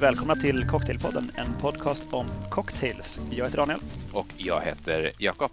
Välkomna 0.00 0.34
till 0.34 0.66
Cocktailpodden, 0.68 1.30
en 1.36 1.54
podcast 1.54 2.02
om 2.12 2.26
cocktails. 2.50 3.20
Jag 3.30 3.44
heter 3.44 3.56
Daniel. 3.56 3.80
Och 4.12 4.26
jag 4.36 4.60
heter 4.60 5.12
Jakob. 5.18 5.50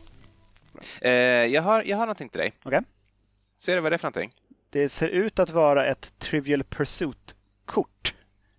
Eh, 1.01 1.11
jag, 1.11 1.61
har, 1.61 1.83
jag 1.83 1.97
har 1.97 2.05
någonting 2.05 2.29
till 2.29 2.39
dig. 2.39 2.53
Okej. 2.63 2.81
Ser 3.57 3.75
du 3.75 3.81
vad 3.81 3.91
det 3.91 3.95
är 3.95 3.97
för 3.97 4.05
någonting? 4.05 4.33
Det 4.69 4.89
ser 4.89 5.07
ut 5.07 5.39
att 5.39 5.49
vara 5.49 5.85
ett 5.85 6.13
Trivial 6.19 6.63
Pursuit-kort. 6.63 8.07
Ett 8.07 8.13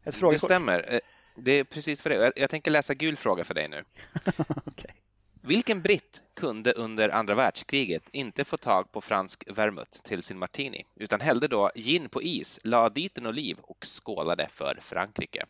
Det 0.04 0.12
frågekort. 0.12 0.40
stämmer. 0.48 0.94
Eh, 0.94 1.00
Det 1.36 1.52
är 1.52 1.64
precis 1.64 2.02
för 2.02 2.10
det. 2.10 2.16
Jag- 2.16 2.32
Jag 2.36 2.50
tänker 2.50 2.70
läsa 2.70 2.94
gul 2.94 3.16
fråga 3.16 3.44
för 3.44 3.54
dig 3.54 3.68
nu. 3.68 3.84
Okej. 4.64 4.94
Vilken 5.42 5.82
britt 5.82 6.22
kunde 6.36 6.72
under 6.72 7.08
andra 7.08 7.34
världskriget 7.34 8.02
inte 8.12 8.44
få 8.44 8.56
tag 8.56 8.92
på 8.92 9.00
fransk 9.00 9.44
vermouth 9.46 9.90
till 10.02 10.22
sin 10.22 10.38
martini, 10.38 10.84
utan 10.96 11.20
hällde 11.20 11.48
då 11.48 11.70
gin 11.74 12.08
på 12.08 12.22
is, 12.22 12.60
la 12.64 12.88
dit 12.88 13.18
en 13.18 13.26
oliv 13.26 13.56
och 13.62 13.86
skålade 13.86 14.48
för 14.52 14.78
Frankrike? 14.82 15.44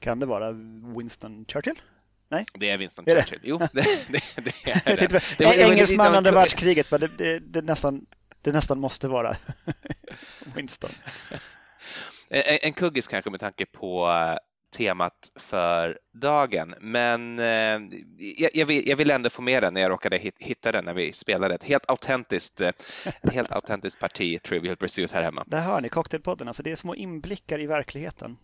Kan 0.00 0.20
det 0.20 0.26
vara 0.26 0.52
Winston 0.96 1.44
Churchill? 1.48 1.80
Det 2.54 2.70
är 2.70 2.78
Winston 2.78 3.04
Är 3.08 3.14
det? 3.14 3.22
Churchill. 3.22 3.40
Jo, 3.42 3.58
det, 3.58 3.66
det, 3.72 4.22
det 4.36 4.52
är 4.64 4.82
Jag 4.90 4.98
det. 4.98 5.06
Det 5.38 5.44
var- 5.44 5.54
det 5.56 5.62
engelsman 5.62 6.14
under 6.14 6.32
världskriget, 6.32 6.90
men 6.90 7.00
det, 7.00 7.08
det, 7.18 7.38
det, 7.38 7.62
nästan, 7.62 8.06
det 8.42 8.52
nästan 8.52 8.80
måste 8.80 9.08
vara 9.08 9.36
Winston. 10.54 10.90
En, 12.30 12.58
en 12.62 12.72
kuggis 12.72 13.08
kanske 13.08 13.30
med 13.30 13.40
tanke 13.40 13.66
på 13.66 14.08
eh, 14.10 14.36
temat 14.76 15.30
för 15.36 15.98
dagen, 16.14 16.74
men 16.80 17.38
eh, 17.38 17.44
jag, 18.38 18.50
jag, 18.54 18.66
vill, 18.66 18.88
jag 18.88 18.96
vill 18.96 19.10
ändå 19.10 19.30
få 19.30 19.42
med 19.42 19.62
den 19.62 19.74
när 19.74 19.80
jag 19.80 19.90
råkade 19.90 20.16
hit, 20.16 20.34
hitta 20.38 20.72
den 20.72 20.84
när 20.84 20.94
vi 20.94 21.12
spelade 21.12 21.54
ett 21.54 21.64
helt 21.64 21.90
autentiskt, 21.90 22.60
eh, 22.60 22.68
ett 23.22 23.32
helt 23.32 23.52
autentiskt 23.52 24.00
parti 24.00 24.42
Trivial 24.42 24.76
Pursuit 24.76 25.12
här 25.12 25.22
hemma. 25.22 25.44
Där 25.46 25.60
hör 25.60 25.80
ni 25.80 25.88
Cocktailpodden, 25.88 26.48
alltså 26.48 26.62
det 26.62 26.70
är 26.70 26.76
små 26.76 26.94
inblickar 26.94 27.60
i 27.60 27.66
verkligheten. 27.66 28.36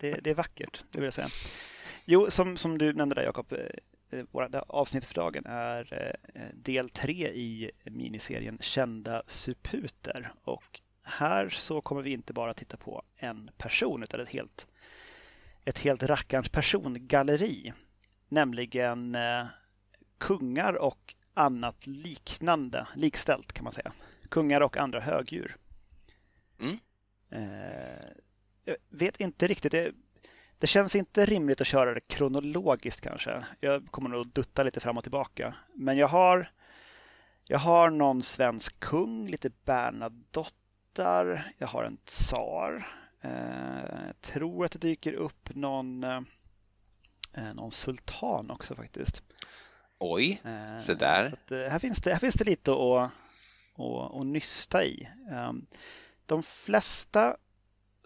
Det, 0.00 0.20
det 0.24 0.30
är 0.30 0.34
vackert, 0.34 0.84
det 0.90 0.98
vill 0.98 1.04
jag 1.04 1.12
säga. 1.12 1.28
Jo, 2.04 2.30
som, 2.30 2.56
som 2.56 2.78
du 2.78 2.92
nämnde 2.92 3.14
där 3.14 3.22
Jakob, 3.22 3.52
eh, 3.52 4.24
våra 4.30 4.48
det 4.48 4.60
avsnitt 4.60 5.04
för 5.04 5.14
dagen 5.14 5.46
är 5.46 6.14
eh, 6.34 6.42
del 6.54 6.90
tre 6.90 7.28
i 7.28 7.70
miniserien 7.84 8.58
Kända 8.60 9.22
suputer. 9.26 10.32
Och 10.44 10.80
här 11.02 11.48
så 11.48 11.80
kommer 11.80 12.02
vi 12.02 12.10
inte 12.10 12.32
bara 12.32 12.54
titta 12.54 12.76
på 12.76 13.02
en 13.16 13.50
person 13.58 14.02
utan 14.02 14.20
ett 14.20 14.28
helt, 14.28 14.68
ett 15.64 15.78
helt 15.78 16.02
rackarns 16.02 16.48
persongalleri. 16.48 17.72
Nämligen 18.28 19.14
eh, 19.14 19.46
kungar 20.18 20.74
och 20.74 21.14
annat 21.34 21.86
liknande, 21.86 22.86
likställt 22.94 23.52
kan 23.52 23.64
man 23.64 23.72
säga. 23.72 23.92
Kungar 24.28 24.60
och 24.60 24.76
andra 24.76 25.00
högdjur. 25.00 25.56
Mm. 26.60 26.78
Eh, 27.30 28.06
jag 28.68 28.98
vet 28.98 29.20
inte 29.20 29.46
riktigt. 29.46 29.72
Det, 29.72 29.92
det 30.58 30.66
känns 30.66 30.96
inte 30.96 31.26
rimligt 31.26 31.60
att 31.60 31.66
köra 31.66 31.94
det 31.94 32.00
kronologiskt 32.00 33.00
kanske. 33.00 33.44
Jag 33.60 33.86
kommer 33.90 34.08
nog 34.08 34.26
dutta 34.28 34.62
lite 34.62 34.80
fram 34.80 34.96
och 34.96 35.02
tillbaka. 35.02 35.54
Men 35.74 35.96
jag 35.96 36.08
har, 36.08 36.52
jag 37.44 37.58
har 37.58 37.90
någon 37.90 38.22
svensk 38.22 38.80
kung, 38.80 39.26
lite 39.28 39.50
Bernadottar, 39.64 41.52
jag 41.58 41.68
har 41.68 41.84
en 41.84 41.96
tsar. 42.04 42.86
Eh, 43.20 44.06
jag 44.06 44.20
tror 44.20 44.64
att 44.64 44.72
det 44.72 44.78
dyker 44.78 45.12
upp 45.12 45.54
någon, 45.54 46.04
eh, 46.04 46.20
någon 47.54 47.72
sultan 47.72 48.50
också 48.50 48.74
faktiskt. 48.74 49.22
Oj, 49.98 50.40
Eh, 50.44 50.76
Se 50.76 50.94
där. 50.94 51.22
Så 51.22 51.28
att, 51.34 51.50
eh, 51.50 51.58
här, 51.58 51.78
finns 51.78 52.00
det, 52.00 52.12
här 52.12 52.18
finns 52.18 52.34
det 52.34 52.44
lite 52.44 52.70
att, 52.72 53.10
att, 53.74 54.14
att 54.20 54.26
nysta 54.26 54.84
i. 54.84 55.08
Ehm, 55.30 55.66
De 56.26 56.42
flesta 56.42 57.36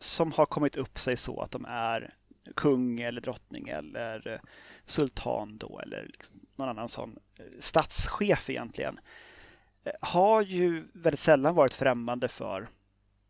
som 0.02 0.32
har 0.32 0.46
kommit 0.46 0.76
upp 0.76 0.98
sig 0.98 1.16
så 1.16 1.40
att 1.40 1.50
de 1.50 1.64
är 1.64 2.14
kung 2.56 3.00
eller 3.00 3.20
drottning 3.20 3.68
eller 3.68 4.28
eh, 4.28 4.40
sultan 4.86 5.58
då 5.58 5.80
eller 5.80 6.06
liksom 6.06 6.40
någon 6.56 6.68
annan 6.68 6.88
sån 6.88 7.18
eh, 7.36 7.44
statschef 7.58 8.50
egentligen 8.50 9.00
eh, 9.84 9.92
har 10.00 10.42
ju 10.42 10.88
väldigt 10.92 11.20
sällan 11.20 11.54
varit 11.54 11.74
främmande 11.74 12.28
för, 12.28 12.68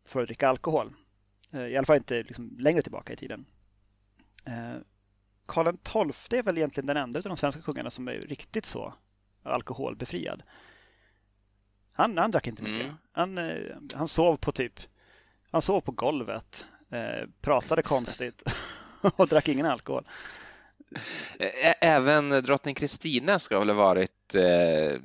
för 0.05 0.21
att 0.21 0.27
dricka 0.27 0.49
alkohol. 0.49 0.93
I 1.69 1.77
alla 1.77 1.85
fall 1.85 1.97
inte 1.97 2.23
liksom 2.23 2.57
längre 2.59 2.81
tillbaka 2.81 3.13
i 3.13 3.15
tiden. 3.15 3.45
Karl 5.45 6.11
XII 6.11 6.39
är 6.39 6.43
väl 6.43 6.57
egentligen 6.57 6.87
den 6.87 6.97
enda 6.97 7.19
av 7.19 7.23
de 7.23 7.37
svenska 7.37 7.61
kungarna 7.61 7.89
som 7.89 8.07
är 8.07 8.11
riktigt 8.11 8.65
så 8.65 8.93
alkoholbefriad. 9.43 10.43
Han, 11.91 12.17
han 12.17 12.31
drack 12.31 12.47
inte 12.47 12.63
mycket. 12.63 12.85
Mm. 12.85 12.95
Han, 13.11 13.39
han 13.95 14.07
sov 14.07 14.37
på 14.37 14.51
typ 14.51 14.79
han 15.53 15.61
sov 15.61 15.81
på 15.81 15.91
golvet, 15.91 16.65
eh, 16.91 17.29
pratade 17.41 17.81
konstigt 17.81 18.43
och 19.15 19.27
drack 19.27 19.47
ingen 19.47 19.65
alkohol. 19.65 20.07
Ä- 21.39 21.73
Även 21.81 22.29
drottning 22.29 22.75
Kristina 22.75 23.39
ska 23.39 23.59
väl 23.59 23.69
ha 23.69 23.75
varit 23.75 24.35
eh, 24.35 24.99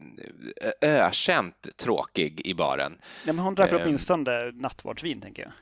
ökänt 0.82 1.68
tråkig 1.76 2.40
i 2.44 2.54
baren. 2.54 2.92
Nej, 3.24 3.34
men 3.34 3.44
hon 3.44 3.54
drack 3.54 3.72
Ehm. 3.72 3.80
åtminstone 3.82 4.50
nattvardsvin, 4.52 5.20
tänker 5.20 5.42
jag. 5.42 5.52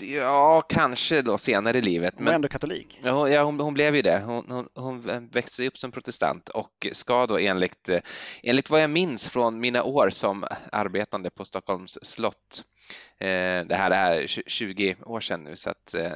Ja, 0.00 0.62
kanske 0.68 1.22
då 1.22 1.38
senare 1.38 1.78
i 1.78 1.82
livet. 1.82 2.14
Hon 2.16 2.24
var 2.26 2.32
ändå 2.32 2.48
katolik. 2.48 2.98
Ja, 3.02 3.10
hon- 3.10 3.32
ja, 3.32 3.42
hon, 3.42 3.60
hon 3.60 3.74
blev 3.74 3.96
ju 3.96 4.02
det. 4.02 4.22
Hon, 4.26 4.44
hon, 4.48 4.68
hon 4.74 5.28
växte 5.32 5.66
upp 5.66 5.78
som 5.78 5.92
protestant 5.92 6.48
och 6.48 6.86
ska 6.92 7.26
då 7.26 7.38
enligt, 7.38 7.88
eh, 7.88 8.00
enligt 8.42 8.70
vad 8.70 8.82
jag 8.82 8.90
minns 8.90 9.28
från 9.28 9.60
mina 9.60 9.82
år 9.82 10.10
som 10.10 10.44
arbetande 10.72 11.30
på 11.30 11.44
Stockholms 11.44 11.98
slott, 12.02 12.62
eh, 12.62 12.73
Eh, 13.18 13.66
det 13.66 13.74
här 13.74 13.90
är 13.90 14.26
20 14.26 14.96
år 15.04 15.20
sedan 15.20 15.44
nu 15.44 15.56
så 15.56 15.70
att 15.70 15.94
eh, 15.94 16.12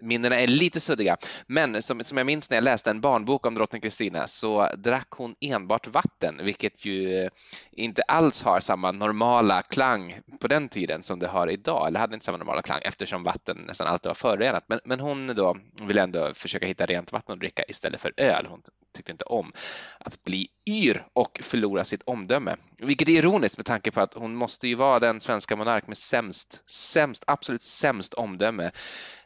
minnena 0.00 0.40
är 0.40 0.46
lite 0.46 0.80
suddiga, 0.80 1.16
men 1.46 1.82
som, 1.82 2.04
som 2.04 2.18
jag 2.18 2.26
minns 2.26 2.50
när 2.50 2.56
jag 2.56 2.64
läste 2.64 2.90
en 2.90 3.00
barnbok 3.00 3.46
om 3.46 3.54
drottning 3.54 3.80
Kristina 3.80 4.26
så 4.26 4.68
drack 4.76 5.10
hon 5.10 5.34
enbart 5.40 5.86
vatten, 5.86 6.40
vilket 6.42 6.84
ju 6.84 7.24
eh, 7.24 7.30
inte 7.72 8.02
alls 8.02 8.42
har 8.42 8.60
samma 8.60 8.92
normala 8.92 9.62
klang 9.62 10.20
på 10.40 10.48
den 10.48 10.68
tiden 10.68 11.02
som 11.02 11.18
det 11.18 11.26
har 11.26 11.50
idag, 11.50 11.88
eller 11.88 12.00
hade 12.00 12.14
inte 12.14 12.26
samma 12.26 12.38
normala 12.38 12.62
klang 12.62 12.80
eftersom 12.84 13.22
vatten 13.22 13.56
nästan 13.66 13.86
alltid 13.86 14.08
var 14.08 14.14
förorenat. 14.14 14.64
Men, 14.66 14.80
men 14.84 15.00
hon 15.00 15.26
då 15.26 15.56
ville 15.80 16.02
ändå 16.02 16.34
försöka 16.34 16.66
hitta 16.66 16.86
rent 16.86 17.12
vatten 17.12 17.32
att 17.32 17.40
dricka 17.40 17.62
istället 17.68 18.00
för 18.00 18.12
öl. 18.16 18.46
Hon 18.46 18.62
tyckte 18.98 19.12
inte 19.12 19.24
om 19.24 19.52
att 19.98 20.24
bli 20.24 20.48
yr 20.66 21.06
och 21.12 21.40
förlora 21.42 21.84
sitt 21.84 22.02
omdöme. 22.02 22.56
Vilket 22.78 23.08
är 23.08 23.12
ironiskt 23.12 23.56
med 23.56 23.66
tanke 23.66 23.90
på 23.90 24.00
att 24.00 24.14
hon 24.14 24.34
måste 24.34 24.68
ju 24.68 24.74
vara 24.74 25.00
den 25.00 25.20
svenska 25.20 25.56
monark 25.56 25.86
med 25.86 25.98
sämst, 25.98 26.70
sämst 26.70 27.24
absolut 27.26 27.62
sämst 27.62 28.14
omdöme 28.14 28.70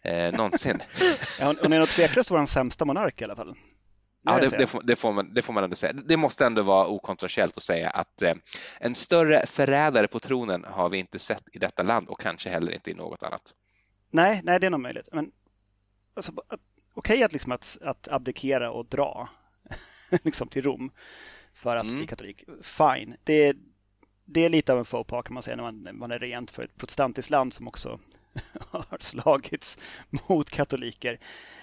eh, 0.02 0.32
någonsin. 0.32 0.82
Ja, 1.38 1.46
hon, 1.46 1.56
hon 1.62 1.72
är 1.72 1.78
nog 1.78 1.88
tveklöst 1.88 2.30
vår 2.30 2.46
sämsta 2.46 2.84
monark 2.84 3.20
i 3.20 3.24
alla 3.24 3.36
fall. 3.36 3.54
Ja, 4.22 4.38
det, 4.40 4.58
det, 4.58 4.66
får, 4.66 4.82
det, 4.82 4.96
får 4.96 5.12
man, 5.12 5.34
det 5.34 5.42
får 5.42 5.52
man 5.52 5.64
ändå 5.64 5.76
säga. 5.76 5.92
Det 5.92 6.16
måste 6.16 6.46
ändå 6.46 6.62
vara 6.62 6.86
okontroversiellt 6.86 7.56
att 7.56 7.62
säga 7.62 7.90
att 7.90 8.22
eh, 8.22 8.34
en 8.80 8.94
större 8.94 9.46
förrädare 9.46 10.08
på 10.08 10.20
tronen 10.20 10.64
har 10.64 10.88
vi 10.88 10.98
inte 10.98 11.18
sett 11.18 11.42
i 11.52 11.58
detta 11.58 11.82
land 11.82 12.08
och 12.08 12.20
kanske 12.20 12.50
heller 12.50 12.72
inte 12.72 12.90
i 12.90 12.94
något 12.94 13.22
annat. 13.22 13.54
Nej, 14.10 14.40
nej, 14.44 14.60
det 14.60 14.66
är 14.66 14.70
nog 14.70 14.80
möjligt. 14.80 15.08
Men 15.12 15.30
alltså, 16.14 16.32
okej 16.94 17.22
att, 17.22 17.32
liksom 17.32 17.52
att, 17.52 17.78
att 17.82 18.08
abdikera 18.08 18.70
och 18.70 18.86
dra 18.86 19.28
liksom 20.24 20.48
till 20.48 20.62
Rom 20.62 20.90
för 21.54 21.76
att 21.76 21.84
Mm. 21.84 21.96
bli 21.96 22.06
katolik. 22.06 22.44
Fine. 22.62 23.16
Det, 23.24 23.32
är- 23.46 23.56
det 24.24 24.44
är 24.44 24.48
lite 24.48 24.72
av 24.72 24.78
en 24.78 24.84
faux 24.84 25.08
pas 25.08 25.24
kan 25.24 25.34
man 25.34 25.42
säga 25.42 25.56
när 25.56 25.62
man, 25.62 25.88
man 25.98 26.10
är 26.10 26.18
rent 26.18 26.50
för 26.50 26.62
ett 26.62 26.76
protestantiskt 26.76 27.30
land 27.30 27.52
som 27.52 27.68
också 27.68 28.00
har 28.70 28.96
slagits 29.00 29.78
mot 30.28 30.50
katoliker 30.50 31.18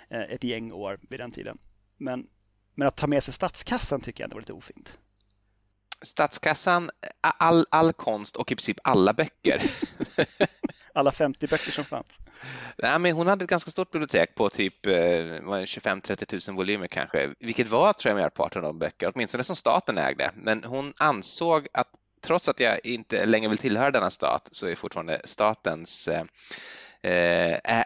eh, 0.09 0.21
ett 0.21 0.43
gäng 0.43 0.71
år 0.71 0.99
vid 1.09 1.19
den 1.19 1.31
tiden. 1.31 1.57
Men, 1.97 2.27
men 2.75 2.87
att 2.87 2.97
ta 2.97 3.07
med 3.07 3.23
sig 3.23 3.33
statskassan 3.33 4.01
tycker 4.01 4.23
jag 4.23 4.25
ändå 4.25 4.35
var 4.35 4.41
lite 4.41 4.53
ofint. 4.53 4.97
Statskassan, 6.01 6.89
all, 7.21 7.65
all 7.71 7.93
konst 7.93 8.35
och 8.35 8.51
i 8.51 8.55
princip 8.55 8.77
alla 8.83 9.13
böcker. 9.13 9.71
Alla 10.93 11.11
50 11.11 11.47
böcker 11.47 11.71
som 11.71 11.85
fanns. 11.85 12.07
Nej, 12.77 12.99
men 12.99 13.11
hon 13.15 13.27
hade 13.27 13.43
ett 13.43 13.49
ganska 13.49 13.71
stort 13.71 13.91
bibliotek 13.91 14.35
på 14.35 14.49
typ 14.49 14.85
eh, 14.85 14.91
25-30 14.91 16.49
000 16.49 16.57
volymer 16.57 16.87
kanske, 16.87 17.29
vilket 17.39 17.69
var 17.69 17.93
tror 17.93 18.09
jag 18.09 18.21
merparten 18.21 18.65
av 18.65 18.77
böcker, 18.77 19.11
åtminstone 19.15 19.43
som 19.43 19.55
staten 19.55 19.97
ägde. 19.97 20.31
Men 20.35 20.63
hon 20.63 20.93
ansåg 20.97 21.67
att 21.73 21.87
trots 22.21 22.49
att 22.49 22.59
jag 22.59 22.79
inte 22.83 23.25
längre 23.25 23.49
vill 23.49 23.57
tillhöra 23.57 23.91
denna 23.91 24.09
stat 24.09 24.49
så 24.51 24.67
är 24.67 24.75
fortfarande 24.75 25.21
statens 25.23 26.07
eh, 26.07 26.23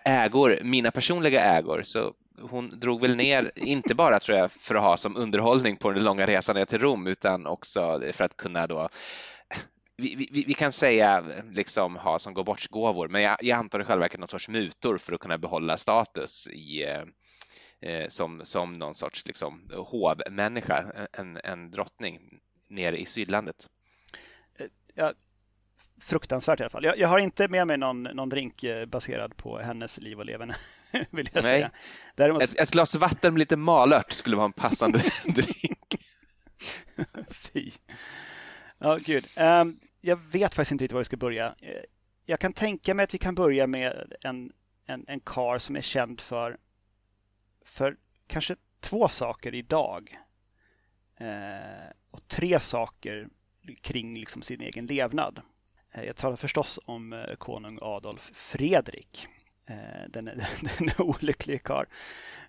ägor 0.06 0.60
mina 0.64 0.92
personliga 0.92 1.42
ägor. 1.42 1.84
Så 1.84 2.14
hon 2.42 2.70
drog 2.70 3.02
väl 3.02 3.16
ner, 3.16 3.52
inte 3.56 3.96
bara 3.96 4.20
tror 4.20 4.38
jag 4.38 4.52
för 4.52 4.76
att 4.76 4.84
ha 4.84 4.98
som 4.98 5.18
underhållning 5.18 5.78
på 5.78 5.92
den 5.92 6.04
långa 6.04 6.28
resan 6.28 6.56
ner 6.56 6.66
till 6.66 6.80
Rom, 6.80 7.08
utan 7.08 7.46
också 7.46 8.02
för 8.14 8.24
att 8.24 8.38
kunna 8.38 8.68
då 8.68 8.90
vi, 9.98 10.16
vi, 10.31 10.44
vi 10.48 10.54
kan 10.54 10.72
säga 10.72 11.25
liksom 11.51 11.95
ha 11.95 12.19
som 12.19 12.34
går 12.34 12.44
bort 12.44 12.68
gåvor, 12.68 13.07
men 13.07 13.22
jag, 13.22 13.38
jag 13.42 13.60
antar 13.60 13.80
i 13.80 13.84
själva 13.84 14.01
verket 14.01 14.19
någon 14.19 14.28
sorts 14.28 14.50
mutor 14.50 14.98
för 14.98 15.13
att 15.13 15.19
kunna 15.19 15.38
behålla 15.38 15.78
status 15.78 16.48
i, 16.48 16.84
eh, 16.84 17.04
eh, 17.92 18.07
som, 18.07 18.42
som 18.44 18.74
någon 18.74 18.95
sorts 18.95 19.25
liksom, 19.25 19.69
hovmänniska, 19.75 21.07
en, 21.13 21.40
en 21.44 21.72
drottning 21.72 22.19
nere 22.69 22.98
i 22.98 23.06
Sydlandet. 23.06 23.68
Ja, 24.95 25.13
fruktansvärt 26.01 26.60
i 26.60 26.63
alla 26.63 26.69
fall. 26.69 26.84
Jag, 26.84 26.98
jag, 26.98 27.07
har 27.07 27.19
inte 27.19 27.48
med 27.48 27.68
mig 27.68 27.78
någon, 27.78 28.04
någon 28.04 28.30
drink 28.30 28.63
baserad 28.88 29.38
på 29.38 29.60
hennes 29.60 30.00
liv 30.00 30.19
och 30.19 30.25
leverne, 30.25 30.56
vill 31.10 31.30
jag 31.34 31.44
Nej. 31.44 31.51
säga. 31.51 31.72
Däremot... 32.16 32.44
Ett, 32.44 32.60
ett, 32.60 32.72
glas 32.72 32.95
vatten 32.95 33.34
med 33.34 33.40
lite 33.40 33.56
malört 33.57 34.12
skulle 34.12 34.36
vara 34.36 34.45
en 34.45 34.54
passande 34.54 35.00
drink. 35.25 35.95
Fy. 37.30 37.72
Ja, 38.83 39.00
gud. 39.06 39.25
Um, 39.38 39.80
jag 40.01 40.19
vet 40.31 40.53
faktiskt 40.53 40.71
inte 40.71 40.83
riktigt 40.83 40.94
var 40.94 41.00
vi 41.00 41.06
ska 41.06 41.18
börja. 41.18 41.56
Eh, 41.59 41.83
jag 42.25 42.39
kan 42.39 42.53
tänka 42.53 42.94
mig 42.94 43.03
att 43.03 43.13
vi 43.13 43.18
kan 43.18 43.35
börja 43.35 43.68
med 43.68 44.13
en, 44.21 44.51
en, 44.85 45.06
en 45.07 45.19
kar 45.19 45.57
som 45.57 45.75
är 45.75 45.81
känd 45.81 46.21
för, 46.21 46.57
för 47.65 47.97
kanske 48.27 48.56
två 48.80 49.07
saker 49.07 49.56
idag. 49.56 50.18
Eh, 51.18 51.91
och 52.12 52.27
tre 52.27 52.59
saker 52.59 53.27
kring 53.81 54.19
liksom 54.19 54.41
sin 54.41 54.62
egen 54.62 54.85
levnad. 54.85 55.41
Eh, 55.91 56.03
jag 56.03 56.15
talar 56.15 56.35
förstås 56.35 56.80
om 56.85 57.13
eh, 57.13 57.35
konung 57.35 57.80
Adolf 57.81 58.31
Fredrik. 58.33 59.27
Eh, 59.65 60.09
den, 60.09 60.25
den 60.80 60.89
olycklige 60.97 61.59
karl. 61.59 61.85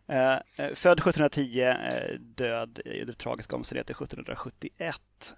Eh, 0.06 0.32
eh, 0.32 0.75
född 0.75 0.98
1710, 0.98 1.75
död 2.19 2.81
i 2.84 3.12
tragiska 3.12 3.56
omständigheter 3.56 3.94
1771. 3.94 5.36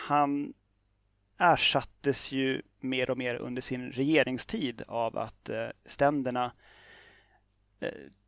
Han 0.00 0.54
ersattes 1.38 2.32
ju 2.32 2.62
mer 2.80 3.10
och 3.10 3.18
mer 3.18 3.36
under 3.36 3.62
sin 3.62 3.92
regeringstid 3.92 4.82
av 4.88 5.18
att 5.18 5.50
ständerna 5.84 6.52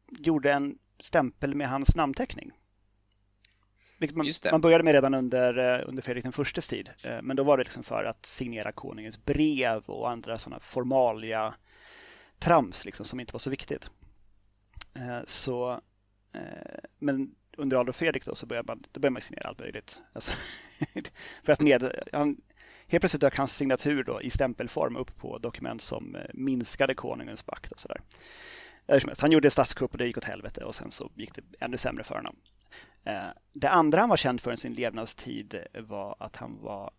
gjorde 0.08 0.52
en 0.52 0.78
stämpel 0.98 1.54
med 1.54 1.68
hans 1.68 1.96
namnteckning. 1.96 2.52
Man, 4.14 4.26
man, 4.50 4.60
började 4.60 4.84
med 4.84 4.92
redan 4.92 5.14
under, 5.14 5.58
eh, 5.58 5.88
under 5.88 6.02
Fredrik 6.02 6.24
den 6.24 6.32
förstes 6.32 6.68
tid. 6.68 6.90
Eh, 7.04 7.22
men 7.22 7.36
då 7.36 7.42
var 7.42 7.56
det 7.56 7.64
liksom 7.64 7.82
för 7.82 8.04
att 8.04 8.26
signera 8.26 8.72
konungens 8.72 9.24
brev 9.24 9.82
och 9.86 10.10
andra 10.10 10.38
sådana 10.38 10.60
formalia 10.60 11.54
trams 12.38 12.84
liksom, 12.84 13.06
som 13.06 13.20
inte 13.20 13.32
var 13.32 13.38
så 13.38 13.50
viktigt. 13.50 13.90
Eh, 14.94 15.20
så, 15.24 15.80
men 16.98 17.34
under 17.56 17.76
Adolf 17.76 17.96
Fredrik 17.96 18.24
då 18.24 18.34
så 18.34 18.46
började 18.46 18.66
man, 18.66 18.84
då 18.92 19.00
började 19.00 19.12
man 19.12 19.22
signera 19.22 19.48
allt 19.48 19.58
möjligt. 19.58 20.02
Alltså, 20.12 20.32
för 21.44 21.52
att 21.52 21.60
med, 21.60 21.92
han, 22.12 22.36
helt 22.88 23.02
plötsligt 23.02 23.20
dök 23.20 23.36
hans 23.36 23.56
signatur 23.56 24.04
då 24.04 24.22
i 24.22 24.30
stämpelform 24.30 24.96
upp 24.96 25.16
på 25.16 25.38
dokument 25.38 25.82
som 25.82 26.16
eh, 26.16 26.22
minskade 26.34 26.94
konungens 26.94 27.46
makt 27.46 27.72
och 27.72 27.80
sådär. 27.80 28.00
Han 29.18 29.32
gjorde 29.32 29.50
statskupp 29.50 29.92
och 29.92 29.98
det 29.98 30.06
gick 30.06 30.18
åt 30.18 30.24
helvete 30.24 30.64
och 30.64 30.74
sen 30.74 30.90
så 30.90 31.10
gick 31.14 31.34
det 31.34 31.42
ännu 31.60 31.76
sämre 31.76 32.04
för 32.04 32.14
honom. 32.14 32.36
Eh, 33.04 33.28
det 33.52 33.68
andra 33.68 34.00
han 34.00 34.08
var 34.08 34.16
känd 34.16 34.40
för 34.40 34.52
i 34.52 34.56
sin 34.56 34.74
levnadstid 34.74 35.54
eh, 35.72 35.82
var 35.82 36.16
att 36.18 36.36
han 36.36 36.58
var, 36.60 36.90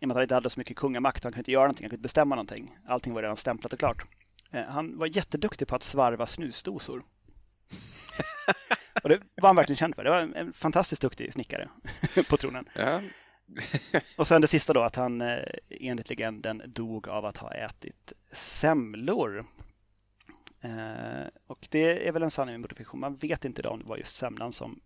i 0.00 0.04
och 0.04 0.08
med 0.08 0.14
att 0.14 0.16
han 0.16 0.22
inte 0.22 0.34
hade 0.34 0.50
så 0.50 0.60
mycket 0.60 0.76
kungamakt, 0.76 1.24
han 1.24 1.32
kunde 1.32 1.40
inte 1.40 1.52
göra 1.52 1.62
någonting, 1.62 1.84
han 1.84 1.90
kunde 1.90 1.96
inte 1.96 2.02
bestämma 2.02 2.34
någonting. 2.34 2.76
Allting 2.86 3.14
var 3.14 3.22
redan 3.22 3.36
stämplat 3.36 3.72
och 3.72 3.78
klart. 3.78 4.04
Han 4.68 4.98
var 4.98 5.16
jätteduktig 5.16 5.68
på 5.68 5.76
att 5.76 5.82
svarva 5.82 6.26
snusdosor. 6.26 7.04
och 9.04 9.10
det 9.10 9.20
var 9.34 9.48
han 9.48 9.56
verkligen 9.56 9.76
känd 9.76 9.94
för. 9.94 10.04
Det 10.04 10.10
var 10.10 10.20
en 10.20 10.52
fantastiskt 10.52 11.02
duktig 11.02 11.32
snickare 11.32 11.68
på 12.28 12.36
tronen. 12.36 12.68
Ja. 12.74 13.00
och 14.16 14.26
sen 14.26 14.40
det 14.40 14.46
sista 14.46 14.72
då, 14.72 14.82
att 14.82 14.96
han 14.96 15.20
eh, 15.20 15.38
enligt 15.70 16.08
legenden 16.08 16.62
dog 16.66 17.08
av 17.08 17.24
att 17.24 17.36
ha 17.36 17.54
ätit 17.54 18.12
semlor. 18.32 19.46
och 21.46 21.68
det 21.70 22.08
är 22.08 22.12
väl 22.12 22.22
en 22.22 22.30
sanning 22.30 22.54
med 22.54 22.60
modifikation. 22.60 23.00
Man 23.00 23.16
vet 23.16 23.44
inte 23.44 23.60
idag 23.60 23.72
om 23.72 23.78
det 23.78 23.88
var 23.88 23.96
just 23.96 24.16
semlan 24.16 24.52
som 24.52 24.80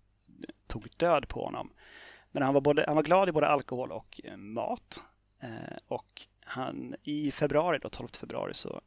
tog 0.67 0.89
död 0.97 1.29
på 1.29 1.45
honom. 1.45 1.71
Men 2.31 2.43
han 2.43 2.55
var, 2.55 2.61
både, 2.61 2.85
han 2.87 2.97
var 2.97 3.03
glad 3.03 3.29
i 3.29 3.33
både 3.33 3.49
alkohol 3.49 3.93
och 3.93 4.21
eh, 4.25 4.37
mat. 4.37 5.01
Eh, 5.41 5.77
och 5.89 6.23
han, 6.41 6.95
i 7.03 7.31
februari, 7.31 7.79
då, 7.83 7.89
12 7.89 8.09
februari, 8.09 8.55
så 8.55 8.81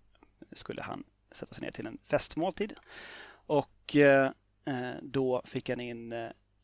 skulle 0.51 0.81
han 0.81 1.03
sätta 1.31 1.53
sig 1.53 1.63
ner 1.63 1.71
till 1.71 1.87
en 1.87 1.97
festmåltid. 2.09 2.73
Och 3.45 3.95
eh, 3.95 4.31
då 5.01 5.41
fick 5.45 5.69
han 5.69 5.79
in 5.79 6.13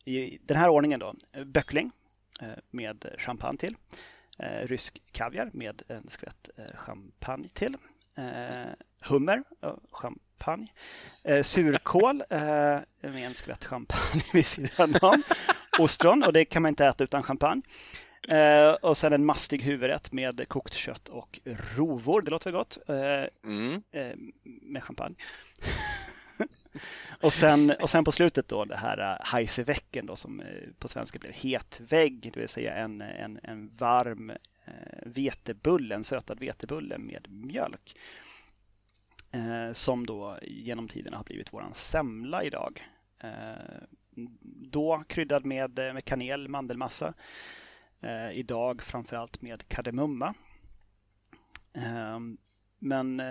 i 0.04 0.38
den 0.42 0.56
här 0.56 0.68
ordningen 0.68 1.00
då 1.00 1.14
böckling 1.44 1.90
med 2.70 3.14
champagne 3.18 3.58
till. 3.58 3.76
Rysk 4.62 5.02
kaviar 5.12 5.50
med 5.52 5.82
en 5.88 6.08
skvätt 6.08 6.50
champagne 6.74 7.48
till. 7.48 7.76
Hummer, 9.00 9.42
champagne. 9.90 10.72
Eh, 11.24 11.42
surkål 11.42 12.22
eh, 12.30 12.38
med 13.00 13.26
en 13.26 13.34
skvätt 13.34 13.64
champagne 13.64 14.22
vid 14.32 14.46
sidan 14.46 14.94
om. 15.02 15.22
Ostron, 15.78 16.22
och 16.22 16.32
det 16.32 16.44
kan 16.44 16.62
man 16.62 16.68
inte 16.68 16.86
äta 16.86 17.04
utan 17.04 17.22
champagne. 17.22 17.62
Eh, 18.28 18.72
och 18.72 18.96
sen 18.96 19.12
en 19.12 19.24
mastig 19.24 19.62
huvudrätt 19.62 20.12
med 20.12 20.48
kokt 20.48 20.74
kött 20.74 21.08
och 21.08 21.40
rovor. 21.76 22.22
Det 22.22 22.30
låter 22.30 22.52
väl 22.52 22.58
gott? 22.58 22.78
Eh, 22.88 23.50
mm. 23.50 23.82
Eh, 23.92 24.16
med 24.42 24.84
champagne. 24.84 25.14
och, 27.20 27.32
sen, 27.32 27.72
och 27.80 27.90
sen 27.90 28.04
på 28.04 28.12
slutet 28.12 28.48
då 28.48 28.64
det 28.64 28.76
här 28.76 29.12
äh, 29.12 29.16
hajseväcken 29.20 30.06
då 30.06 30.16
som 30.16 30.40
äh, 30.40 30.46
på 30.78 30.88
svenska 30.88 31.18
blev 31.18 31.32
hetvägg, 31.32 32.30
det 32.32 32.40
vill 32.40 32.48
säga 32.48 32.74
en, 32.74 33.00
en, 33.00 33.40
en 33.42 33.76
varm 33.76 34.30
äh, 34.30 34.36
vetebulle, 35.06 35.94
en 35.94 36.04
sötad 36.04 36.40
vetebulle 36.40 36.98
med 36.98 37.26
mjölk 37.28 37.96
som 39.72 40.06
då 40.06 40.38
genom 40.42 40.88
tiderna 40.88 41.16
har 41.16 41.24
blivit 41.24 41.52
våran 41.52 41.74
semla 41.74 42.44
idag. 42.44 42.88
Då 44.70 45.02
kryddad 45.08 45.44
med, 45.44 45.74
med 45.74 46.04
kanel, 46.04 46.48
mandelmassa. 46.48 47.14
Idag 48.32 48.82
framförallt 48.82 49.42
med 49.42 49.68
kardemumma. 49.68 50.34
Men 52.78 53.22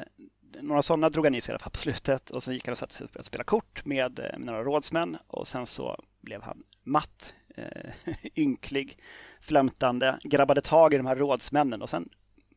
några 0.62 0.81
sådana 0.81 1.09
drog 1.09 1.25
han 1.25 1.36
i 1.36 1.42
sig 1.42 1.51
i 1.51 1.54
alla 1.54 1.59
fall 1.59 1.71
på 1.71 1.77
slutet 1.77 2.30
och 2.30 2.44
sen 2.44 2.54
gick 2.54 2.65
han 2.65 2.71
och 2.71 2.77
satte 2.77 2.94
sig 2.94 3.06
upp 3.06 3.15
och 3.15 3.25
spela 3.25 3.44
kort 3.44 3.86
med, 3.86 4.19
med 4.19 4.45
några 4.45 4.63
rådsmän 4.63 5.18
och 5.27 5.48
sen 5.48 5.65
så 5.65 6.04
blev 6.21 6.42
han 6.42 6.63
matt, 6.83 7.33
eh, 7.56 7.92
ynklig, 8.36 9.00
flämtande, 9.42 10.19
grabbade 10.24 10.62
tag 10.62 10.94
i 10.94 10.98
de 10.98 11.06
här 11.06 11.15
rådsmännen 11.15 11.81
och 11.81 11.89
sen 11.89 12.09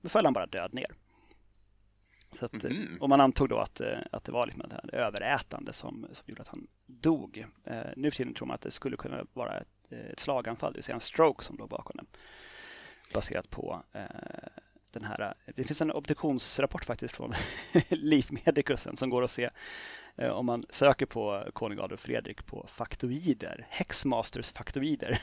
föll 0.05 0.25
han 0.25 0.33
bara 0.33 0.47
död 0.47 0.75
ner. 0.75 0.91
Så 2.33 2.45
att, 2.45 2.65
mm. 2.65 2.99
Och 3.01 3.09
man 3.09 3.21
antog 3.21 3.49
då 3.49 3.59
att, 3.59 3.81
eh, 3.81 3.99
att 4.13 4.25
det 4.25 4.33
var 4.33 4.47
liksom 4.47 4.65
det 4.69 4.75
här 4.75 4.95
överätande 4.95 5.73
som, 5.73 6.07
som 6.13 6.25
gjorde 6.27 6.43
att 6.43 6.49
han 6.49 6.67
dog. 6.87 7.47
Eh, 7.65 7.83
nu 7.97 8.11
för 8.11 8.17
tiden 8.17 8.35
tror 8.35 8.47
man 8.47 8.55
att 8.55 8.61
det 8.61 8.71
skulle 8.71 8.97
kunna 8.97 9.27
vara 9.33 9.59
ett, 9.59 9.93
ett 9.93 10.21
slaganfall, 10.21 10.73
det 10.73 10.77
vill 10.77 10.85
säga 10.85 10.95
en 10.95 11.01
stroke 11.01 11.45
som 11.45 11.57
låg 11.57 11.69
bakom 11.69 11.97
det. 11.97 12.19
Baserat 13.15 13.51
på 13.51 13.83
eh, 13.93 14.03
den 14.93 15.05
här, 15.05 15.35
det 15.57 15.65
finns 15.65 15.81
en 15.81 15.91
obduktionsrapport 15.91 16.85
faktiskt 16.85 17.17
från 17.17 17.35
Liv 17.89 18.27
Medicusen 18.31 18.97
som 18.97 19.11
går 19.11 19.25
att 19.25 19.31
se 19.31 19.51
eh, 20.17 20.31
om 20.31 20.47
man 20.47 20.65
söker 20.71 21.07
på 21.07 21.45
konung 21.53 21.79
Adolf 21.79 22.01
Fredrik 22.01 22.47
på 22.47 22.67
faktoider, 22.69 23.67
Hexmasters 23.71 24.53
faktoider. 24.53 25.23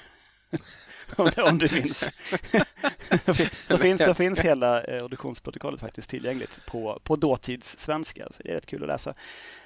om, 1.18 1.58
du 1.58 1.82
minns. 1.82 2.12
så, 3.68 3.78
finns, 3.78 4.04
så 4.06 4.14
finns 4.14 4.40
hela 4.40 4.84
eh, 4.84 5.02
auditionsprotokollet 5.02 5.80
faktiskt 5.80 6.10
tillgängligt 6.10 6.60
på, 6.66 7.02
på 7.04 7.16
dåtidssvenska. 7.16 8.28
Så 8.32 8.44
det 8.44 8.50
är 8.50 8.54
rätt 8.54 8.66
kul 8.66 8.84
att 8.84 8.88
läsa. 8.88 9.14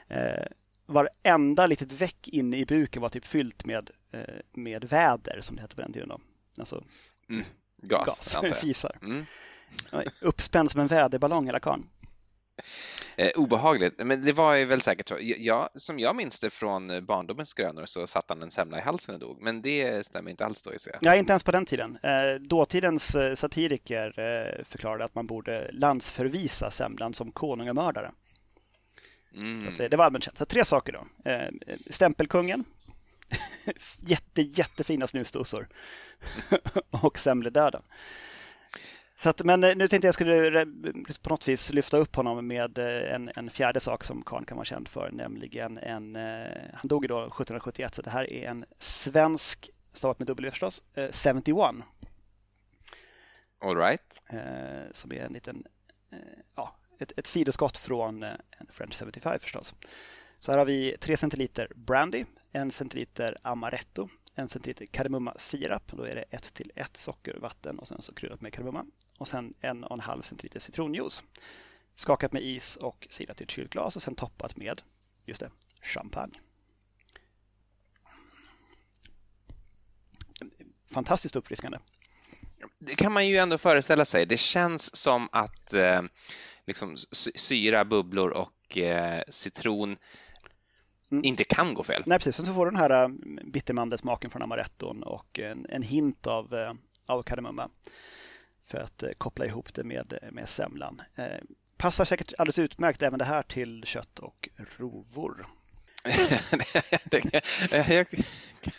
Eh, 0.07 0.45
varenda 0.85 1.65
litet 1.65 1.91
veck 1.91 2.27
inne 2.27 2.57
i 2.57 2.65
buken 2.65 3.01
var 3.01 3.09
typ 3.09 3.25
fyllt 3.25 3.65
med, 3.65 3.91
eh, 4.11 4.35
med 4.51 4.85
väder, 4.85 5.41
som 5.41 5.55
det 5.55 5.61
hette 5.61 5.75
på 5.75 5.81
den 5.81 5.93
tiden. 5.93 6.09
Då. 6.09 6.19
Alltså, 6.59 6.83
mm, 7.29 7.45
gas, 7.77 8.37
gas 8.41 8.59
fisar. 8.59 8.97
Mm. 9.01 9.25
Uppspänd 10.21 10.71
som 10.71 10.81
en 10.81 10.87
väderballong 10.87 11.45
hela 11.45 11.59
karln. 11.59 11.83
Eh, 13.15 13.31
obehagligt, 13.35 13.93
men 14.05 14.25
det 14.25 14.31
var 14.31 14.55
ju 14.55 14.65
väl 14.65 14.81
säkert 14.81 15.09
så. 15.09 15.17
Jag, 15.19 15.69
som 15.75 15.99
jag 15.99 16.15
minns 16.15 16.39
det 16.39 16.49
från 16.49 17.05
barndomens 17.05 17.49
skrönor 17.49 17.85
så 17.85 18.07
satt 18.07 18.25
han 18.29 18.43
en 18.43 18.51
semla 18.51 18.77
i 18.77 18.81
halsen 18.81 19.15
och 19.15 19.21
dog, 19.21 19.41
men 19.41 19.61
det 19.61 20.05
stämmer 20.05 20.31
inte 20.31 20.45
alls 20.45 20.61
då 20.61 20.73
i 20.73 20.79
sig. 20.79 20.93
Ja, 21.01 21.15
inte 21.15 21.31
ens 21.31 21.43
på 21.43 21.51
den 21.51 21.65
tiden. 21.65 21.97
Eh, 22.03 22.41
dåtidens 22.41 23.15
eh, 23.15 23.35
satiriker 23.35 24.07
eh, 24.19 24.63
förklarade 24.65 25.03
att 25.03 25.15
man 25.15 25.27
borde 25.27 25.71
landsförvisa 25.71 26.71
semlan 26.71 27.13
som 27.13 27.31
konungamördare. 27.31 28.11
Mm. 29.35 29.75
Så 29.75 29.87
det 29.87 29.97
var 29.97 30.05
allmänt 30.05 30.23
känt. 30.23 30.37
Så 30.37 30.45
tre 30.45 30.65
saker 30.65 30.93
då. 30.93 31.29
Eh, 31.31 31.49
stämpelkungen, 31.89 32.63
jätte, 33.99 34.41
jättefina 34.41 35.07
snusdosor 35.07 35.67
och 36.89 37.19
semledöden. 37.19 37.81
Så 39.23 39.29
att, 39.29 39.43
men 39.43 39.63
eh, 39.63 39.75
nu 39.75 39.87
tänkte 39.87 40.07
jag 40.07 40.13
skulle 40.13 40.65
på 41.21 41.29
något 41.29 41.47
vis 41.47 41.73
lyfta 41.73 41.97
upp 41.97 42.15
honom 42.15 42.47
med 42.47 42.77
eh, 42.77 43.13
en, 43.13 43.31
en 43.35 43.49
fjärde 43.49 43.79
sak 43.79 44.03
som 44.03 44.23
Karn 44.23 44.45
kan 44.45 44.57
vara 44.57 44.65
känd 44.65 44.87
för, 44.87 45.09
nämligen 45.11 45.77
en, 45.77 46.15
eh, 46.15 46.51
han 46.73 46.87
dog 46.87 47.03
ju 47.03 47.07
då 47.07 47.17
1771, 47.19 47.95
så 47.95 48.01
det 48.01 48.09
här 48.09 48.33
är 48.33 48.49
en 48.49 48.65
svensk, 48.77 49.69
stavat 49.93 50.19
med 50.19 50.27
W 50.27 50.51
förstås, 50.51 50.83
71. 50.95 51.55
All 53.59 53.77
right. 53.77 54.21
Som 54.91 55.11
är 55.11 55.25
en 55.25 55.33
liten, 55.33 55.63
ja, 56.55 56.75
ett, 56.99 57.13
ett 57.17 57.27
sidoskott 57.27 57.77
från 57.77 58.23
en 58.23 58.67
French 58.69 59.03
75 59.03 59.39
förstås. 59.39 59.75
Så 60.39 60.51
här 60.51 60.59
har 60.59 60.65
vi 60.65 60.97
3 60.99 61.17
centiliter 61.17 61.67
brandy, 61.75 62.25
1 62.51 62.73
centiliter 62.73 63.37
amaretto, 63.41 64.09
en 64.35 64.49
centiliter 64.49 64.85
kardemumma 64.85 65.33
sirap. 65.37 65.91
Då 65.91 66.03
är 66.03 66.15
det 66.15 66.25
1 66.29 66.53
till 66.53 66.71
1 66.75 66.97
socker, 66.97 67.37
vatten 67.41 67.79
och 67.79 67.87
sen 67.87 68.01
så 68.01 68.13
kryddat 68.13 68.41
med 68.41 68.53
kardemumma 68.53 68.85
och 69.21 69.27
sen 69.27 69.53
en 69.61 69.83
och 69.83 69.93
en 69.93 69.99
halv 69.99 70.21
centiliter 70.21 70.59
citronjuice. 70.59 71.23
Skakat 71.95 72.33
med 72.33 72.43
is 72.43 72.75
och 72.75 73.07
silat 73.09 73.41
i 73.41 73.43
ett 73.43 73.51
kylt 73.51 73.71
glas 73.71 73.95
och 73.95 74.01
sen 74.01 74.15
toppat 74.15 74.57
med, 74.57 74.81
just 75.25 75.39
det, 75.39 75.51
champagne. 75.81 76.39
Fantastiskt 80.85 81.35
uppfriskande. 81.35 81.77
Det 82.79 82.95
kan 82.95 83.11
man 83.11 83.27
ju 83.27 83.37
ändå 83.37 83.57
föreställa 83.57 84.05
sig. 84.05 84.25
Det 84.25 84.37
känns 84.39 84.95
som 84.95 85.29
att 85.31 85.73
eh, 85.73 86.01
liksom, 86.65 86.95
syra, 87.35 87.85
bubblor 87.85 88.29
och 88.29 88.77
eh, 88.77 89.23
citron 89.29 89.97
mm. 91.11 91.25
inte 91.25 91.43
kan 91.43 91.73
gå 91.73 91.83
fel. 91.83 92.03
Nej, 92.05 92.19
precis. 92.19 92.35
Så 92.35 92.53
får 92.53 92.65
du 92.65 92.71
den 92.71 92.79
här 92.79 93.03
eh, 93.03 93.09
bittermandelsmaken 93.45 94.29
från 94.29 94.41
amaretton 94.41 95.03
och 95.03 95.39
en, 95.39 95.65
en 95.69 95.83
hint 95.83 96.27
av, 96.27 96.53
eh, 96.53 96.73
av 97.05 97.23
kardemumma 97.23 97.69
för 98.71 98.77
att 98.77 99.03
eh, 99.03 99.09
koppla 99.17 99.45
ihop 99.45 99.73
det 99.73 99.83
med, 99.83 100.19
med 100.31 100.49
semlan. 100.49 101.01
Passar 101.77 102.05
säkert 102.05 102.33
alldeles 102.37 102.59
utmärkt 102.59 103.01
även 103.01 103.19
det 103.19 103.25
här 103.25 103.43
till 103.43 103.83
kött 103.85 104.19
och 104.19 104.49
rovor. 104.77 105.47
jag, 107.87 108.07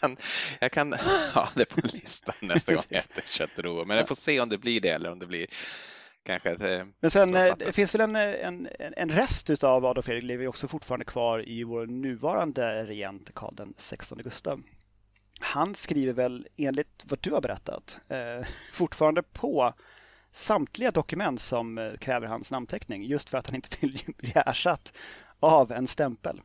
kan, 0.00 0.16
jag 0.61 0.72
kan 0.72 0.92
ha 1.34 1.49
det 1.54 1.64
på 1.64 1.80
listan 1.87 2.34
nästa 2.40 2.75
gång 2.75 2.84
jag 2.88 2.99
äter 2.99 3.22
kött 3.26 3.58
och 3.58 3.64
rovor, 3.64 3.84
men 3.84 3.96
jag 3.96 4.08
får 4.08 4.14
se 4.14 4.40
om 4.40 4.49
det 4.49 4.58
blir 4.58 4.80
det 4.80 4.88
eller 4.88 5.12
om 5.12 5.18
det 5.18 5.26
blir 5.26 5.46
kanske 6.22 6.50
eh, 6.50 6.87
Men 7.00 7.11
sen 7.11 7.34
eh, 7.34 7.54
det 7.58 7.72
finns 7.72 7.94
väl 7.94 8.00
en, 8.00 8.16
en, 8.16 8.68
en 8.78 9.08
rest 9.08 9.64
av 9.64 9.87
Adolf 9.87 10.06
Fredrik 10.06 10.25
lever 10.25 10.49
också 10.49 10.68
fortfarande 10.68 11.04
kvar 11.04 11.49
i 11.49 11.64
vår 11.64 11.87
nuvarande 11.87 12.87
regent 12.87 13.34
Karl 13.34 13.54
den 13.54 13.75
16 13.76 14.18
Gustav. 14.18 14.62
Han 15.42 15.75
skriver 15.75 16.12
väl 16.12 16.49
enligt 16.56 17.04
vad 17.04 17.18
du 17.20 17.30
har 17.30 17.40
berättat 17.40 17.99
eh, 18.08 18.46
fortfarande 18.72 19.22
på 19.22 19.75
samtliga 20.32 20.90
dokument 20.90 21.40
som 21.40 21.78
eh, 21.78 21.92
kräver 21.92 22.26
hans 22.26 22.50
namnteckning 22.50 23.04
just 23.04 23.30
för 23.30 23.38
att 23.38 23.46
han 23.46 23.54
inte 23.54 23.76
vill 23.80 23.99
bli 24.16 24.32
ersatt 24.34 24.92
av 25.40 25.72
en 25.72 25.87
stämpel. 25.87 26.40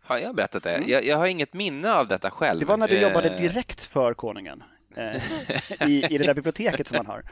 Har 0.00 0.18
jag 0.18 0.34
berättat 0.34 0.62
det? 0.62 0.74
Mm. 0.74 0.88
Jag, 0.88 1.04
jag, 1.04 1.16
har 1.16 1.26
inget 1.26 1.52
minne 1.52 1.92
av 1.92 2.08
detta 2.08 2.30
själv. 2.30 2.60
Det 2.60 2.66
var 2.66 2.76
när 2.76 2.88
du 2.88 3.00
jobbade 3.00 3.36
direkt 3.36 3.84
för 3.84 4.14
konungen 4.14 4.62
eh, 4.96 5.16
i, 5.88 6.06
i 6.10 6.18
det 6.18 6.24
där 6.24 6.34
biblioteket 6.34 6.86
som 6.86 6.96
han 6.96 7.06
har. 7.06 7.24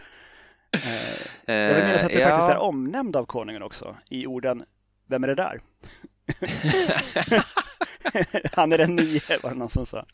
Eh, 1.45 1.55
jag 1.55 1.75
vill 1.75 1.85
minnas 1.85 2.05
att 2.05 2.13
du 2.13 2.19
ja. 2.19 2.29
faktiskt 2.29 2.51
är 2.51 2.59
omnämnd 2.59 3.17
av 3.17 3.27
konungen 3.27 3.63
också 3.63 3.97
i 4.09 4.27
orden 4.27 4.65
Vem 5.07 5.25
är 5.25 5.29
det 5.29 5.35
där? 5.35 5.61
Han 8.53 8.73
är 8.73 8.79
den 8.79 8.97
nye, 8.97 9.21
var 9.43 9.51
det 9.51 9.57
någon 9.57 9.71
som 9.71 9.87
sa. 9.87 10.07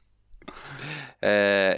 Eh, 1.21 1.31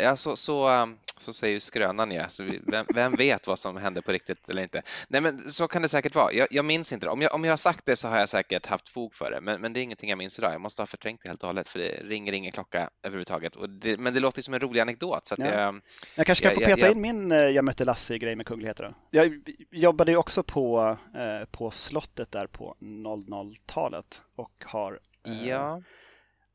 ja, 0.03 0.17
så, 0.17 0.37
så, 0.37 0.83
um, 0.83 0.99
så 1.17 1.33
säger 1.33 1.55
ju 1.55 1.61
skrönan 1.61 2.11
ja. 2.12 2.29
Så 2.29 2.45
vi, 2.45 2.61
vem, 2.67 2.87
vem, 2.95 3.12
vet 3.12 3.47
vad 3.47 3.59
som 3.59 3.77
hände 3.77 4.03
på 4.03 4.12
riktigt 4.12 4.49
eller 4.49 4.62
inte? 4.62 4.83
Nej, 5.09 5.21
men 5.21 5.39
så 5.39 5.69
kan 5.69 5.83
det 5.83 5.89
säkert 5.89 6.15
vara. 6.15 6.33
Jag, 6.33 6.49
jag 6.50 6.65
minns 6.65 6.93
inte 6.93 7.07
det. 7.07 7.11
Om 7.11 7.23
jag, 7.23 7.35
om 7.35 7.45
jag 7.45 7.53
har 7.53 7.57
sagt 7.57 7.87
det 7.87 7.97
så 7.97 8.09
har 8.09 8.19
jag 8.19 8.29
säkert 8.29 8.67
haft 8.67 8.89
fog 8.89 9.15
för 9.15 9.31
det, 9.31 9.41
men, 9.41 9.61
men 9.61 9.73
det 9.73 9.81
är 9.81 9.83
ingenting 9.83 10.11
jag 10.11 10.19
minns 10.19 10.39
idag. 10.39 10.53
Jag 10.53 10.61
måste 10.61 10.83
ha 10.83 10.87
förträngt 10.87 11.21
det 11.23 11.29
helt 11.29 11.43
och 11.43 11.47
hållet 11.47 11.69
för 11.69 11.79
det 11.79 11.89
ringer 11.89 12.33
ingen 12.33 12.53
klocka 12.53 12.91
överhuvudtaget. 13.03 13.57
Det, 13.69 14.00
men 14.00 14.15
det 14.15 14.21
låter 14.21 14.39
ju 14.39 14.43
som 14.43 14.55
en 14.55 14.61
rolig 14.61 14.81
anekdot. 14.81 15.27
Så 15.27 15.35
ja. 15.39 15.47
jag, 15.47 15.81
jag 16.15 16.27
kanske 16.27 16.45
kan 16.45 16.55
få 16.55 16.61
peta 16.61 16.87
jag, 16.87 16.93
in 16.93 17.00
min 17.00 17.33
eh, 17.33 17.39
Jag 17.39 17.65
mötte 17.65 17.85
Lasse-grej 17.85 18.37
med 18.37 18.47
kungligheter. 18.47 18.95
Jag 19.11 19.43
jobbade 19.71 20.12
ju 20.12 20.17
också 20.17 20.43
på, 20.43 20.97
eh, 21.15 21.49
på 21.50 21.71
slottet 21.71 22.33
där 22.33 22.47
på 22.47 22.77
00-talet 22.81 24.23
och 24.37 24.65
har 24.65 25.00
eh, 25.27 25.49
ja. 25.49 25.83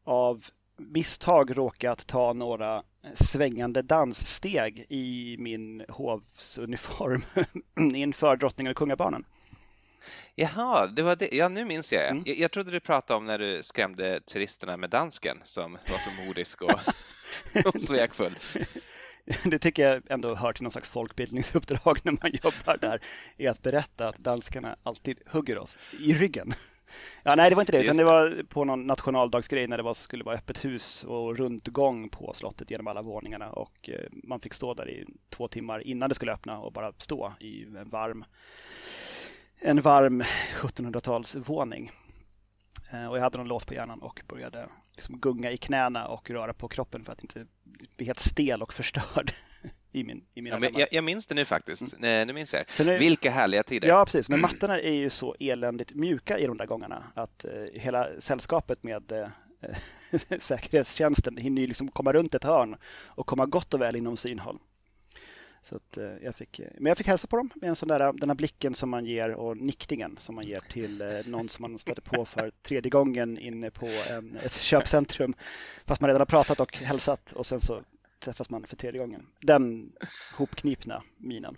av 0.06 0.46
misstag 0.78 1.58
råkat 1.58 2.08
ta 2.08 2.34
några 2.34 2.84
svängande 3.14 3.82
danssteg 3.82 4.86
i 4.90 5.36
min 5.40 5.86
hovsuniform 5.90 7.24
inför 7.96 8.36
drottningen 8.36 8.72
och 8.72 8.78
kungabarnen. 8.78 9.26
Jaha, 10.36 10.88
det 10.88 11.04
var 11.04 11.16
det. 11.16 11.30
ja 11.32 11.50
nu 11.50 11.66
minns 11.66 11.94
jag. 11.94 12.12
Mm. 12.12 12.24
jag. 12.26 12.38
Jag 12.38 12.52
trodde 12.52 12.72
du 12.72 12.80
pratade 12.80 13.18
om 13.18 13.26
när 13.26 13.40
du 13.40 13.64
skrämde 13.64 14.20
turisterna 14.20 14.78
med 14.78 14.90
dansken 14.90 15.38
som 15.44 15.78
var 15.92 15.98
så 15.98 16.10
modisk 16.26 16.62
och, 16.62 16.80
och 17.74 17.82
svekfull. 17.82 18.38
Det 19.44 19.60
tycker 19.60 19.90
jag 19.90 20.04
ändå 20.10 20.36
hör 20.36 20.54
till 20.54 20.64
någon 20.64 20.72
slags 20.72 20.90
folkbildningsuppdrag 20.90 22.00
när 22.04 22.12
man 22.12 22.32
jobbar 22.44 22.78
där, 22.78 23.02
är 23.38 23.50
att 23.50 23.62
berätta 23.62 24.08
att 24.08 24.18
danskarna 24.18 24.76
alltid 24.84 25.20
hugger 25.26 25.58
oss 25.58 25.78
i 26.00 26.14
ryggen. 26.14 26.54
Ja, 27.24 27.36
nej, 27.36 27.50
det 27.50 27.56
var 27.56 27.62
inte 27.62 27.72
det, 27.72 27.84
utan 27.84 27.98
det 27.98 28.04
var 28.04 28.44
på 28.50 28.64
någon 28.64 28.88
nationaldagsgrej 28.88 29.68
när 29.68 29.78
det 29.78 29.84
var, 29.84 29.94
skulle 29.94 30.24
vara 30.24 30.36
öppet 30.36 30.66
hus 30.66 31.04
och 31.04 31.38
rundgång 31.38 32.10
på 32.10 32.34
slottet 32.34 32.72
genom 32.72 32.88
alla 32.88 33.02
våningarna 33.02 33.52
och 33.52 33.90
eh, 33.90 34.10
man 34.12 34.40
fick 34.40 34.54
stå 34.54 34.74
där 34.74 34.90
i 34.90 35.06
två 35.30 35.48
timmar 35.48 35.88
innan 35.88 36.10
det 36.10 36.16
skulle 36.16 36.34
öppna 36.34 36.60
och 36.60 36.74
bara 36.74 36.94
stå 36.98 37.34
i 37.40 37.64
en 37.64 37.90
varm 37.90 38.26
en 39.60 39.82
varm 39.82 40.24
1700-talsvåning. 40.62 41.92
Eh, 42.94 43.08
och 43.08 43.18
jag 43.18 43.22
hade 43.22 43.38
någon 43.38 43.48
låt 43.48 43.68
på 43.68 43.74
hjärnan 43.74 44.02
och 44.02 44.22
började 44.28 44.70
liksom 44.92 45.20
gunga 45.20 45.52
i 45.52 45.58
knäna 45.58 46.08
och 46.08 46.30
röra 46.30 46.54
på 46.54 46.68
kroppen 46.68 47.04
för 47.04 47.14
att 47.14 47.22
inte 47.22 47.46
bli 47.98 48.06
helt 48.06 48.20
stel 48.20 48.62
och 48.62 48.74
förstörd 48.74 49.32
i, 49.96 50.04
min, 50.04 50.24
i 50.34 50.42
mina 50.42 50.60
ja, 50.62 50.70
jag, 50.74 50.88
jag, 50.92 51.04
minns 51.04 51.28
det 51.28 51.36
nu 51.36 51.46
faktiskt. 51.46 51.94
Mm. 51.94 52.28
Nu 52.28 52.34
minns 52.34 52.54
jag. 52.54 52.86
Nu, 52.86 52.98
Vilka 52.98 53.32
härliga 53.32 53.64
tider. 53.64 53.88
Ja, 53.88 54.06
precis. 54.06 54.30
Men 54.30 54.40
mm. 54.40 54.52
mattorna 54.52 54.80
är 54.80 54.94
ju 54.94 55.10
så 55.10 55.36
eländigt 55.40 55.94
mjuka 55.94 56.40
i 56.40 56.48
de 56.48 56.58
där 56.58 56.66
gångarna 56.66 57.04
att 57.16 57.46
eh, 57.46 57.52
hela 57.74 58.08
sällskapet 58.20 58.84
med 58.84 59.12
eh, 59.12 59.28
säkerhetstjänsten 60.40 61.38
hinner 61.38 61.62
ju 61.62 61.68
liksom 61.68 61.92
komma 61.92 62.14
runt 62.14 62.36
ett 62.36 62.44
hörn 62.44 62.76
och 63.06 63.26
komma 63.26 63.46
gott 63.46 63.74
och 63.74 63.82
väl 63.82 63.96
inom 63.96 64.18
synhåll. 64.18 64.60
Så 65.66 65.76
att, 65.76 65.98
eh, 65.98 66.12
jag 66.24 66.36
fick, 66.36 66.60
eh, 66.60 66.68
men 66.78 66.86
jag 66.86 66.98
fick 66.98 67.08
hälsa 67.08 67.28
på 67.28 67.38
dem 67.38 67.50
med 67.56 67.70
en 67.70 67.76
sån 67.76 67.90
där, 67.90 68.14
den 68.14 68.30
här 68.30 68.36
blicken 68.36 68.74
som 68.74 68.90
man 68.90 69.06
ger 69.06 69.32
och 69.32 69.58
nickningen 69.58 70.16
som 70.18 70.36
man 70.36 70.46
ger 70.46 70.60
till 70.60 71.02
eh, 71.02 71.08
någon 71.26 71.50
som 71.50 71.62
man 71.62 71.78
stöter 71.78 72.02
på 72.02 72.26
för 72.26 72.52
tredje 72.64 72.90
gången 72.90 73.38
inne 73.38 73.72
på 73.72 73.90
en, 74.10 74.38
ett 74.44 74.54
köpcentrum. 74.54 75.34
Fast 75.86 76.02
man 76.02 76.08
redan 76.08 76.22
har 76.22 76.26
pratat 76.26 76.60
och 76.60 76.78
hälsat 76.78 77.32
och 77.34 77.46
sen 77.46 77.60
så 77.60 77.82
träffas 78.20 78.50
man 78.50 78.68
för 78.68 78.76
tredje 78.76 79.00
gången. 79.00 79.28
Den 79.42 79.92
hopknipna 80.38 81.04
minen. 81.18 81.58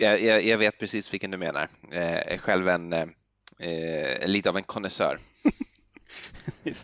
Jag, 0.00 0.22
jag, 0.22 0.42
jag 0.44 0.58
vet 0.58 0.78
precis 0.78 1.12
vilken 1.12 1.30
du 1.30 1.36
menar. 1.36 1.68
Jag 1.90 2.32
är 2.32 2.38
själv 2.38 2.68
en, 2.68 2.92
eh, 2.92 4.26
lite 4.26 4.48
av 4.48 4.56
en 4.56 4.62
konnässör. 4.62 5.18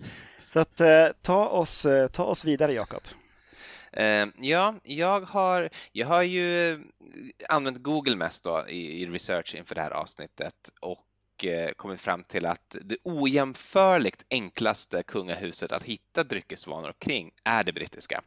så 0.53 0.61
att, 0.61 0.81
eh, 0.81 1.07
ta, 1.23 1.49
oss, 1.49 1.87
ta 2.13 2.25
oss 2.25 2.45
vidare, 2.45 2.73
Jakob. 2.73 3.03
Eh, 3.93 4.27
ja, 4.39 4.75
jag 4.83 5.21
har, 5.21 5.69
jag 5.93 6.07
har 6.07 6.23
ju 6.23 6.79
använt 7.49 7.83
Google 7.83 8.17
mest 8.17 8.45
då 8.45 8.65
i, 8.69 9.03
i 9.03 9.07
research 9.07 9.55
inför 9.55 9.75
det 9.75 9.81
här 9.81 9.91
avsnittet 9.91 10.71
och 10.81 11.45
eh, 11.45 11.71
kommit 11.71 12.01
fram 12.01 12.25
till 12.25 12.47
att 12.47 12.77
det 12.83 12.97
ojämförligt 13.05 14.25
enklaste 14.31 15.03
kungahuset 15.03 15.73
att 15.73 15.83
hitta 15.83 16.25
dryckesvanor 16.25 16.93
kring 16.99 17.31
är 17.45 17.65
det 17.65 17.73
brittiska. 17.73 18.23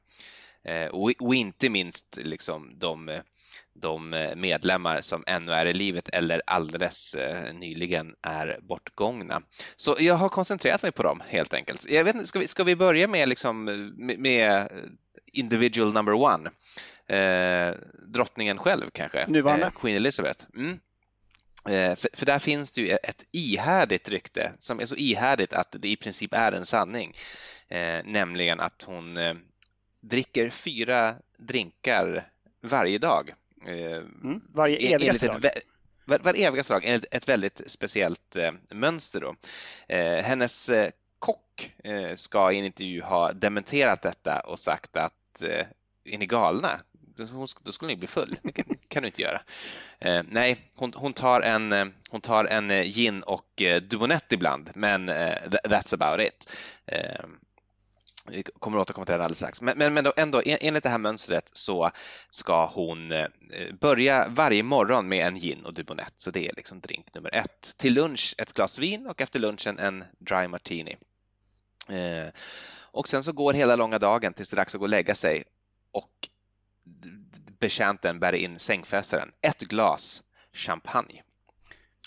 Eh, 0.66 0.88
och, 0.88 1.12
och, 1.20 1.36
inte 1.36 1.70
minst 1.70 2.20
liksom 2.22 2.72
de, 2.76 3.20
de 3.74 4.30
medlemmar 4.36 5.02
som 5.02 5.24
ännu 5.28 5.52
är 5.52 5.66
i 5.66 5.74
livet 5.74 6.10
eller 6.10 6.42
alldeles 6.48 7.16
nyligen 7.54 8.16
är 8.22 8.60
bortgångna. 8.62 9.42
Så 9.76 9.96
jag 10.00 10.16
har 10.16 10.30
koncentrerat 10.30 10.84
mig 10.84 10.92
på 10.92 11.04
dem 11.04 11.24
helt 11.28 11.54
enkelt. 11.54 11.90
Jag 11.90 12.04
vet, 12.04 12.28
ska, 12.28 12.40
vi, 12.40 12.48
ska 12.48 12.64
vi 12.64 12.76
börja 12.76 13.08
med, 13.08 13.30
liksom, 13.30 13.64
med, 13.98 14.20
med 14.20 14.70
individual 15.34 15.94
number 15.94 16.14
one. 16.14 16.50
Eh, 17.08 17.76
drottningen 18.08 18.58
själv 18.58 18.90
kanske, 18.94 19.26
Nuvarande. 19.28 19.66
Eh, 19.66 19.72
Queen 19.72 19.96
Elizabeth. 19.96 20.46
Mm. 20.56 20.80
Eh, 21.70 21.96
för, 21.96 22.10
för, 22.14 22.26
där 22.26 22.40
finns 22.40 22.72
det 22.72 22.82
ju 22.82 22.90
ett 22.90 23.24
ihärdigt 23.32 24.10
rykte 24.10 24.52
som 24.60 24.80
är 24.80 24.86
så 24.86 24.96
ihärdigt 24.96 25.54
att 25.54 25.76
det 25.80 25.90
i 25.90 25.96
princip 25.96 26.34
är 26.34 26.52
en 26.52 26.66
sanning, 26.66 27.18
eh, 27.68 28.00
nämligen 28.06 28.60
att 28.60 28.84
hon 28.84 29.18
eh, 29.18 29.34
dricker 30.02 30.50
fyra 30.50 31.16
drinkar 31.38 32.30
varje 32.62 32.98
dag. 32.98 33.34
Eh, 33.68 33.98
mm. 34.24 34.42
Varje 34.54 34.96
evigaste 34.96 35.28
dag? 35.28 35.46
Var, 36.06 36.20
var 36.20 36.34
evigaste 36.38 36.74
dag, 36.74 36.86
enligt 36.86 37.16
ett 37.16 37.30
väldigt 37.30 37.62
speciellt 37.66 38.38
mönster. 38.72 39.22
Då. 39.22 39.36
hennes 40.24 40.70
kock 41.20 41.72
ska 42.16 42.52
i 42.52 42.60
en 42.60 42.66
intervju 42.66 43.02
ha 43.02 43.34
dementerat 43.34 44.02
detta 44.02 44.40
och 44.40 44.60
sagt 44.60 44.98
att 44.98 45.42
eh, 45.42 45.66
är 46.04 46.18
ni 46.18 46.26
galna? 46.26 46.82
Då 47.64 47.72
skulle 47.72 47.92
ni 47.92 47.96
bli 47.96 48.08
full. 48.08 48.38
Det 48.44 48.52
kan, 48.88 49.04
du 49.04 49.08
inte 49.08 49.22
göra. 49.22 49.42
Eh, 50.00 50.24
nej, 50.30 50.72
hon, 50.76 50.94
hon, 50.96 51.14
tar 51.14 51.42
en, 51.42 51.72
eh, 51.72 51.86
hon 52.10 52.22
tar 52.22 52.46
en 52.46 52.72
eh, 52.72 52.84
gin 52.84 53.24
och 53.24 53.62
eh, 53.62 53.82
Dubonett 53.82 54.32
ibland, 54.32 54.70
men 54.76 55.10
eh, 55.10 55.36
that's 55.50 55.94
about 55.94 56.28
it. 56.28 56.54
Eh, 56.86 57.26
vi 58.26 58.44
kommer 58.60 58.78
att 58.78 58.82
återkomma 58.82 59.06
till 59.06 59.18
det 59.18 59.24
alldeles 59.24 59.38
strax. 59.38 59.62
Men, 59.62 59.78
men, 59.78 59.94
men 59.94 60.12
ändå, 60.18 60.42
enligt 60.46 60.84
det 60.84 60.90
här 60.90 60.98
mönstret 60.98 61.50
så 61.54 61.92
ska 62.30 62.66
hon 62.66 63.12
eh, 63.12 63.28
börja 63.80 64.28
varje 64.30 64.64
morgon 64.64 65.08
med 65.08 65.28
en 65.28 65.36
gin 65.36 65.66
och 65.66 65.74
Dubonett, 65.74 66.14
så 66.16 66.32
det 66.32 66.48
är 66.48 66.54
liksom 66.56 66.80
drink 66.80 67.14
nummer 67.14 67.36
ett. 67.36 67.78
Till 67.78 67.94
lunch 67.94 68.36
ett 68.38 68.54
glas 68.54 68.80
vin 68.80 69.08
och 69.08 69.22
efter 69.22 69.40
lunchen 69.40 69.80
en 69.80 70.04
dry 70.20 70.48
martini. 70.48 70.98
Eh, 71.90 72.34
och 72.82 73.08
sen 73.08 73.24
så 73.24 73.32
går 73.32 73.54
hela 73.54 73.76
långa 73.76 74.00
dagen 74.00 74.34
tills 74.34 74.50
det 74.50 74.54
är 74.54 74.58
dags 74.58 74.76
att 74.76 74.80
gå 74.80 74.86
och 74.86 74.90
lägga 74.90 75.16
sig 75.16 75.44
och 75.92 76.30
betjänten 77.60 78.20
bär 78.20 78.34
in 78.34 78.60
sängfösaren 78.60 79.32
ett 79.42 79.62
glas 79.62 80.24
champagne. 80.54 81.24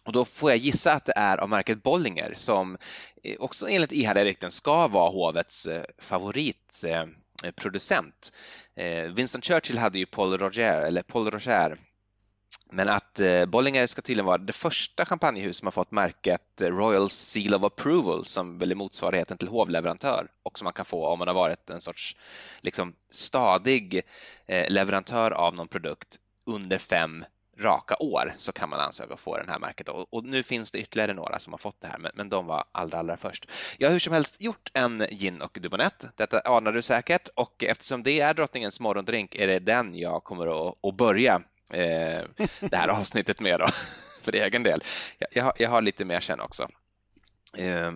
Och 0.05 0.13
då 0.13 0.25
får 0.25 0.51
jag 0.51 0.59
gissa 0.59 0.93
att 0.93 1.05
det 1.05 1.13
är 1.17 1.39
av 1.39 1.49
märket 1.49 1.83
Bollinger 1.83 2.33
som 2.35 2.79
eh, 3.23 3.37
också 3.39 3.69
enligt 3.69 3.93
ihärdiga 3.93 4.25
rykten 4.25 4.51
ska 4.51 4.89
vara 4.89 5.11
hovets 5.11 5.67
eh, 5.67 5.85
favoritproducent. 5.99 8.33
Eh, 8.77 9.03
Winston 9.03 9.43
Churchill 9.43 9.79
hade 9.79 9.99
ju 9.99 10.07
Paul 10.07 10.39
Roger, 10.39 10.83
eller 10.83 11.03
Paul 11.03 11.31
Roger 11.31 11.77
men 12.71 12.89
att 12.89 13.21
Bollinger 13.49 13.87
ska 13.87 14.03
tydligen 14.03 14.27
vara 14.27 14.39
det 14.39 14.53
första 14.53 15.05
champagnehus 15.05 15.57
som 15.57 15.67
har 15.67 15.73
fått 15.73 15.91
märket 15.91 16.43
Royal 16.61 17.11
Seal 17.11 17.55
of 17.55 17.63
Approval 17.63 18.25
som 18.25 18.59
väl 18.59 18.71
är 18.71 18.75
motsvarigheten 18.75 19.39
till 19.39 19.49
hovleverantör 19.49 20.29
och 20.43 20.59
som 20.59 20.65
man 20.65 20.73
kan 20.73 20.85
få 20.85 21.07
om 21.07 21.19
man 21.19 21.29
har 21.29 21.35
varit 21.35 21.71
en 21.71 21.81
sorts 21.81 22.17
liksom, 22.61 22.95
stadig 23.11 24.03
leverantör 24.69 25.31
av 25.31 25.55
någon 25.55 25.69
produkt 25.69 26.19
under 26.47 26.79
fem 26.79 27.25
raka 27.59 27.97
år 27.97 28.35
så 28.37 28.53
kan 28.53 28.69
man 28.69 28.81
ansöka 28.81 29.13
och 29.13 29.21
få 29.21 29.37
det 29.37 29.51
här 29.51 29.59
märket. 29.59 29.89
Och, 29.89 30.15
och, 30.15 30.25
nu 30.25 30.43
finns 30.43 30.71
det 30.71 30.79
ytterligare 30.79 31.15
några 31.15 31.39
som 31.39 31.53
har 31.53 31.59
fått 31.59 31.81
det 31.81 31.87
här, 31.87 31.99
men, 31.99 32.11
men 32.15 32.29
de 32.29 32.47
var 32.47 32.65
allra, 32.73 32.99
allra 32.99 33.17
först. 33.17 33.49
Jag 33.79 33.89
har 33.89 33.93
hur 33.93 34.01
som 34.01 34.13
helst 34.13 34.43
gjort 34.43 34.71
en 34.75 35.07
gin 35.11 35.43
och 35.43 35.59
dubonett. 35.63 36.07
Detta 36.17 36.41
anar 36.41 36.73
du 36.73 36.83
säkert 36.83 37.29
och 37.35 37.65
eftersom 37.65 38.03
det 38.03 38.21
är 38.21 38.35
drottningens 38.35 38.81
morgondrink 38.81 39.35
är 39.35 39.47
det 39.47 39.59
den 39.59 39.99
jag 39.99 40.25
kommer 40.25 40.69
att, 40.69 40.85
att 40.85 40.97
börja 40.97 41.43
eh, 41.71 42.25
det 42.61 42.77
här 42.77 42.89
avsnittet 43.01 43.41
med 43.41 43.61
då, 43.61 43.69
för 44.23 44.35
egen 44.35 44.63
del. 44.63 44.85
Jag, 45.19 45.29
jag, 45.33 45.45
har, 45.45 45.53
jag 45.59 45.71
har 45.71 45.83
lite 45.83 46.05
mer 46.05 46.21
sen 46.21 46.41
också. 46.41 46.69
Eh, 47.59 47.93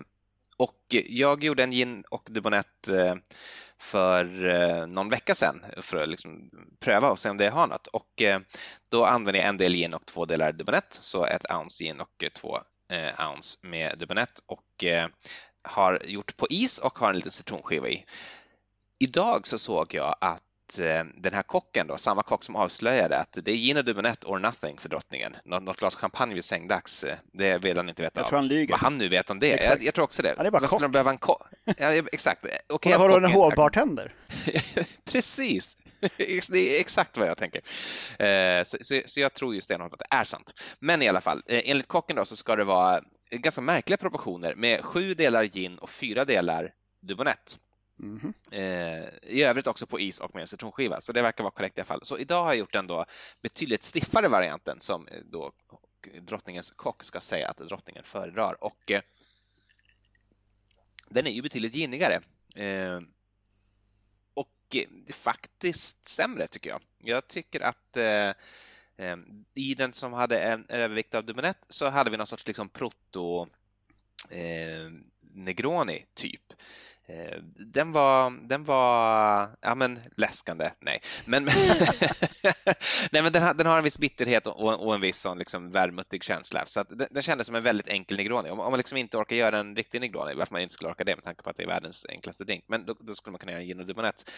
och 0.56 0.94
jag 1.08 1.44
gjorde 1.44 1.62
en 1.62 1.70
gin 1.70 2.04
och 2.10 2.28
dubonett 2.30 2.88
eh, 2.88 3.14
för 3.80 4.48
eh, 4.48 4.86
någon 4.86 5.10
vecka 5.10 5.34
sedan 5.34 5.64
för 5.80 5.96
att 5.96 6.08
liksom 6.08 6.50
pröva 6.80 7.10
och 7.10 7.18
se 7.18 7.30
om 7.30 7.36
det 7.36 7.48
har 7.48 7.66
något. 7.66 7.86
Och 7.86 8.22
eh, 8.22 8.40
då 8.90 9.04
använde 9.04 9.38
jag 9.38 9.48
en 9.48 9.56
del 9.56 9.72
gin 9.72 9.94
och 9.94 10.06
två 10.06 10.24
delar 10.24 10.52
dubonett, 10.52 10.92
så 10.92 11.24
ett 11.24 11.52
ounce 11.52 11.84
gin 11.84 12.00
och 12.00 12.24
två 12.34 12.58
eh, 12.92 13.30
ounce 13.30 13.58
med 13.62 13.98
dubonett 13.98 14.42
och 14.46 14.84
eh, 14.84 15.08
har 15.62 16.02
gjort 16.04 16.36
på 16.36 16.46
is 16.50 16.78
och 16.78 16.98
har 16.98 17.08
en 17.08 17.16
liten 17.16 17.30
citronskiva 17.30 17.88
i. 17.88 18.04
Idag 18.98 19.46
så 19.46 19.58
såg 19.58 19.94
jag 19.94 20.16
att 20.20 20.42
Eh, 20.78 21.04
den 21.14 21.34
här 21.34 21.42
kocken, 21.42 21.86
då, 21.86 21.96
samma 21.96 22.22
kock 22.22 22.44
som 22.44 22.56
avslöjade 22.56 23.18
att 23.18 23.38
det 23.42 23.50
är 23.50 23.56
gin 23.56 23.76
och 23.76 23.84
dubonett 23.84 24.24
or 24.24 24.38
nothing 24.38 24.78
för 24.78 24.88
drottningen. 24.88 25.36
Något, 25.44 25.62
något 25.62 25.76
glas 25.76 25.96
champagne 25.96 26.34
vid 26.34 26.44
sängdags, 26.44 27.04
eh, 27.04 27.16
det 27.32 27.58
vill 27.58 27.76
han 27.76 27.88
inte 27.88 28.02
veta 28.02 28.20
jag. 28.20 28.28
Tror 28.28 28.38
han 28.38 28.48
lyger. 28.48 28.72
Vad 28.72 28.80
han 28.80 28.98
nu 28.98 29.08
vet 29.08 29.30
om 29.30 29.38
det. 29.38 29.64
Jag, 29.64 29.82
jag, 29.82 29.94
tror 29.94 30.04
också 30.04 30.22
det. 30.22 30.34
Han 30.36 30.46
är 30.46 30.50
bara 30.50 30.60
Vad 30.60 30.70
skulle 30.70 30.84
de 30.84 30.92
behöva 30.92 31.10
en 31.10 31.18
kock? 31.18 31.42
Ja, 31.64 31.92
exakt. 31.92 32.46
Okay, 32.68 32.92
har 32.92 33.08
du 33.08 33.26
en 33.26 33.32
hovbartender? 33.32 34.14
Precis. 35.04 35.76
Det 36.48 36.76
är 36.76 36.80
exakt 36.80 37.16
vad 37.16 37.28
jag 37.28 37.36
tänker. 37.36 37.60
Eh, 38.18 38.62
så, 38.62 38.76
så, 38.80 39.00
så 39.04 39.20
jag 39.20 39.34
tror 39.34 39.54
ju 39.54 39.60
stenhårt 39.60 39.92
att 39.92 39.98
det 39.98 40.16
är 40.16 40.24
sant. 40.24 40.64
Men 40.78 41.02
i 41.02 41.08
alla 41.08 41.20
fall, 41.20 41.42
enligt 41.46 41.88
kocken 41.88 42.16
då 42.16 42.24
så 42.24 42.36
ska 42.36 42.56
det 42.56 42.64
vara 42.64 43.00
ganska 43.30 43.60
märkliga 43.60 43.96
proportioner 43.96 44.54
med 44.54 44.84
sju 44.84 45.14
delar 45.14 45.44
gin 45.44 45.78
och 45.78 45.90
fyra 45.90 46.24
delar 46.24 46.70
dubonett. 47.02 47.58
Mm. 48.00 48.32
I 49.22 49.42
övrigt 49.42 49.66
också 49.66 49.86
på 49.86 50.00
is 50.00 50.20
och 50.20 50.34
med 50.34 50.48
citronskiva, 50.48 51.00
så 51.00 51.12
det 51.12 51.22
verkar 51.22 51.44
vara 51.44 51.54
korrekt 51.54 51.78
i 51.78 51.80
alla 51.80 51.86
fall. 51.86 52.04
Så 52.04 52.18
idag 52.18 52.44
har 52.44 52.50
jag 52.50 52.58
gjort 52.58 52.72
den 52.72 52.86
då 52.86 53.04
betydligt 53.42 53.84
stiffare 53.84 54.28
varianten 54.28 54.80
som 54.80 55.08
eh, 55.08 55.20
då 55.24 55.52
drottningens 56.20 56.70
kock 56.70 57.04
ska 57.04 57.20
säga 57.20 57.48
att 57.48 57.56
drottningen 57.56 58.04
föredrar. 58.04 58.64
Och 58.64 58.90
eh, 58.90 59.02
den 61.08 61.26
är 61.26 61.30
ju 61.30 61.42
betydligt 61.42 61.74
ginigare. 61.74 62.20
Eh, 62.54 63.00
och 64.34 64.76
eh, 64.76 65.14
faktiskt 65.14 66.08
sämre 66.08 66.46
tycker 66.46 66.70
jag. 66.70 66.82
Jag 66.98 67.28
tycker 67.28 67.60
att 67.60 67.96
eh, 67.96 68.28
eh, 68.96 69.16
i 69.54 69.74
den 69.74 69.92
som 69.92 70.12
hade 70.12 70.40
en 70.40 70.66
övervikt 70.68 71.14
av 71.14 71.24
Dubonett 71.24 71.64
så 71.68 71.88
hade 71.88 72.10
vi 72.10 72.16
någon 72.16 72.26
sorts 72.26 72.46
liksom 72.46 72.68
proto 72.68 73.48
eh, 74.30 74.90
Negroni 75.20 76.06
typ. 76.14 76.52
Eh, 77.08 77.38
den 77.56 77.92
var, 77.92 78.48
den 78.48 78.64
var 78.64 79.48
ja, 79.60 79.74
men 79.74 79.98
läskande, 80.16 80.70
nej. 80.80 81.00
Men, 81.24 81.44
nej, 83.12 83.22
men 83.22 83.32
den, 83.32 83.42
har, 83.42 83.54
den 83.54 83.66
har 83.66 83.78
en 83.78 83.84
viss 83.84 83.98
bitterhet 83.98 84.46
och, 84.46 84.86
och 84.86 84.94
en 84.94 85.00
viss 85.00 85.20
sån 85.20 85.38
liksom 85.38 85.70
värmuttig 85.70 86.24
känsla. 86.24 86.62
Så 86.66 86.80
att 86.80 86.88
den, 86.88 87.08
den 87.10 87.22
kändes 87.22 87.46
som 87.46 87.56
en 87.56 87.62
väldigt 87.62 87.88
enkel 87.88 88.16
Negroni. 88.16 88.50
Om, 88.50 88.60
om, 88.60 88.70
man 88.70 88.78
liksom 88.78 88.98
inte 88.98 89.16
orkar 89.16 89.36
göra 89.36 89.58
en 89.58 89.76
riktig 89.76 90.00
Negroni, 90.00 90.34
varför 90.34 90.54
man 90.54 90.62
inte 90.62 90.74
skulle 90.74 90.90
orka 90.90 91.04
det 91.04 91.16
med 91.16 91.24
tanke 91.24 91.42
på 91.42 91.50
att 91.50 91.56
det 91.56 91.62
är 91.62 91.66
världens 91.66 92.06
enklaste 92.08 92.44
drink, 92.44 92.64
men 92.66 92.84
då, 92.84 92.94
då 93.00 93.14
skulle 93.14 93.32
man 93.32 93.38
kunna 93.38 93.52
göra 93.52 93.62
en 93.62 93.68
gin 93.68 93.80
och 93.80 93.86
dubonett. 93.86 94.30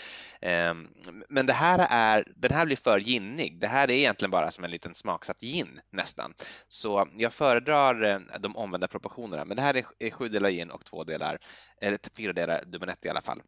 Um, 0.43 0.89
men 1.29 1.47
det 1.47 1.53
här 1.53 1.87
är, 1.91 2.25
den 2.37 2.53
här 2.53 2.67
blir 2.67 2.77
för 2.77 2.99
ginnig. 2.99 3.61
Det 3.61 3.67
här 3.67 3.91
är 3.91 3.95
egentligen 3.95 4.31
bara 4.31 4.51
som 4.51 4.65
en 4.65 4.71
liten 4.71 4.95
smaksatt 4.95 5.41
gin 5.41 5.81
nästan. 5.93 6.35
Så 6.69 7.09
jag 7.17 7.33
föredrar 7.33 8.03
eh, 8.03 8.19
de 8.41 8.57
omvända 8.57 8.89
proportionerna, 8.89 9.45
men 9.45 9.57
det 9.57 9.63
här 9.63 9.77
är, 9.77 9.85
är 9.99 10.11
sju 10.11 10.29
delar 10.29 10.51
gin 10.51 10.71
och 10.71 10.85
två 10.85 11.05
delar, 11.05 11.39
eller 11.81 11.99
fyra 12.17 12.33
delar 12.33 12.60
Dubonett 12.67 13.07
i 13.07 13.09
alla 13.09 13.23
fall. 13.23 13.43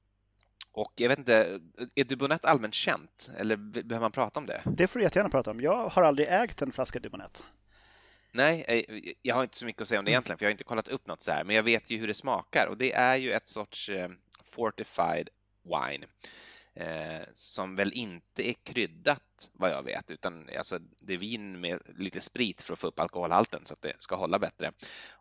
Och 0.73 0.93
jag 0.97 1.09
vet 1.09 1.19
inte, 1.19 1.61
är 1.95 2.05
Dubonett 2.05 2.45
allmänt 2.45 2.75
känt 2.75 3.31
eller 3.37 3.57
behöver 3.57 4.01
man 4.01 4.13
prata 4.13 4.41
om 4.41 4.47
det? 4.47 4.63
Det 4.65 4.87
får 4.87 4.99
du 4.99 5.05
jättegärna 5.05 5.31
prata 5.31 5.51
om. 5.51 5.61
Jag 5.61 5.89
har 5.89 6.03
aldrig 6.03 6.29
ägt 6.29 6.63
en 6.63 6.73
flaska 6.73 6.99
Dubonett. 6.99 7.43
Nej, 8.33 8.65
eh, 8.69 9.13
jag 9.23 9.35
har 9.35 9.43
inte 9.43 9.57
så 9.57 9.67
mycket 9.67 9.83
att 9.83 9.89
säga 9.89 9.99
om 9.99 10.05
det 10.05 10.11
egentligen 10.11 10.39
för 10.39 10.45
jag 10.45 10.49
har 10.49 10.53
inte 10.53 10.65
kollat 10.65 10.89
upp 10.89 11.07
något 11.07 11.23
så 11.23 11.33
här, 11.33 11.45
men 11.45 11.57
jag 11.57 11.63
vet 11.63 11.91
ju 11.91 11.99
hur 11.99 12.07
det 12.07 12.15
smakar 12.15 12.67
och 12.67 12.77
det 12.77 12.93
är 12.93 13.17
ju 13.17 13.33
ett 13.33 13.49
sorts 13.49 13.89
eh, 13.89 14.09
fortified 14.43 15.29
wine 15.63 16.07
eh, 16.75 17.27
som 17.33 17.77
väl 17.77 17.93
inte 17.93 18.49
är 18.49 18.53
kryddat 18.53 19.51
vad 19.53 19.71
jag 19.71 19.83
vet 19.83 20.11
utan 20.11 20.49
alltså, 20.59 20.79
det 21.01 21.13
är 21.13 21.19
vin 21.19 21.61
med 21.61 21.79
lite 21.99 22.21
sprit 22.21 22.63
för 22.63 22.73
att 22.73 22.79
få 22.79 22.87
upp 22.87 23.01
alkoholhalten 23.01 23.61
så 23.65 23.75
att 23.75 23.83
det 23.83 24.03
ska 24.03 24.17
hålla 24.17 24.39
bättre. 24.39 24.73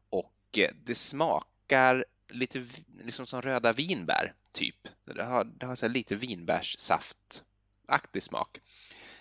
Och 0.09 0.59
det 0.85 0.95
smakar 0.95 2.05
lite 2.31 2.65
liksom 3.03 3.25
som 3.25 3.41
röda 3.41 3.73
vinbär, 3.73 4.33
typ. 4.51 4.87
Det 5.05 5.23
har, 5.23 5.43
det 5.43 5.65
har 5.65 5.75
så 5.75 5.87
lite 5.87 6.15
vinbärssaftaktig 6.15 8.23
smak. 8.23 8.59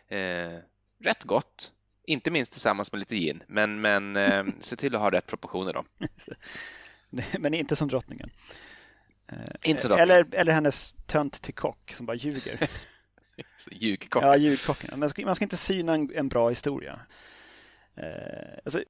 Eh, 0.09 0.59
rätt 1.01 1.25
gott, 1.25 1.73
inte 2.07 2.31
minst 2.31 2.53
tillsammans 2.53 2.93
med 2.93 2.99
lite 2.99 3.17
gin, 3.17 3.43
men, 3.47 3.81
men 3.81 4.17
eh, 4.17 4.45
se 4.61 4.77
till 4.77 4.95
att 4.95 5.01
ha 5.01 5.11
rätt 5.11 5.27
proportioner 5.27 5.73
då. 5.73 5.85
men 7.39 7.55
inte 7.55 7.77
som 7.77 7.89
drottningen. 7.89 8.31
Eh, 9.29 9.39
inte 9.63 9.83
som 9.83 9.89
drottningen. 9.89 10.11
Eller, 10.11 10.35
eller 10.35 10.53
hennes 10.53 10.95
tönt 11.07 11.43
till 11.43 11.55
kock 11.55 11.93
som 11.93 12.07
bara 12.07 12.17
ljuger. 12.17 12.71
Ljugkocken. 13.71 14.29
Ja, 14.29 14.37
ljugkocken. 14.37 15.01
Man 15.01 15.11
ska, 15.11 15.25
man 15.25 15.35
ska 15.35 15.45
inte 15.45 15.57
syna 15.57 15.95
en, 15.95 16.11
en 16.15 16.29
bra 16.29 16.49
historia. 16.49 17.01
Eh, 17.97 18.59
alltså, 18.65 18.83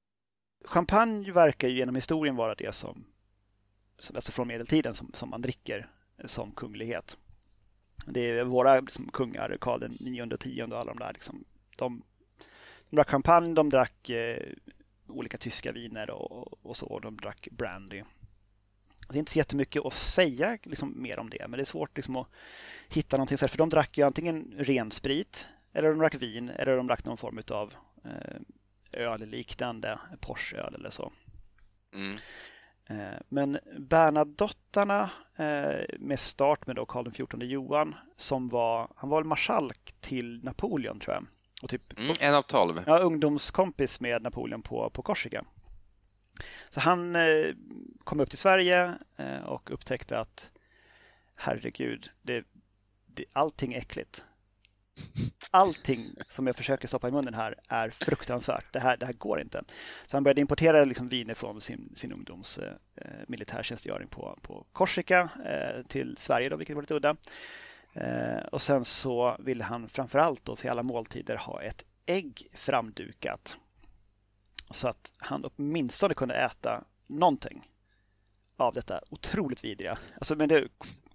champagne 0.64 1.33
verkar 1.33 1.68
ju 1.68 1.76
genom 1.76 1.94
historien 1.94 2.37
vara 2.37 2.54
det 2.54 2.74
som 2.74 3.04
alltså 4.14 4.32
från 4.32 4.48
medeltiden 4.48 4.94
som, 4.94 5.10
som 5.14 5.30
man 5.30 5.42
dricker 5.42 5.90
som 6.24 6.52
kunglighet. 6.52 7.16
Det 8.06 8.20
är 8.20 8.44
våra 8.44 8.80
liksom, 8.80 9.08
kungar, 9.12 9.56
Karl 9.60 9.82
IX 9.84 10.32
och 10.32 10.46
X 10.46 10.72
och 10.72 10.78
alla 10.78 10.92
de 10.92 10.98
där. 10.98 11.12
Liksom, 11.12 11.44
de, 11.76 12.02
de 12.90 12.96
drack 12.96 13.10
champagne, 13.10 13.54
de 13.54 13.70
drack 13.70 14.10
eh, 14.10 14.42
olika 15.06 15.38
tyska 15.38 15.72
viner 15.72 16.10
och, 16.10 16.66
och 16.66 16.76
så. 16.76 16.86
Och 16.86 17.00
de 17.00 17.16
drack 17.16 17.48
brandy. 17.50 18.02
Det 19.08 19.16
är 19.16 19.18
inte 19.18 19.32
så 19.32 19.38
jättemycket 19.38 19.84
att 19.84 19.94
säga 19.94 20.58
liksom, 20.62 21.02
mer 21.02 21.18
om 21.18 21.30
det, 21.30 21.48
men 21.48 21.50
det 21.50 21.62
är 21.62 21.64
svårt 21.64 21.96
liksom, 21.96 22.16
att 22.16 22.28
hitta 22.88 23.16
någonting. 23.16 23.38
För 23.38 23.58
de 23.58 23.68
drack 23.68 23.98
ju 23.98 24.04
antingen 24.04 24.54
ren 24.58 24.90
sprit, 24.90 25.48
eller 25.72 25.88
de 25.88 25.98
drack 25.98 26.14
vin, 26.14 26.48
eller 26.48 26.76
de 26.76 26.86
drack 26.86 27.04
någon 27.04 27.16
form 27.16 27.42
av 27.50 27.74
eh, 28.04 28.40
ölliknande, 28.92 29.98
Porsche-öl 30.20 30.74
eller 30.74 30.90
så. 30.90 31.12
Mm. 31.94 32.18
Eh, 32.90 33.18
men 33.29 33.59
Bernadottarna 33.79 35.11
eh, 35.37 35.85
med 35.98 36.18
start 36.18 36.66
med 36.66 36.76
då 36.76 36.87
Karl 36.87 37.11
XIV 37.11 37.42
Johan 37.42 37.94
som 38.16 38.48
var, 38.48 38.88
han 38.96 39.11
var 39.11 39.24
marskalk 39.24 39.94
till 40.00 40.44
Napoleon 40.44 41.00
tror 41.00 41.14
jag. 41.14 41.26
Och 41.62 41.70
typ, 41.70 41.98
mm, 41.98 42.16
en 42.20 42.35
av 42.35 42.42
tolv. 42.42 42.83
Ja, 42.87 42.98
ungdomskompis 42.98 44.00
med 44.00 44.22
Napoleon 44.22 44.62
på, 44.62 44.90
på 44.90 45.03
Korsika. 45.03 45.44
Så 46.70 46.81
han 46.81 47.16
eh, 47.16 47.46
kom 48.05 48.20
upp 48.20 48.29
till 48.29 48.38
Sverige 48.38 48.94
och 49.44 49.70
upptäckte 49.70 50.18
att 50.18 50.50
herregud, 51.35 52.11
det, 52.22 52.44
det, 53.07 53.24
allting 53.33 53.72
är 53.72 53.79
äckligt 53.79 54.24
allting 55.50 56.14
som 56.29 56.46
jag 56.46 56.57
försöker 56.57 56.88
stoppa 56.88 57.09
i 57.09 57.11
munnen 57.11 57.35
här 57.35 57.55
är 57.68 57.90
fruktansvärt. 57.90 58.72
Det 58.72 58.81
här, 58.81 58.96
det 58.96 59.07
här 59.07 59.12
går 59.12 59.40
inte. 59.40 59.64
Så 60.07 60.16
han 60.16 60.22
började 60.22 60.40
importera 60.40 60.85
liksom 60.85 61.07
viner 61.07 61.35
från 61.35 61.61
sin, 61.61 61.92
sin 61.94 62.12
ungdoms 62.12 62.59
eh, 62.59 62.72
militärtjänstgöring 63.29 64.09
på, 64.09 64.38
på 64.42 64.66
Korsika 64.72 65.31
eh, 65.44 65.83
till 65.87 66.16
Sverige, 66.18 66.48
då, 66.48 66.57
vilket 66.57 66.76
var 66.76 66.83
lite 66.83 66.94
udda. 66.94 67.16
Eh, 67.92 68.46
och 68.53 68.62
sen 68.62 68.85
så 68.85 69.37
ville 69.38 69.64
han 69.64 69.88
framförallt 69.88 70.44
då 70.44 70.57
till 70.57 70.70
alla 70.70 70.83
måltider 70.83 71.37
ha 71.37 71.62
ett 71.62 71.85
ägg 72.07 72.46
framdukat. 72.53 73.57
Så 74.70 74.88
att 74.88 75.12
han 75.18 75.44
åtminstone 75.44 76.14
kunde 76.14 76.35
äta 76.35 76.85
någonting 77.07 77.68
av 78.57 78.74
detta 78.74 79.00
otroligt 79.09 79.64
vidriga. 79.64 79.98
Alltså, 80.14 80.37
men 80.37 80.48
det, 80.48 80.68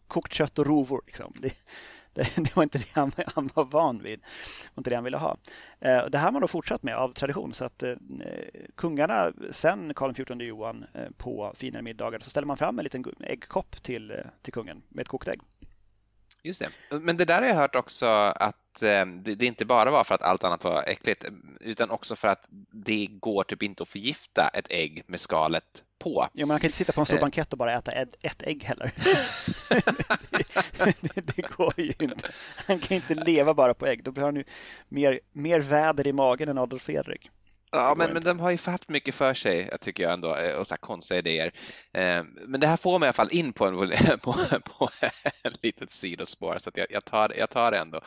kokt 0.07 0.33
kött 0.33 0.59
och 0.59 0.65
rovor. 0.65 1.03
Liksom. 1.05 1.33
Det, 1.39 1.53
det, 2.15 2.35
det 2.35 2.55
var 2.55 2.63
inte 2.63 2.77
det 2.77 2.91
han, 2.93 3.11
han, 3.35 3.49
var 3.53 3.65
van 3.65 4.03
vid. 4.03 4.19
Det 4.19 4.69
var 4.73 4.81
inte 4.81 4.89
det 4.89 4.95
han 4.95 5.03
ville 5.03 5.17
ha. 5.17 5.37
Eh, 5.79 6.05
det 6.05 6.17
här 6.17 6.25
har 6.25 6.31
man 6.31 6.41
då 6.41 6.47
fortsatt 6.47 6.83
med 6.83 6.95
av 6.95 7.13
tradition. 7.13 7.53
Så 7.53 7.65
att 7.65 7.83
eh, 7.83 7.93
kungarna, 8.75 9.31
sen 9.51 9.93
Karl 9.93 10.13
XIV 10.13 10.41
Johan 10.41 10.85
eh, 10.93 11.09
på 11.17 11.53
finare 11.55 11.81
middagar, 11.81 12.19
så 12.19 12.29
ställer 12.29 12.47
man 12.47 12.57
fram 12.57 12.79
en 12.79 12.83
liten 12.83 13.05
äggkopp 13.19 13.83
till, 13.83 14.11
eh, 14.11 14.17
till 14.41 14.53
kungen 14.53 14.83
med 14.89 15.01
ett 15.01 15.07
kokt 15.07 15.27
ägg. 15.27 15.41
Just 16.43 16.61
det. 16.61 16.99
Men 17.01 17.17
det 17.17 17.25
där 17.25 17.41
har 17.41 17.47
jag 17.47 17.55
hört 17.55 17.75
också 17.75 18.05
att 18.05 18.64
det 18.79 19.41
inte 19.41 19.65
bara 19.65 19.91
var 19.91 20.03
för 20.03 20.15
att 20.15 20.21
allt 20.21 20.43
annat 20.43 20.63
var 20.63 20.83
äckligt 20.87 21.25
utan 21.59 21.89
också 21.89 22.15
för 22.15 22.27
att 22.27 22.45
det 22.71 23.07
går 23.11 23.43
typ 23.43 23.63
inte 23.63 23.83
att 23.83 23.89
förgifta 23.89 24.47
ett 24.47 24.67
ägg 24.69 25.03
med 25.07 25.19
skalet 25.19 25.83
på. 25.99 26.27
Jo, 26.33 26.47
man 26.47 26.59
kan 26.59 26.67
inte 26.67 26.77
sitta 26.77 26.93
på 26.93 27.01
en 27.01 27.05
stor 27.05 27.15
eh. 27.15 27.21
bankett 27.21 27.51
och 27.53 27.57
bara 27.57 27.73
äta 27.73 27.91
ett, 27.91 28.15
ett 28.21 28.43
ägg 28.47 28.63
heller. 28.63 28.91
det, 30.29 30.95
det, 31.15 31.21
det, 31.35 31.41
går 31.41 31.73
ju 31.77 31.93
inte. 31.99 32.31
Han 32.67 32.79
kan 32.79 32.95
inte 32.95 33.15
leva 33.15 33.53
bara 33.53 33.73
på 33.73 33.85
ägg. 33.85 34.03
Då 34.03 34.11
blir 34.11 34.23
han 34.23 34.35
ju 34.35 34.43
mer, 34.89 35.19
mer 35.31 35.59
väder 35.59 36.07
i 36.07 36.13
magen 36.13 36.49
än 36.49 36.57
Adolf 36.57 36.83
Fredrik. 36.83 37.29
Ja, 37.71 37.95
men, 37.97 38.13
men 38.13 38.23
de 38.23 38.39
har 38.39 38.51
ju 38.51 38.57
haft 38.65 38.89
mycket 38.89 39.15
för 39.15 39.33
sig, 39.33 39.69
tycker 39.81 40.03
jag 40.03 40.13
ändå, 40.13 40.35
eh, 40.35 40.55
och 40.55 40.67
så 40.67 40.77
konstiga 40.77 41.19
idéer. 41.19 41.51
Eh, 41.93 42.23
men 42.47 42.59
det 42.59 42.67
här 42.67 42.77
får 42.77 42.99
mig 42.99 43.07
i 43.07 43.09
alla 43.09 43.13
fall 43.13 43.29
in 43.31 43.53
på, 43.53 43.65
en, 43.65 43.79
på, 44.23 44.33
på 44.63 44.89
ett 45.43 45.63
litet 45.63 45.91
sidospår, 45.91 46.57
så 46.59 46.71
jag, 46.73 46.87
jag, 46.89 47.05
tar, 47.05 47.33
jag 47.37 47.49
tar 47.49 47.71
det 47.71 47.77
ändå. 47.77 48.01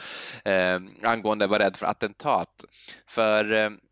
Eh, 0.45 1.11
angående 1.11 1.45
att 1.45 1.51
vara 1.51 1.65
rädd 1.65 1.77
för 1.77 1.87
attentat. 1.87 2.65
För 3.07 3.45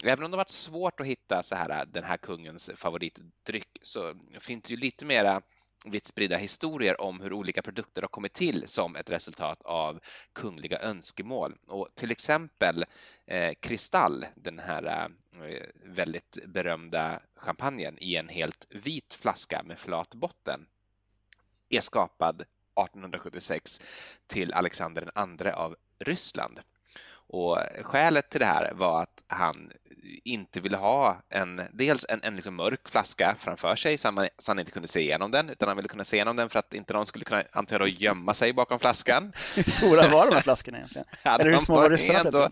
även 0.04 0.24
om 0.24 0.30
det 0.30 0.36
varit 0.36 0.50
svårt 0.50 1.00
att 1.00 1.06
hitta 1.06 1.42
så 1.42 1.56
här, 1.56 1.84
den 1.92 2.04
här 2.04 2.16
kungens 2.16 2.70
favoritdryck 2.76 3.68
så 3.82 4.14
finns 4.40 4.62
det 4.62 4.70
ju 4.74 4.80
lite 4.80 5.04
mera 5.04 5.42
vitt 5.84 6.06
spridda 6.06 6.36
historier 6.36 7.00
om 7.00 7.20
hur 7.20 7.32
olika 7.32 7.62
produkter 7.62 8.02
har 8.02 8.08
kommit 8.08 8.32
till 8.32 8.68
som 8.68 8.96
ett 8.96 9.10
resultat 9.10 9.62
av 9.62 10.00
kungliga 10.32 10.78
önskemål. 10.78 11.56
Och 11.66 11.88
till 11.94 12.10
exempel 12.10 12.84
eh, 13.26 13.54
Kristall, 13.60 14.26
den 14.34 14.58
här 14.58 14.84
eh, 14.84 15.62
väldigt 15.84 16.38
berömda 16.46 17.20
champagnen 17.36 17.98
i 18.00 18.16
en 18.16 18.28
helt 18.28 18.66
vit 18.70 19.14
flaska 19.14 19.62
med 19.62 19.78
flat 19.78 20.14
botten, 20.14 20.66
är 21.68 21.80
skapad 21.80 22.40
1876 22.40 23.80
till 24.26 24.52
Alexander 24.52 25.10
II 25.42 25.50
av 25.50 25.76
Ryssland. 25.98 26.60
Och 27.28 27.58
skälet 27.82 28.30
till 28.30 28.40
det 28.40 28.46
här 28.46 28.72
var 28.74 29.02
att 29.02 29.24
han 29.26 29.72
inte 30.24 30.60
ville 30.60 30.76
ha 30.76 31.16
en, 31.28 31.62
dels 31.72 32.06
en, 32.08 32.20
en 32.22 32.34
liksom 32.34 32.56
mörk 32.56 32.88
flaska 32.88 33.36
framför 33.38 33.76
sig 33.76 33.98
så, 33.98 34.12
man, 34.12 34.28
så 34.38 34.50
han 34.50 34.58
inte 34.58 34.72
kunde 34.72 34.88
se 34.88 35.00
igenom 35.00 35.30
den, 35.30 35.50
utan 35.50 35.68
han 35.68 35.76
ville 35.76 35.88
kunna 35.88 36.04
se 36.04 36.16
igenom 36.16 36.36
den 36.36 36.48
för 36.48 36.58
att 36.58 36.74
inte 36.74 36.92
någon 36.92 37.06
skulle 37.06 37.24
kunna 37.24 37.42
antar 37.52 37.80
jag, 37.80 37.88
gömma 37.88 38.34
sig 38.34 38.52
bakom 38.52 38.78
flaskan. 38.78 39.32
Hur 39.56 39.62
stora 39.62 40.08
var 40.08 40.26
de 40.26 40.34
här 40.34 40.42
flaskorna 40.42 40.78
egentligen? 40.78 41.06
Ja, 41.22 41.38
Eller 41.38 41.50
hur 41.50 41.58
små 41.58 41.74
var 41.74 41.90
ryssarna? 41.90 42.50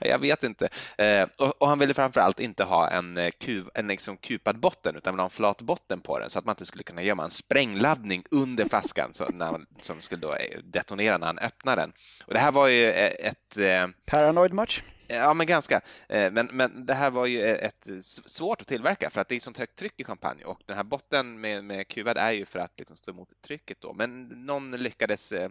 Jag 0.00 0.18
vet 0.18 0.44
inte. 0.44 0.68
Eh, 0.98 1.28
och, 1.38 1.62
och, 1.62 1.68
han 1.68 1.78
ville 1.78 1.94
framför 1.94 2.20
allt 2.20 2.40
inte 2.40 2.64
ha 2.64 2.88
en, 2.88 3.16
eh, 3.16 3.30
kuv, 3.40 3.70
en 3.74 3.86
liksom 3.86 4.16
kupad 4.16 4.60
botten, 4.60 4.96
utan 4.96 5.14
ville 5.14 5.22
ha 5.22 5.26
en 5.26 5.30
flat 5.30 5.62
botten 5.62 6.00
på 6.00 6.18
den 6.18 6.30
så 6.30 6.38
att 6.38 6.44
man 6.44 6.52
inte 6.52 6.64
skulle 6.64 6.84
kunna 6.84 7.02
gömma 7.02 7.24
en 7.24 7.30
sprängladdning 7.30 8.24
under 8.30 8.64
flaskan 8.64 9.12
så 9.12 9.28
när 9.28 9.60
som 9.80 10.00
skulle 10.00 10.20
då 10.20 10.32
eh, 10.32 10.58
detonera 10.64 11.18
när 11.18 11.26
han 11.26 11.38
öppnar 11.38 11.76
den. 11.76 11.92
Och 12.26 12.34
det 12.34 12.40
här 12.40 12.52
var 12.52 12.68
ju 12.68 12.90
ett... 12.90 13.56
Eh, 13.58 13.86
Paranoid 14.06 14.52
much? 14.52 14.82
Ja, 15.08 15.34
men 15.34 15.46
ganska. 15.46 15.80
Eh, 16.08 16.32
men, 16.32 16.48
men 16.52 16.86
det 16.86 16.94
här 16.94 17.10
var 17.10 17.26
ju 17.26 17.42
ett, 17.42 17.88
svårt 18.04 18.60
att 18.60 18.66
tillverka 18.66 19.10
för 19.10 19.20
att 19.20 19.28
det 19.28 19.36
är 19.36 19.40
sånt 19.40 19.58
högt 19.58 19.78
tryck 19.78 20.00
i 20.00 20.04
champagne 20.04 20.44
och 20.44 20.60
den 20.66 20.76
här 20.76 20.84
botten 20.84 21.40
med, 21.40 21.64
med 21.64 21.88
kuvad 21.88 22.16
är 22.16 22.30
ju 22.30 22.46
för 22.46 22.58
att 22.58 22.78
liksom 22.78 22.96
stå 22.96 23.10
emot 23.10 23.28
trycket 23.46 23.80
då. 23.80 23.92
Men 23.92 24.28
någon 24.28 24.70
lyckades 24.70 25.32
eh, 25.32 25.50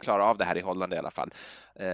klara 0.00 0.24
av 0.24 0.38
det 0.38 0.44
här 0.44 0.58
i 0.58 0.60
Holland 0.60 0.94
i 0.94 0.96
alla 0.96 1.10
fall. 1.10 1.34
Eh, 1.74 1.86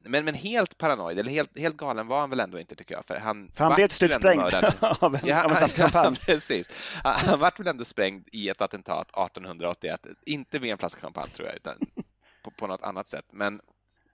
men, 0.00 0.24
men 0.24 0.34
helt 0.34 0.78
paranoid, 0.78 1.18
eller 1.18 1.30
helt, 1.30 1.58
helt 1.58 1.76
galen 1.76 2.06
var 2.06 2.20
han 2.20 2.30
väl 2.30 2.40
ändå 2.40 2.60
inte 2.60 2.74
tycker 2.74 2.94
jag. 2.94 3.04
För 3.04 3.16
han, 3.16 3.50
för 3.54 3.64
han 3.64 3.74
blev 3.74 3.88
till 3.88 3.96
slut 3.96 4.12
sprängd 4.12 4.42
av 5.00 5.14
en, 5.14 5.20
ja. 5.26 5.58
Ja, 5.92 6.14
precis. 6.20 6.70
Han, 7.02 7.14
han 7.14 7.38
vart 7.38 7.60
väl 7.60 7.68
ändå 7.68 7.84
sprängd 7.84 8.28
i 8.32 8.48
ett 8.48 8.62
attentat 8.62 9.08
1881, 9.08 10.06
inte 10.26 10.60
med 10.60 10.70
en 10.70 10.78
flaska 10.78 11.00
champagne 11.00 11.30
tror 11.30 11.48
jag, 11.48 11.56
utan 11.56 11.74
på, 12.44 12.50
på 12.50 12.66
något 12.66 12.82
annat 12.82 13.08
sätt. 13.08 13.26
Men 13.32 13.60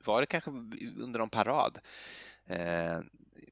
var 0.05 0.21
det 0.21 0.27
kanske 0.27 0.51
under 0.51 1.19
någon 1.19 1.31
parad. 1.31 1.79
Eh, 2.47 2.99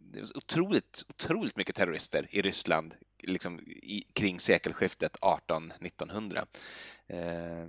det 0.00 0.20
var 0.20 0.36
otroligt, 0.36 1.04
otroligt 1.08 1.56
mycket 1.56 1.76
terrorister 1.76 2.26
i 2.30 2.42
Ryssland 2.42 2.94
liksom 3.22 3.60
i, 3.66 4.04
kring 4.12 4.40
sekelskiftet 4.40 5.16
18-1900. 5.20 6.46
Eh, 7.06 7.68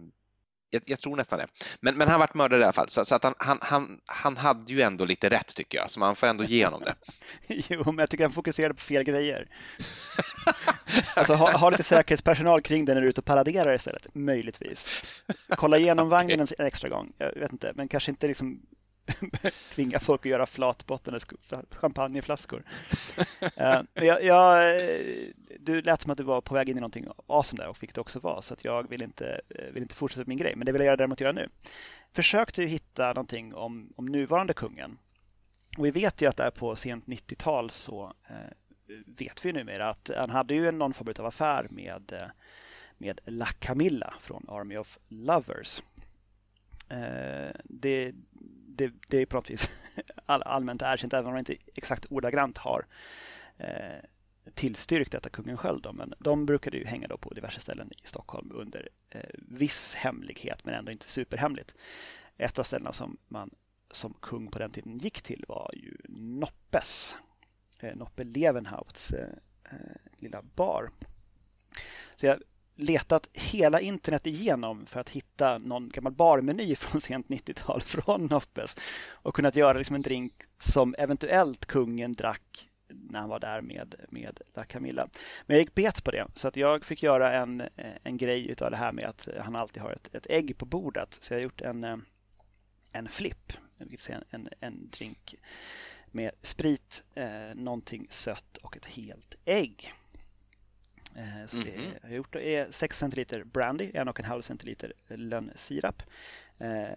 jag, 0.71 0.81
jag, 0.85 0.99
tror 0.99 1.15
nästan 1.15 1.39
det. 1.39 1.47
Men, 1.79 1.97
men 1.97 2.07
han 2.07 2.19
vart 2.19 2.33
mördad 2.33 2.59
i 2.59 2.63
alla 2.63 2.73
fall, 2.73 2.89
så, 2.89 3.05
så 3.05 3.15
att 3.15 3.23
han, 3.23 3.33
han, 3.37 3.57
han, 3.61 3.99
han 4.05 4.37
hade 4.37 4.73
ju 4.73 4.81
ändå 4.81 5.05
lite 5.05 5.29
rätt 5.29 5.55
tycker 5.55 5.77
jag, 5.77 5.91
så 5.91 5.99
man 5.99 6.15
får 6.15 6.27
ändå 6.27 6.43
ge 6.43 6.65
honom 6.65 6.83
det. 6.85 6.95
jo, 7.69 7.83
men 7.85 7.97
jag 7.97 8.09
tycker 8.09 8.23
han 8.23 8.31
fokuserade 8.31 8.73
på 8.73 8.81
fel 8.81 9.03
grejer. 9.03 9.47
alltså 11.15 11.33
ha, 11.33 11.57
ha 11.57 11.69
lite 11.69 11.83
säkerhetspersonal 11.83 12.61
kring 12.61 12.85
dig 12.85 12.95
när 12.95 13.01
du 13.01 13.07
är 13.07 13.09
ute 13.09 13.21
och 13.21 13.25
paraderar 13.25 13.73
istället, 13.73 14.07
möjligtvis. 14.13 15.03
Kolla 15.49 15.77
igenom 15.77 16.09
vagnen 16.15 16.39
en 16.39 16.65
extra 16.65 16.89
gång, 16.89 17.11
jag 17.17 17.35
vet 17.35 17.51
inte, 17.51 17.71
men 17.75 17.87
kanske 17.87 18.11
inte 18.11 18.27
liksom 18.27 18.61
tvinga 19.73 19.99
folk 19.99 20.21
att 20.21 20.29
göra 20.29 20.45
flatbottnade 20.45 21.19
champagneflaskor. 21.71 22.63
uh, 23.43 23.81
jag, 23.93 24.23
jag, 24.23 24.81
du 25.59 25.81
lät 25.81 26.01
som 26.01 26.11
att 26.11 26.17
du 26.17 26.23
var 26.23 26.41
på 26.41 26.53
väg 26.53 26.69
in 26.69 26.77
i 26.77 26.79
någonting 26.79 27.07
awesome 27.27 27.63
där 27.63 27.69
och 27.69 27.77
fick 27.77 27.95
det 27.95 28.01
också 28.01 28.19
vara, 28.19 28.41
så 28.41 28.53
att 28.53 28.65
jag 28.65 28.89
vill 28.89 29.01
inte, 29.01 29.41
eh, 29.49 29.73
vill 29.73 29.83
inte 29.83 29.95
fortsätta 29.95 30.23
min 30.27 30.37
grej, 30.37 30.53
men 30.55 30.65
det 30.65 30.71
vill 30.71 30.79
jag 30.79 30.85
göra 30.85 30.97
däremot 30.97 31.21
göra 31.21 31.31
nu. 31.31 31.49
Försökte 32.13 32.63
hitta 32.63 33.07
någonting 33.07 33.55
om, 33.55 33.93
om 33.95 34.05
nuvarande 34.05 34.53
kungen. 34.53 34.97
Och 35.77 35.85
vi 35.85 35.91
vet 35.91 36.21
ju 36.21 36.29
att 36.29 36.37
där 36.37 36.51
på 36.51 36.75
sent 36.75 37.05
90-tal 37.05 37.69
så 37.69 38.13
eh, 38.29 38.35
vet 39.05 39.45
vi 39.45 39.53
numera 39.53 39.89
att 39.89 40.11
han 40.17 40.29
hade 40.29 40.53
ju 40.53 40.71
någon 40.71 40.93
form 40.93 41.13
av 41.19 41.25
affär 41.25 41.67
med, 41.69 42.13
eh, 42.13 42.27
med 42.97 43.19
La 43.25 43.45
Camilla 43.45 44.13
från 44.19 44.45
Army 44.47 44.77
of 44.77 44.97
Lovers. 45.07 45.81
Eh, 46.89 47.51
det, 47.63 48.11
det, 48.67 48.91
det 49.09 49.17
är 49.17 49.25
på 49.25 49.35
något 49.37 49.49
vis 49.49 49.71
all, 50.25 50.41
allmänt 50.41 50.81
erkänt, 50.81 51.13
även 51.13 51.25
om 51.25 51.31
man 51.31 51.39
inte 51.39 51.55
exakt 51.75 52.05
ordagrant 52.09 52.57
har 52.57 52.85
eh, 53.57 53.99
tillstyrkt 54.53 55.11
detta 55.11 55.29
kungen 55.29 55.57
själv. 55.57 55.81
Då, 55.81 55.93
men 55.93 56.13
de 56.19 56.45
brukade 56.45 56.77
ju 56.77 56.85
hänga 56.85 57.07
då 57.07 57.17
på 57.17 57.33
diverse 57.33 57.59
ställen 57.59 57.91
i 57.91 58.07
Stockholm 58.07 58.51
under 58.53 58.89
viss 59.33 59.95
hemlighet, 59.95 60.65
men 60.65 60.73
ändå 60.73 60.91
inte 60.91 61.09
superhemligt. 61.09 61.75
Ett 62.37 62.59
av 62.59 62.63
ställena 62.63 62.91
som 62.91 63.17
man 63.27 63.49
som 63.91 64.13
kung 64.13 64.51
på 64.51 64.59
den 64.59 64.71
tiden 64.71 64.97
gick 64.97 65.21
till 65.21 65.45
var 65.47 65.71
ju 65.73 65.97
Noppes, 66.09 67.15
Eh, 67.79 67.95
Noppe 67.95 68.23
Levenhauts 68.23 69.13
eh, 69.13 69.29
eh, 69.71 69.77
lilla 70.17 70.41
bar. 70.41 70.91
Så 72.15 72.25
jag 72.25 72.41
letat 72.75 73.29
hela 73.33 73.79
internet 73.79 74.27
igenom 74.27 74.85
för 74.85 74.99
att 74.99 75.09
hitta 75.09 75.57
någon 75.57 75.89
gammal 75.89 76.13
barmeny 76.13 76.75
från 76.75 77.01
sent 77.01 77.27
90-tal 77.27 77.81
från 77.81 78.25
Noppes 78.25 78.77
och 79.11 79.35
kunnat 79.35 79.55
göra 79.55 79.77
liksom 79.77 79.95
en 79.95 80.01
drink 80.01 80.33
som 80.57 80.95
eventuellt 80.97 81.65
kungen 81.65 82.11
drack 82.11 82.65
när 82.87 83.19
han 83.19 83.29
var 83.29 83.39
där 83.39 83.61
med, 83.61 83.95
med 84.09 84.41
La 84.53 84.63
Camilla. 84.63 85.09
Men 85.45 85.57
jag 85.57 85.61
gick 85.61 85.75
bet 85.75 86.03
på 86.03 86.11
det 86.11 86.27
så 86.33 86.47
att 86.47 86.55
jag 86.55 86.85
fick 86.85 87.03
göra 87.03 87.33
en, 87.33 87.63
en 88.03 88.17
grej 88.17 88.55
av 88.61 88.71
det 88.71 88.77
här 88.77 88.91
med 88.91 89.05
att 89.05 89.29
han 89.39 89.55
alltid 89.55 89.83
har 89.83 89.91
ett, 89.91 90.15
ett 90.15 90.27
ägg 90.29 90.57
på 90.57 90.65
bordet. 90.65 91.17
Så 91.21 91.33
jag 91.33 91.39
har 91.39 91.43
gjort 91.43 91.61
en, 91.61 92.03
en 92.91 93.07
flip, 93.07 93.53
är 93.79 94.23
en, 94.29 94.49
en 94.59 94.89
drink 94.89 95.35
med 96.13 96.31
sprit, 96.41 97.03
eh, 97.15 97.55
någonting 97.55 98.07
sött 98.09 98.57
och 98.57 98.77
ett 98.77 98.85
helt 98.85 99.35
ägg. 99.45 99.93
Eh, 101.15 101.45
så 101.47 101.57
mm 101.57 101.67
-hmm. 101.67 101.93
jag 102.01 102.09
har 102.09 102.15
gjort 102.15 102.35
är 102.35 102.71
6 102.71 102.97
centiliter 102.97 103.43
brandy, 103.43 103.91
1,5 103.91 104.41
centiliter 104.41 104.93
lönnsirap, 105.07 106.03
eh, 106.57 106.89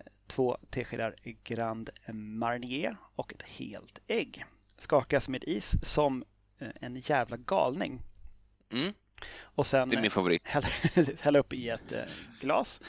teskedar 0.71 1.17
Grand 1.45 1.91
Marnier 2.13 2.97
och 3.15 3.33
ett 3.33 3.43
helt 3.43 3.99
ägg. 4.07 4.45
Skakas 4.77 5.29
med 5.29 5.45
is 5.45 5.75
som 5.83 6.25
eh, 6.59 6.69
en 6.81 6.97
jävla 6.97 7.37
galning. 7.37 8.03
Mm. 8.73 8.93
Och 9.41 9.67
sen 9.67 9.89
det 9.89 9.97
är 9.97 10.01
min 10.01 10.11
favorit. 10.11 10.51
Hälla, 10.51 10.67
hälla 11.21 11.39
upp 11.39 11.53
i 11.53 11.69
ett 11.69 11.93
glas, 12.41 12.81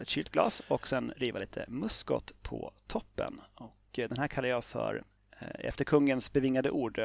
ett 0.00 0.08
kylt 0.08 0.30
glas 0.30 0.62
och 0.68 0.88
sen 0.88 1.12
riva 1.16 1.38
lite 1.38 1.64
muskot 1.68 2.32
på 2.42 2.72
toppen. 2.86 3.40
Och 3.54 3.76
den 3.92 4.18
här 4.18 4.28
kallar 4.28 4.48
jag 4.48 4.64
för, 4.64 5.04
efter 5.40 5.84
kungens 5.84 6.32
bevingade 6.32 6.70
ord, 6.70 7.00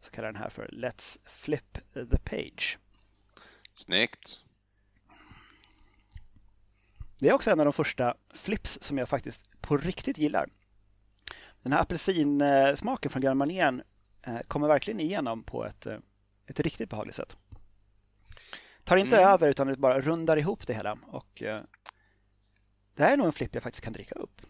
så 0.00 0.10
kallar 0.10 0.32
den 0.32 0.42
här 0.42 0.48
för 0.48 0.68
Let's 0.68 1.18
flip 1.24 1.78
the 1.94 2.18
page. 2.18 2.78
Snyggt. 3.72 4.44
Det 7.18 7.28
är 7.28 7.32
också 7.32 7.50
en 7.50 7.60
av 7.60 7.66
de 7.66 7.72
första 7.72 8.14
flips 8.34 8.78
som 8.80 8.98
jag 8.98 9.08
faktiskt 9.08 9.60
på 9.60 9.76
riktigt 9.76 10.18
gillar. 10.18 10.48
Den 11.62 11.72
här 11.72 11.80
apelsinsmaken 11.80 13.10
från 13.10 13.22
Grand 13.22 13.38
Marnier 13.38 13.84
eh, 14.22 14.38
kommer 14.40 14.68
verkligen 14.68 15.00
igenom 15.00 15.42
på 15.42 15.66
ett, 15.66 15.86
eh, 15.86 15.98
ett 16.46 16.60
riktigt 16.60 16.90
behagligt 16.90 17.16
sätt. 17.16 17.36
Tar 18.84 18.96
inte 18.96 19.16
mm. 19.16 19.28
över 19.28 19.48
utan 19.48 19.80
bara 19.80 20.00
rundar 20.00 20.36
ihop 20.36 20.66
det 20.66 20.74
hela 20.74 20.98
och 21.06 21.42
eh, 21.42 21.62
det 22.94 23.02
här 23.02 23.12
är 23.12 23.16
nog 23.16 23.26
en 23.26 23.32
flipp 23.32 23.54
jag 23.54 23.62
faktiskt 23.62 23.84
kan 23.84 23.92
dricka 23.92 24.14
upp. 24.14 24.42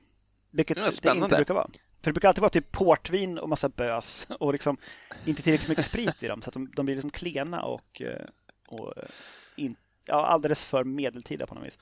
Vilket 0.50 0.76
det 0.76 0.92
spännande. 0.92 1.24
inte 1.24 1.36
brukar 1.36 1.54
vara. 1.54 1.70
För 2.02 2.10
det 2.10 2.12
brukar 2.12 2.28
alltid 2.28 2.40
vara 2.40 2.50
typ 2.50 2.72
portvin 2.72 3.38
och 3.38 3.48
massa 3.48 3.68
bös 3.68 4.26
och 4.40 4.52
liksom 4.52 4.76
inte 5.24 5.42
tillräckligt 5.42 5.68
mycket 5.68 5.84
sprit 5.84 6.22
i 6.22 6.26
dem 6.26 6.42
så 6.42 6.50
att 6.50 6.54
de, 6.54 6.70
de 6.76 6.86
blir 6.86 6.94
liksom 6.94 7.10
klena 7.10 7.62
och, 7.62 8.02
eh, 8.02 8.26
och 8.68 8.96
eh, 8.96 9.08
in, 9.56 9.76
ja, 10.04 10.26
alldeles 10.26 10.64
för 10.64 10.84
medeltida 10.84 11.46
på 11.46 11.54
något 11.54 11.66
vis. 11.66 11.78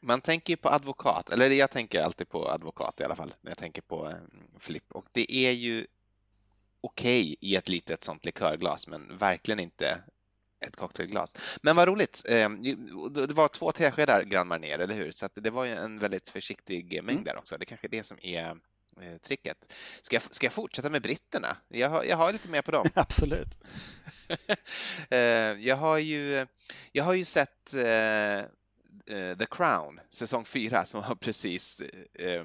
Man 0.00 0.20
tänker 0.20 0.52
ju 0.52 0.56
på 0.56 0.68
advokat, 0.68 1.30
eller 1.30 1.50
jag 1.50 1.70
tänker 1.70 2.02
alltid 2.02 2.28
på 2.28 2.48
advokat 2.48 3.00
i 3.00 3.04
alla 3.04 3.16
fall 3.16 3.32
när 3.40 3.50
jag 3.50 3.58
tänker 3.58 3.82
på 3.82 4.08
eh, 4.08 4.14
flipp 4.58 4.92
och 4.92 5.06
det 5.12 5.32
är 5.32 5.52
ju 5.52 5.86
okej 6.80 7.36
i 7.40 7.56
ett 7.56 7.68
litet 7.68 8.04
sånt 8.04 8.24
likörglas 8.24 8.86
men 8.86 9.18
verkligen 9.18 9.60
inte 9.60 9.98
ett 10.62 10.76
cocktailglas. 10.76 11.36
Men 11.62 11.76
vad 11.76 11.88
roligt! 11.88 12.22
eh, 12.28 12.50
Det 13.10 13.32
var 13.34 13.48
två 13.48 13.72
teskedar 13.72 14.22
Grand 14.22 14.48
Marnier, 14.48 14.78
eller 14.78 14.94
hur? 14.94 15.10
Så 15.10 15.28
det 15.34 15.50
var 15.50 15.64
ju 15.64 15.72
en 15.74 15.98
väldigt 15.98 16.28
försiktig 16.28 16.92
mängd 17.04 17.10
Mm. 17.10 17.24
där 17.24 17.36
också. 17.38 17.58
Det 17.58 17.64
är 17.64 17.66
kanske 17.66 17.86
är 17.86 17.90
det 17.90 18.02
som 18.02 18.18
är 18.22 18.56
eh, 19.00 19.16
tricket. 19.22 19.72
Ska 20.02 20.16
jag, 20.16 20.22
ska 20.34 20.46
jag 20.46 20.52
fortsätta 20.52 20.90
med 20.90 21.02
britterna? 21.02 21.56
Jag 21.68 21.88
har, 21.88 22.04
jag 22.04 22.16
har 22.16 22.32
lite 22.32 22.48
mer 22.48 22.62
på 22.62 22.70
dem. 22.70 22.88
Absolut. 22.94 23.48
Eh, 25.10 25.18
jag, 25.66 25.76
har 25.76 25.98
ju, 25.98 26.46
jag 26.92 27.04
har 27.04 27.14
ju 27.14 27.24
sett 27.24 27.74
eh, 27.74 28.42
The 29.38 29.46
Crown, 29.50 30.00
säsong 30.10 30.44
4, 30.44 30.84
som 30.84 31.02
har 31.02 31.14
precis 31.14 31.80
eh, 32.14 32.44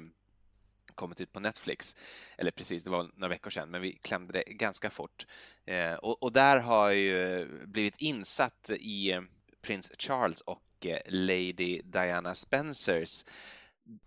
kommit 0.98 1.20
ut 1.20 1.32
på 1.32 1.40
Netflix. 1.40 1.96
Eller 2.38 2.50
precis, 2.50 2.84
det 2.84 2.90
var 2.90 3.10
några 3.14 3.28
veckor 3.28 3.50
sedan, 3.50 3.70
men 3.70 3.80
vi 3.80 3.92
klämde 3.92 4.32
det 4.32 4.44
ganska 4.52 4.90
fort. 4.90 5.26
Eh, 5.66 5.94
och, 5.94 6.22
och 6.22 6.32
där 6.32 6.58
har 6.58 6.88
jag 6.88 6.96
ju 6.96 7.48
blivit 7.66 7.96
insatt 7.98 8.70
i 8.70 9.12
eh, 9.12 9.20
prins 9.62 9.92
Charles 9.98 10.40
och 10.40 10.86
eh, 10.86 10.98
Lady 11.06 11.80
Diana 11.84 12.34
Spencers 12.34 13.24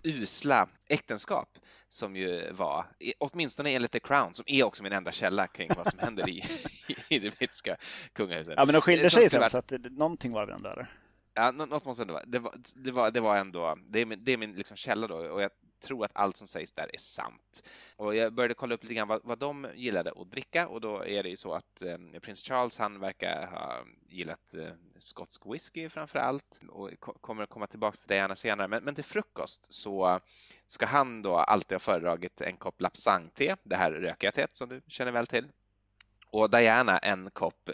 usla 0.04 0.69
äktenskap 0.89 1.58
som 1.88 2.15
ju 2.15 2.51
var, 2.51 2.86
åtminstone 3.17 3.69
enligt 3.69 3.91
The 3.91 3.99
Crown, 3.99 4.34
som 4.34 4.45
är 4.47 4.63
också 4.63 4.84
min 4.84 4.93
enda 4.93 5.12
källa 5.12 5.47
kring 5.47 5.69
vad 5.77 5.91
som 5.91 5.99
händer 5.99 6.30
i, 6.30 6.43
i 7.10 7.19
det 7.19 7.38
brittiska 7.38 7.75
kungahuset. 8.13 8.54
Ja, 8.58 8.65
men 8.65 8.73
de 8.73 8.82
skilde 8.82 9.10
sig 9.10 9.30
sen 9.30 9.49
så 9.49 9.58
att 9.58 9.67
det, 9.67 9.89
någonting 9.89 10.32
var 10.32 10.47
ändå 10.47 10.69
där. 10.69 10.95
Ja, 11.34 11.51
nå- 11.51 11.65
något 11.65 11.86
måste 11.86 12.06
det 12.06 12.13
vara. 12.13 12.25
Det 12.25 12.39
var, 12.39 12.54
det 12.75 12.91
var, 12.91 13.12
det 13.12 13.19
var 13.19 13.38
ändå, 13.38 13.77
det 13.89 13.99
är 13.99 14.06
min, 14.06 14.23
det 14.23 14.32
är 14.32 14.38
min 14.38 14.54
liksom 14.54 14.77
källa 14.77 15.08
då 15.08 15.15
och 15.15 15.41
jag 15.41 15.51
tror 15.82 16.06
att 16.06 16.12
allt 16.13 16.38
som 16.38 16.48
sägs 16.48 16.72
där 16.72 16.89
är 16.96 17.00
sant. 17.00 17.63
Och 17.96 18.15
jag 18.15 18.34
började 18.34 18.54
kolla 18.54 18.76
upp 18.76 18.84
lite 18.84 18.94
grann 18.94 19.08
vad, 19.08 19.22
vad 19.24 19.39
de 19.39 19.67
gillade 19.76 20.12
att 20.15 20.32
dricka 20.32 20.67
och 20.67 20.82
då 20.82 21.06
är 21.06 21.24
det 21.24 21.30
ju 21.30 21.38
så 21.38 21.54
att 21.54 21.82
eh, 21.82 22.20
prins 22.22 22.44
Charles 22.44 22.78
han 22.78 23.00
verkar 23.00 23.48
ha 23.52 23.84
gillat 24.10 24.56
eh, 24.56 24.74
skotsk 25.00 25.41
whisky 25.46 25.89
framför 25.89 26.20
allt 26.20 26.62
och 26.70 26.89
ko- 27.00 27.17
kommer 27.22 27.44
att 27.44 27.50
komma 27.50 27.67
tillbaka 27.67 27.96
till 27.98 28.08
det 28.08 28.15
gärna 28.15 28.36
senare. 28.36 28.67
Men, 28.67 28.84
men 28.84 28.96
till 28.96 29.04
frukost 29.04 29.74
så 29.74 30.20
ska 30.67 30.86
han 30.86 31.22
då 31.22 31.36
alltid 31.36 31.76
ha 31.76 31.80
föredragit 31.80 32.41
en 32.41 32.58
kopp 32.58 32.82
lapsang-te, 32.82 33.56
det 33.63 33.76
här 33.76 33.91
rökiga 33.91 34.32
teet 34.32 34.56
som 34.56 34.70
du 34.70 34.82
känner 34.88 35.12
väl 35.12 35.28
till. 35.28 35.48
Och 36.28 36.50
Diana 36.50 36.98
en 36.98 37.30
kopp 37.30 37.70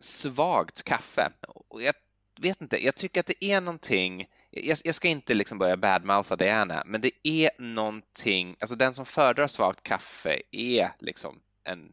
svagt 0.00 0.82
kaffe. 0.82 1.32
Och 1.48 1.82
jag 1.82 1.94
vet 2.40 2.60
inte, 2.62 2.84
jag 2.84 2.94
tycker 2.94 3.20
att 3.20 3.26
det 3.26 3.44
är 3.44 3.60
någonting, 3.60 4.26
jag, 4.64 4.78
jag 4.84 4.94
ska 4.94 5.08
inte 5.08 5.34
liksom 5.34 5.58
börja 5.58 5.76
badmoutha 5.76 6.36
Diana, 6.36 6.82
men 6.86 7.00
det 7.00 7.10
är 7.22 7.50
någonting, 7.58 8.56
alltså 8.60 8.76
den 8.76 8.94
som 8.94 9.06
föredrar 9.06 9.46
svagt 9.46 9.82
kaffe 9.82 10.42
är 10.50 10.90
liksom 10.98 11.40
en 11.64 11.92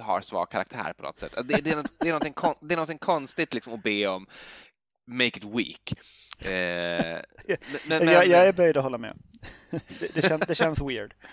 har 0.00 0.20
svag 0.20 0.50
karaktär 0.50 0.92
på 0.96 1.02
något 1.02 1.18
sätt. 1.18 1.32
Det, 1.36 1.42
det, 1.42 1.70
är, 1.70 1.76
något, 1.76 1.92
det, 1.98 2.08
är, 2.08 2.12
någonting, 2.12 2.32
kon- 2.32 2.54
det 2.60 2.74
är 2.74 2.76
någonting 2.76 2.98
konstigt 2.98 3.54
liksom 3.54 3.72
att 3.72 3.82
be 3.82 4.06
om 4.06 4.26
make 5.06 5.26
it 5.26 5.44
weak. 5.44 5.92
Eh, 6.52 7.20
men, 7.88 8.08
jag, 8.08 8.26
jag 8.26 8.46
är 8.46 8.52
böjd 8.52 8.76
att 8.76 8.82
hålla 8.82 8.98
med. 8.98 9.16
det, 9.70 10.14
det, 10.14 10.22
känns, 10.22 10.42
det 10.46 10.54
känns 10.54 10.80
weird. 10.80 11.14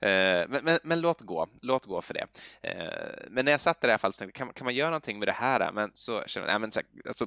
Eh, 0.00 0.48
Men, 0.48 0.64
men, 0.64 0.78
men 0.82 1.00
låt 1.00 1.20
gå, 1.20 1.48
låt 1.62 1.86
gå 1.86 2.02
för 2.02 2.14
det. 2.14 2.26
Eh, 2.62 3.28
Men 3.30 3.44
när 3.44 3.52
jag 3.52 3.60
satt 3.60 3.80
där 3.80 3.88
i 3.88 3.92
alla 3.92 3.98
fall 3.98 4.12
så 4.12 4.18
tänkte 4.18 4.38
kan, 4.38 4.52
kan 4.52 4.64
man 4.64 4.74
göra 4.74 4.90
någonting 4.90 5.18
med 5.18 5.28
det 5.28 5.32
här? 5.32 5.72
Men 5.72 5.90
så 5.94 6.22
kände 6.26 6.48
jag, 6.48 6.52
nej, 6.52 6.60
men 6.60 6.72
så 6.72 6.80
alltså, 7.08 7.26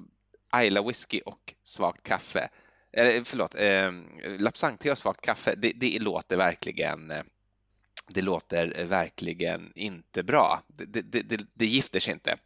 Isla 0.55 0.81
whisky 0.81 1.21
och 1.25 1.53
svagt 1.63 2.03
kaffe, 2.03 2.49
eller 2.95 3.23
förlåt, 3.23 3.55
eh, 3.55 3.91
lapsangte 4.39 4.91
och 4.91 4.97
svagt 4.97 5.21
kaffe, 5.21 5.55
det, 5.57 5.71
det 5.75 5.99
låter 5.99 6.37
verkligen 6.37 7.11
eh, 7.11 7.23
det 8.07 8.21
låter 8.21 8.83
verkligen 8.85 9.71
inte 9.75 10.23
bra. 10.23 10.61
Det, 10.67 11.01
det, 11.01 11.21
det, 11.21 11.45
det 11.53 11.65
gifter 11.65 11.99
sig 11.99 12.13
inte. 12.13 12.37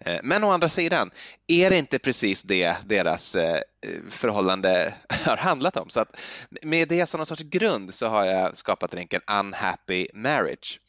Eh, 0.00 0.20
men 0.22 0.44
å 0.44 0.50
andra 0.50 0.68
sidan, 0.68 1.10
är 1.46 1.70
det 1.70 1.78
inte 1.78 1.98
precis 1.98 2.42
det 2.42 2.76
deras 2.84 3.36
förhållande 4.10 4.94
har 5.24 5.36
handlat 5.36 5.76
om? 5.76 5.88
Så 5.88 6.00
att 6.00 6.22
med 6.62 6.88
det 6.88 7.06
som 7.06 7.18
någon 7.18 7.26
sorts 7.26 7.42
grund 7.42 7.94
så 7.94 8.06
har 8.06 8.24
jag 8.24 8.56
skapat 8.56 8.90
drinken 8.90 9.20
Unhappy 9.26 10.08
Marriage 10.14 10.80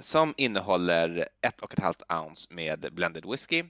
som 0.00 0.34
innehåller 0.36 1.28
ett 1.46 1.60
och 1.60 1.72
ett 1.72 1.80
halvt 1.80 2.02
ounce 2.12 2.54
med 2.54 2.88
blended 2.92 3.24
whisky, 3.30 3.64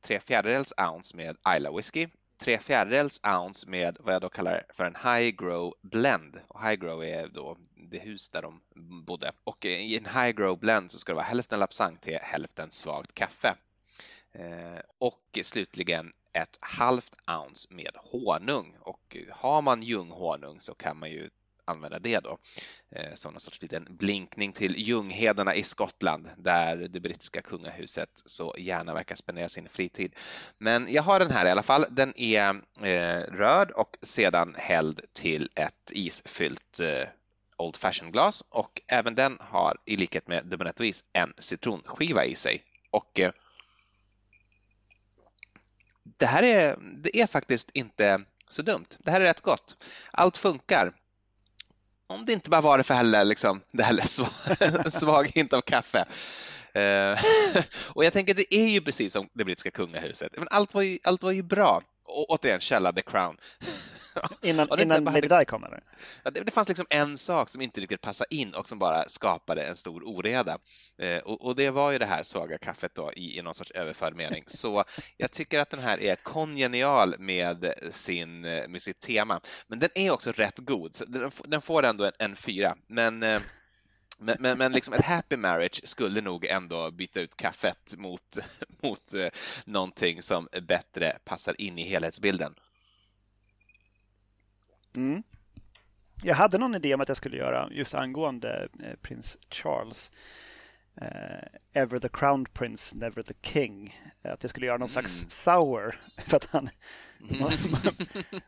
tre 0.00 0.20
fjärdedels 0.20 0.72
ounce 0.78 1.16
med 1.16 1.36
Isla 1.56 1.72
whisky, 1.76 2.08
tre 2.40 2.58
fjärdedels 2.58 3.20
ounce 3.24 3.70
med 3.70 3.96
vad 4.00 4.14
jag 4.14 4.22
då 4.22 4.28
kallar 4.28 4.62
för 4.74 4.84
en 4.84 4.96
high 4.96 5.36
grow 5.36 5.74
blend. 5.82 6.40
Och 6.48 6.62
high 6.62 6.80
grow 6.80 7.04
är 7.04 7.28
då 7.28 7.56
det 7.90 7.98
hus 7.98 8.28
där 8.28 8.42
de 8.42 8.60
bodde. 9.06 9.32
Och 9.44 9.66
eh, 9.66 9.80
i 9.80 9.96
en 9.96 10.04
high 10.04 10.30
grow 10.30 10.58
blend 10.58 10.90
så 10.90 10.98
ska 10.98 11.12
det 11.12 11.16
vara 11.16 11.26
hälften 11.26 11.60
lapsangte, 11.60 12.18
hälften 12.22 12.70
svagt 12.70 13.14
kaffe. 13.14 13.54
Eh, 14.32 14.80
och 14.98 15.38
slutligen 15.42 16.10
ett 16.32 16.58
halvt 16.60 17.16
ounce 17.26 17.74
med 17.74 17.96
honung. 17.96 18.76
Och 18.80 19.16
har 19.30 19.62
man 19.62 19.82
ljunghonung 19.82 20.60
så 20.60 20.74
kan 20.74 20.98
man 20.98 21.10
ju 21.10 21.30
använda 21.70 21.98
det 21.98 22.18
då 22.18 22.38
eh, 22.96 23.14
som 23.14 23.32
någon 23.32 23.40
sorts 23.40 23.62
liten 23.62 23.86
blinkning 23.96 24.52
till 24.52 24.74
Ljunghedarna 24.76 25.54
i 25.54 25.62
Skottland 25.62 26.28
där 26.36 26.76
det 26.76 27.00
brittiska 27.00 27.42
kungahuset 27.42 28.22
så 28.24 28.54
gärna 28.58 28.94
verkar 28.94 29.14
spendera 29.14 29.48
sin 29.48 29.68
fritid. 29.68 30.14
Men 30.58 30.86
jag 30.92 31.02
har 31.02 31.18
den 31.18 31.30
här 31.30 31.46
i 31.46 31.50
alla 31.50 31.62
fall. 31.62 31.84
Den 31.90 32.18
är 32.18 32.60
eh, 32.82 33.22
röd 33.32 33.70
och 33.70 33.96
sedan 34.02 34.54
hälld 34.58 35.00
till 35.12 35.50
ett 35.54 35.92
isfyllt 35.92 36.80
eh, 36.80 37.08
Old 37.56 37.76
Fashion 37.76 38.12
glas 38.12 38.44
och 38.48 38.80
även 38.86 39.14
den 39.14 39.36
har 39.40 39.76
i 39.84 39.96
likhet 39.96 40.28
med 40.28 40.46
dubbelnettois 40.46 41.04
en 41.12 41.32
citronskiva 41.38 42.24
i 42.24 42.34
sig. 42.34 42.62
Och 42.90 43.20
eh, 43.20 43.32
det 46.18 46.26
här 46.26 46.42
är, 46.42 46.76
det 46.80 47.20
är 47.20 47.26
faktiskt 47.26 47.70
inte 47.74 48.20
så 48.48 48.62
dumt. 48.62 48.86
Det 48.98 49.10
här 49.10 49.20
är 49.20 49.24
rätt 49.24 49.40
gott. 49.40 49.76
Allt 50.10 50.36
funkar. 50.36 50.92
Om 52.10 52.24
det 52.24 52.32
inte 52.32 52.50
bara 52.50 52.60
var 52.60 52.78
det 52.78 52.84
för 52.84 52.94
heller, 52.94 53.24
liksom, 53.24 53.60
det 53.72 53.82
här 53.82 54.06
svag, 54.06 54.28
svag 54.92 55.30
hint 55.34 55.52
av 55.52 55.60
kaffe. 55.60 56.04
Eh, 56.74 57.20
och 57.86 58.04
jag 58.04 58.12
tänker, 58.12 58.34
det 58.34 58.54
är 58.54 58.68
ju 58.68 58.80
precis 58.80 59.12
som 59.12 59.28
det 59.32 59.44
brittiska 59.44 59.70
kungahuset. 59.70 60.32
Men 60.36 60.48
allt 60.50 60.74
var 60.74 60.82
ju, 60.82 60.98
allt 61.02 61.22
var 61.22 61.32
ju 61.32 61.42
bra. 61.42 61.82
Och 62.04 62.30
återigen, 62.30 62.60
källa 62.60 62.92
The 62.92 63.02
Crown. 63.02 63.36
Innan, 64.42 64.68
det 64.68 64.82
innan 64.82 65.04
bara 65.04 65.14
Lady 65.14 65.28
Di 65.28 65.44
kom 65.44 65.64
eller? 65.64 65.82
Ja, 66.22 66.30
det, 66.30 66.40
det 66.40 66.52
fanns 66.52 66.68
liksom 66.68 66.86
en 66.90 67.18
sak 67.18 67.50
som 67.50 67.60
inte 67.60 67.80
riktigt 67.80 68.00
passade 68.00 68.34
in 68.34 68.54
och 68.54 68.68
som 68.68 68.78
bara 68.78 69.08
skapade 69.08 69.62
en 69.62 69.76
stor 69.76 70.02
oreda. 70.04 70.58
Eh, 70.98 71.18
och, 71.18 71.46
och 71.46 71.56
det 71.56 71.70
var 71.70 71.92
ju 71.92 71.98
det 71.98 72.06
här 72.06 72.22
svaga 72.22 72.58
kaffet 72.58 72.94
då 72.94 73.12
i, 73.12 73.38
i 73.38 73.42
någon 73.42 73.54
sorts 73.54 73.70
överförd 73.70 74.14
mening. 74.14 74.42
Så 74.46 74.84
jag 75.16 75.30
tycker 75.30 75.58
att 75.58 75.70
den 75.70 75.80
här 75.80 76.00
är 76.00 76.16
kongenial 76.16 77.14
med, 77.18 77.74
sin, 77.90 78.44
eh, 78.44 78.68
med 78.68 78.82
sitt 78.82 79.00
tema. 79.00 79.40
Men 79.68 79.78
den 79.78 79.90
är 79.94 80.10
också 80.10 80.32
rätt 80.32 80.58
god, 80.58 80.94
så 80.94 81.04
den, 81.04 81.30
den 81.44 81.62
får 81.62 81.82
ändå 81.82 82.04
en, 82.04 82.12
en 82.18 82.36
fyra. 82.36 82.76
Men 82.88 83.22
eh, 83.22 83.40
men, 84.22 84.36
men, 84.40 84.58
men 84.58 84.72
liksom 84.72 84.94
ett 84.94 85.04
happy 85.04 85.36
marriage 85.36 85.80
skulle 85.84 86.20
nog 86.20 86.44
ändå 86.44 86.90
byta 86.90 87.20
ut 87.20 87.36
kaffet 87.36 87.94
mot, 87.96 88.38
mot 88.82 89.14
eh, 89.14 89.28
någonting 89.64 90.22
som 90.22 90.48
bättre 90.62 91.18
passar 91.24 91.60
in 91.60 91.78
i 91.78 91.82
helhetsbilden. 91.82 92.54
Mm. 94.96 95.22
Jag 96.22 96.34
hade 96.34 96.58
någon 96.58 96.74
idé 96.74 96.94
om 96.94 97.00
att 97.00 97.08
jag 97.08 97.16
skulle 97.16 97.36
göra 97.36 97.68
just 97.72 97.94
angående 97.94 98.68
eh, 98.82 98.96
prins 99.02 99.38
Charles. 99.50 100.12
Eh, 100.96 101.48
ever 101.72 101.98
the 101.98 102.08
crown 102.08 102.44
prince, 102.44 102.96
never 102.96 103.22
the 103.22 103.34
king. 103.42 104.00
Att 104.22 104.42
jag 104.44 104.50
skulle 104.50 104.66
göra 104.66 104.78
någon 104.78 104.88
slags 104.88 105.22
Mm. 105.22 105.30
sour. 105.30 106.00
För 106.26 106.36
att 106.36 106.44
han, 106.44 106.68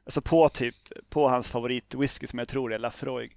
alltså 0.05 0.23
på 0.23 0.49
typ 0.49 0.77
på 1.09 1.29
hans 1.29 1.51
favoritwhisky 1.51 2.27
som 2.27 2.39
jag 2.39 2.49
tror 2.49 2.73
är 2.73 2.79
Lafroig. 2.79 3.37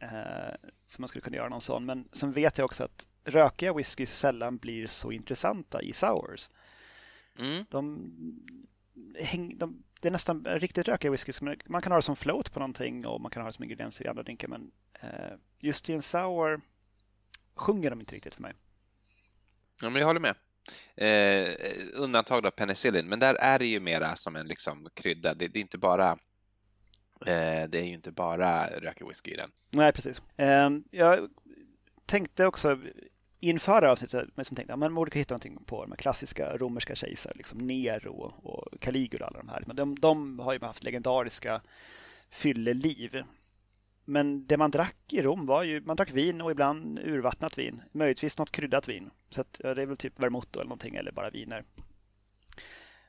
Eh, 0.00 0.54
så 0.86 1.02
man 1.02 1.08
skulle 1.08 1.22
kunna 1.22 1.36
göra 1.36 1.48
någon 1.48 1.60
sån. 1.60 1.84
Men 1.86 2.08
sen 2.12 2.32
vet 2.32 2.58
jag 2.58 2.64
också 2.64 2.84
att 2.84 3.06
rökiga 3.24 3.72
whisky 3.74 4.06
sällan 4.06 4.56
blir 4.56 4.86
så 4.86 5.12
intressanta 5.12 5.82
i 5.82 5.92
sours. 5.92 6.50
Mm. 7.38 7.64
De, 7.70 8.10
häng, 9.20 9.58
de, 9.58 9.82
det 10.00 10.08
är 10.08 10.12
nästan 10.12 10.44
riktigt 10.44 10.88
rökiga 10.88 11.10
whisky. 11.10 11.32
Man 11.66 11.82
kan 11.82 11.92
ha 11.92 11.98
det 11.98 12.02
som 12.02 12.16
float 12.16 12.52
på 12.52 12.58
någonting 12.58 13.06
och 13.06 13.20
man 13.20 13.30
kan 13.30 13.42
ha 13.42 13.48
det 13.48 13.52
som 13.52 13.64
ingredienser 13.64 14.04
i 14.04 14.08
andra 14.08 14.22
drinkar. 14.22 14.48
Men 14.48 14.70
eh, 15.00 15.36
just 15.58 15.90
i 15.90 15.92
en 15.92 16.02
sour 16.02 16.60
sjunger 17.54 17.90
de 17.90 18.00
inte 18.00 18.14
riktigt 18.14 18.34
för 18.34 18.42
mig. 18.42 18.54
Ja, 19.82 19.90
men 19.90 20.00
jag 20.00 20.06
håller 20.06 20.20
med. 20.20 20.34
Eh, 20.96 21.48
undantag 21.94 22.42
då 22.42 22.50
penicillin, 22.50 23.08
men 23.08 23.18
där 23.18 23.34
är 23.34 23.58
det 23.58 23.66
ju 23.66 23.80
mera 23.80 24.16
som 24.16 24.36
en 24.36 24.46
liksom 24.46 24.88
krydda. 24.94 25.34
Det, 25.34 25.48
det 25.48 25.58
är 25.58 25.60
inte 25.60 25.78
bara 25.78 26.10
eh, 27.26 27.68
det 27.68 27.78
är 27.78 27.84
ju 27.84 27.92
inte 27.92 28.12
bara 28.12 28.66
röka 28.66 29.06
whisky 29.06 29.30
i 29.30 29.36
den. 29.36 29.50
Nej, 29.70 29.92
precis. 29.92 30.22
Eh, 30.36 30.70
jag 30.90 31.28
tänkte 32.06 32.46
också 32.46 32.78
inför 33.40 33.82
avsnittet 33.82 34.28
som 34.42 34.56
tänkte 34.56 34.72
att 34.72 34.78
man 34.78 34.94
borde 34.94 35.18
hitta 35.18 35.34
någonting 35.34 35.64
på 35.66 35.84
de 35.84 35.96
klassiska 35.96 36.56
romerska 36.56 36.94
kejsare, 36.94 37.34
liksom 37.36 37.58
Nero 37.58 38.32
och 38.42 38.80
Caligula 38.80 39.26
alla 39.26 39.38
de 39.38 39.48
här. 39.48 39.64
Men 39.66 39.76
de, 39.76 39.94
de 39.94 40.38
har 40.38 40.52
ju 40.52 40.60
haft 40.60 40.84
legendariska 40.84 41.60
fylleliv. 42.30 43.22
Men 44.04 44.46
det 44.46 44.56
man 44.56 44.70
drack 44.70 44.96
i 45.10 45.22
Rom 45.22 45.46
var 45.46 45.62
ju, 45.62 45.80
man 45.80 45.96
drack 45.96 46.10
vin 46.10 46.40
och 46.40 46.50
ibland 46.50 46.98
urvattnat 46.98 47.58
vin. 47.58 47.82
Möjligtvis 47.92 48.38
något 48.38 48.50
kryddat 48.50 48.88
vin. 48.88 49.10
Så 49.30 49.40
att, 49.40 49.60
ja, 49.64 49.74
det 49.74 49.82
är 49.82 49.86
väl 49.86 49.96
typ 49.96 50.22
vermouth 50.22 50.48
eller 50.52 50.64
någonting 50.64 50.94
eller 50.94 51.12
bara 51.12 51.30
viner. 51.30 51.64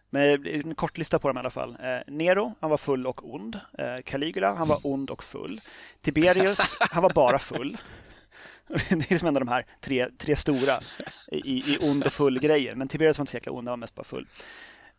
Men 0.09 0.47
en 0.47 0.75
kort 0.75 0.97
lista 0.97 1.19
på 1.19 1.27
dem 1.27 1.37
i 1.37 1.39
alla 1.39 1.49
fall. 1.49 1.77
Eh, 1.83 1.99
Nero, 2.07 2.53
han 2.59 2.69
var 2.69 2.77
full 2.77 3.07
och 3.07 3.33
ond. 3.33 3.59
Eh, 3.77 4.01
Caligula, 4.05 4.55
han 4.55 4.67
var 4.67 4.79
ond 4.83 5.09
och 5.09 5.23
full. 5.23 5.61
Tiberius, 6.01 6.77
han 6.91 7.03
var 7.03 7.09
bara 7.09 7.39
full. 7.39 7.77
Det 8.89 8.91
är 8.91 9.09
liksom 9.09 9.27
en 9.27 9.35
av 9.35 9.45
de 9.45 9.47
här 9.47 9.65
tre, 9.79 10.07
tre 10.17 10.35
stora 10.35 10.79
i, 11.31 11.73
i 11.73 11.77
ond 11.81 12.05
och 12.05 12.13
full 12.13 12.39
grejer. 12.39 12.75
Men 12.75 12.87
Tiberius 12.87 13.17
var 13.17 13.23
inte 13.23 13.31
så 13.31 13.37
jäkla 13.37 13.51
ond, 13.51 13.67
han 13.67 13.71
var 13.71 13.77
mest 13.77 13.95
bara 13.95 14.03
full. 14.03 14.27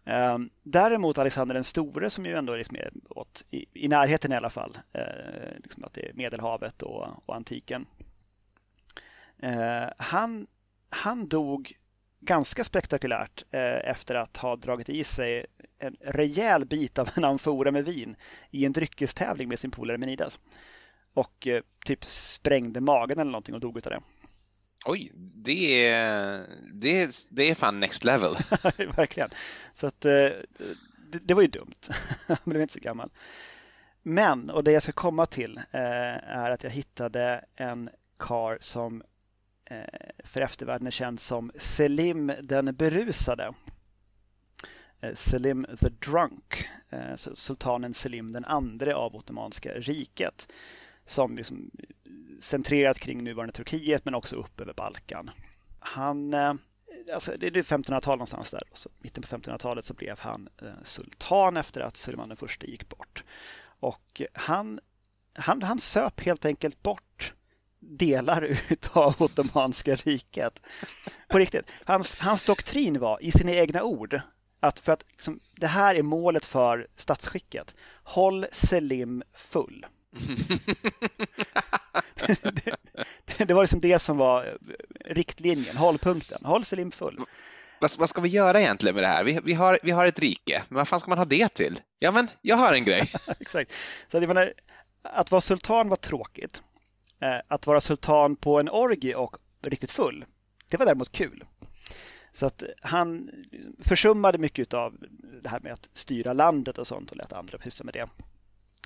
Um, 0.04 0.50
däremot 0.62 1.18
Alexander 1.18 1.54
den 1.54 1.64
store 1.64 2.10
som 2.10 2.26
ju 2.26 2.36
ändå 2.36 2.56
liksom 2.56 2.76
är 2.76 2.90
åt, 3.10 3.44
i, 3.50 3.66
i 3.72 3.88
närheten 3.88 4.32
i 4.32 4.36
alla 4.36 4.50
fall, 4.50 4.78
uh, 4.98 5.60
liksom 5.62 5.84
att 5.84 5.92
det 5.92 6.08
är 6.08 6.12
Medelhavet 6.14 6.82
och, 6.82 7.06
och 7.26 7.36
antiken. 7.36 7.86
Uh, 9.44 9.88
han, 9.96 10.46
han 10.90 11.28
dog 11.28 11.72
ganska 12.20 12.64
spektakulärt 12.64 13.42
uh, 13.54 13.90
efter 13.90 14.14
att 14.14 14.36
ha 14.36 14.56
dragit 14.56 14.88
i 14.88 15.04
sig 15.04 15.46
en 15.78 15.96
rejäl 16.00 16.64
bit 16.64 16.98
av 16.98 17.10
en 17.14 17.24
amfora 17.24 17.70
med 17.70 17.84
vin 17.84 18.16
i 18.50 18.64
en 18.64 18.72
dryckestävling 18.72 19.48
med 19.48 19.58
sin 19.58 19.70
polare 19.70 19.98
Menidas. 19.98 20.38
Och 21.14 21.48
typ 21.84 22.04
sprängde 22.04 22.80
magen 22.80 23.18
eller 23.18 23.30
någonting 23.30 23.54
och 23.54 23.60
dog 23.60 23.76
av 23.76 23.82
det. 23.82 24.00
Oj, 24.84 25.12
det 25.14 25.86
är, 25.88 26.46
det 26.72 27.02
är, 27.02 27.10
det 27.30 27.50
är 27.50 27.54
fan 27.54 27.80
next 27.80 28.04
level. 28.04 28.36
Verkligen. 28.96 29.30
Så 29.74 29.86
att, 29.86 30.04
eh, 30.04 30.12
det, 31.10 31.18
det, 31.22 31.34
var 31.34 31.42
ju 31.42 31.48
dumt. 31.48 31.88
Han 32.26 32.36
blev 32.44 32.62
inte 32.62 32.74
så 32.74 32.80
gammal. 32.80 33.10
Men, 34.02 34.50
och 34.50 34.64
det 34.64 34.72
jag 34.72 34.82
ska 34.82 34.92
komma 34.92 35.26
till 35.26 35.56
eh, 35.56 35.80
är 36.28 36.50
att 36.50 36.64
jag 36.64 36.70
hittade 36.70 37.44
en 37.56 37.90
kar 38.18 38.58
som 38.60 39.02
eh, 39.64 40.10
för 40.24 40.40
eftervärlden 40.40 40.86
är 40.86 40.90
känd 40.90 41.20
som 41.20 41.52
Selim 41.54 42.32
den 42.42 42.74
berusade. 42.74 43.52
Selim 45.14 45.66
the 45.80 45.88
Drunk, 45.88 46.68
sultanen 47.16 47.94
Selim 47.94 48.32
den 48.32 48.44
andre 48.44 48.94
av 48.94 49.16
Ottomanska 49.16 49.72
riket 49.74 50.48
som 51.12 51.36
liksom 51.36 51.70
eh, 51.78 52.10
centrerat 52.40 52.98
kring 52.98 53.24
nuvarande 53.24 53.52
Turkiet 53.52 54.04
men 54.04 54.14
också 54.14 54.36
upp 54.36 54.60
över 54.60 54.72
Balkan. 54.72 55.30
Han, 55.78 56.34
eh, 56.34 56.54
alltså 57.14 57.32
det 57.38 57.46
är 57.46 57.50
1500-tal 57.50 58.18
någonstans 58.18 58.50
där. 58.50 58.62
Så, 58.72 58.90
mitten 58.98 59.22
på 59.22 59.36
1500-talet 59.36 59.84
så 59.84 59.94
blev 59.94 60.18
han 60.18 60.48
eh, 60.62 60.68
sultan 60.82 61.56
efter 61.56 61.80
att 61.80 61.96
Suleiman 61.96 62.28
den 62.28 62.36
första 62.36 62.66
gick 62.66 62.88
bort. 62.88 63.24
Och 63.80 64.22
han, 64.32 64.80
han, 65.34 65.62
han 65.62 65.78
söp 65.78 66.20
helt 66.20 66.44
enkelt 66.44 66.82
bort 66.82 67.32
delar 67.80 68.42
utav 68.68 69.14
Ottomanska 69.18 69.96
riket. 69.96 70.60
På 71.28 71.38
riktigt. 71.38 71.72
Hans, 71.84 72.16
hans 72.16 72.44
doktrin 72.44 73.00
var, 73.00 73.22
i 73.22 73.30
sina 73.30 73.52
egna 73.52 73.82
ord, 73.82 74.20
att 74.60 74.78
för 74.78 74.92
att 74.92 75.04
liksom, 75.10 75.40
det 75.56 75.66
här 75.66 75.94
är 75.94 76.02
målet 76.02 76.44
för 76.44 76.86
statsskicket. 76.96 77.74
Håll 78.02 78.46
Selim 78.52 79.22
full 79.32 79.86
det, 82.52 82.76
det, 83.46 83.54
var 83.54 83.62
liksom 83.62 83.80
det 83.80 83.98
som 83.98 84.16
var 84.16 84.58
riktlinjen, 85.04 85.76
hållpunkten. 85.76 86.44
Håll 86.44 86.64
Selim 86.64 86.90
full. 86.90 87.20
Vad, 87.80 87.90
vad, 87.98 88.08
ska 88.08 88.20
vi 88.20 88.28
göra 88.28 88.60
egentligen 88.60 88.94
med 88.94 89.04
det 89.04 89.08
här? 89.08 89.24
Vi, 89.24 89.40
vi, 89.44 89.52
har, 89.52 89.78
vi 89.82 89.90
har 89.90 90.06
ett 90.06 90.18
rike, 90.18 90.62
men 90.68 90.76
vad 90.76 90.88
fan 90.88 91.00
ska 91.00 91.08
man 91.08 91.18
ha 91.18 91.24
det 91.24 91.48
till? 91.48 91.80
Ja, 91.98 92.10
men 92.12 92.28
jag 92.42 92.56
har 92.56 92.72
en 92.72 92.84
grej. 92.84 93.12
Exakt. 93.40 93.72
Så 94.08 94.20
det 94.20 94.26
menar, 94.26 94.52
att 95.02 95.30
vara 95.30 95.40
sultan 95.40 95.88
var 95.88 95.96
tråkigt. 95.96 96.62
Eh, 97.20 97.38
att 97.48 97.66
vara 97.66 97.80
sultan 97.80 98.36
på 98.36 98.60
en 98.60 98.68
orgie 98.68 99.14
och 99.14 99.36
riktigt 99.62 99.90
full, 99.90 100.24
det 100.68 100.76
var 100.76 100.86
däremot 100.86 101.12
kul. 101.12 101.44
Så 102.32 102.46
att 102.46 102.62
han 102.80 103.30
försummade 103.80 104.38
mycket 104.38 104.74
av 104.74 104.96
det 105.42 105.48
här 105.48 105.60
med 105.60 105.72
att 105.72 105.90
styra 105.92 106.32
landet 106.32 106.78
och 106.78 106.86
sånt 106.86 107.10
och 107.10 107.16
lät 107.16 107.32
andra 107.32 107.58
pyssla 107.58 107.84
med 107.84 107.94
det. 107.94 108.08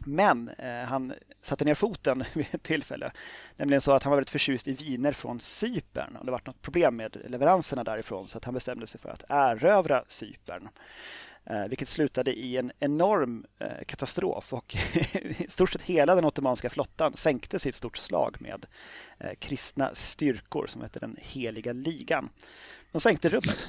Men 0.05 0.49
eh, 0.49 0.85
han 0.85 1.15
satte 1.43 1.65
ner 1.65 1.75
foten 1.75 2.25
vid 2.35 2.47
ett 2.51 2.63
tillfälle. 2.63 3.13
Nämligen 3.57 3.81
så 3.81 3.93
att 3.93 4.03
han 4.03 4.11
var 4.11 4.17
väldigt 4.17 4.31
förtjust 4.31 4.69
i 4.69 4.73
viner 4.73 5.13
från 5.13 5.41
Cypern. 5.41 6.17
Och 6.17 6.27
det 6.27 6.33
var 6.33 6.41
något 6.45 6.63
problem 6.63 6.97
med 6.97 7.17
leveranserna 7.29 7.85
därifrån 7.85 8.29
så 8.29 8.39
att 8.39 8.45
han 8.45 8.55
bestämde 8.55 8.87
sig 8.87 9.01
för 9.01 9.09
att 9.09 9.25
erövra 9.29 10.05
Cypern. 10.09 10.69
Eh, 11.51 11.69
vilket 11.69 11.89
slutade 11.89 12.33
i 12.33 12.57
en 12.57 12.73
enorm 12.79 13.45
eh, 13.59 13.85
katastrof 13.87 14.53
och 14.53 14.77
i 15.15 15.47
stort 15.49 15.71
sett 15.71 15.83
hela 15.83 16.15
den 16.15 16.25
ottomanska 16.25 16.71
flottan 16.71 17.13
sänktes 17.17 17.67
i 17.67 17.69
ett 17.69 17.75
stort 17.75 17.97
slag 17.97 18.37
med 18.41 18.67
eh, 19.19 19.31
kristna 19.39 19.91
styrkor 19.95 20.67
som 20.67 20.83
hette 20.83 20.99
den 20.99 21.17
heliga 21.21 21.73
ligan. 21.73 22.29
De 22.93 23.01
sänkte 23.01 23.29
rubbet. 23.29 23.67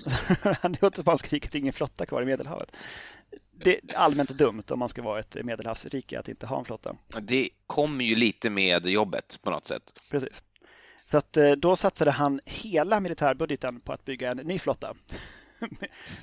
det 0.80 0.84
ottomanska 0.84 1.28
riket 1.30 1.56
ingen 1.56 1.74
flotta 1.74 2.06
kvar 2.06 2.22
i 2.22 2.26
Medelhavet 2.26 2.76
det 3.64 3.92
är 3.92 3.96
allmänt 3.96 4.30
dumt 4.30 4.64
om 4.70 4.80
man 4.80 4.90
ska 4.90 5.02
vara 5.02 5.20
ett 5.20 5.38
medelhavsrike 5.44 6.20
att 6.20 6.30
inte 6.30 6.46
ha 6.46 6.60
en 6.60 6.66
flotta. 6.66 6.96
Det 7.22 7.50
kommer 7.68 8.06
ju 8.06 8.16
lite 8.16 8.50
med 8.50 8.86
jobbet 8.86 9.40
på 9.44 9.50
något 9.50 9.66
sätt. 9.66 9.94
Precis. 10.12 10.44
Så 11.12 11.18
att 11.18 11.38
eh, 11.38 11.52
då 11.52 11.76
satsade 11.76 12.12
han 12.12 12.42
hela 12.46 13.00
militärbudgeten 13.00 13.80
på 13.80 13.94
att 13.94 14.06
bygga 14.06 14.32
en 14.32 14.38
ny 14.38 14.60
flotta. 14.60 14.94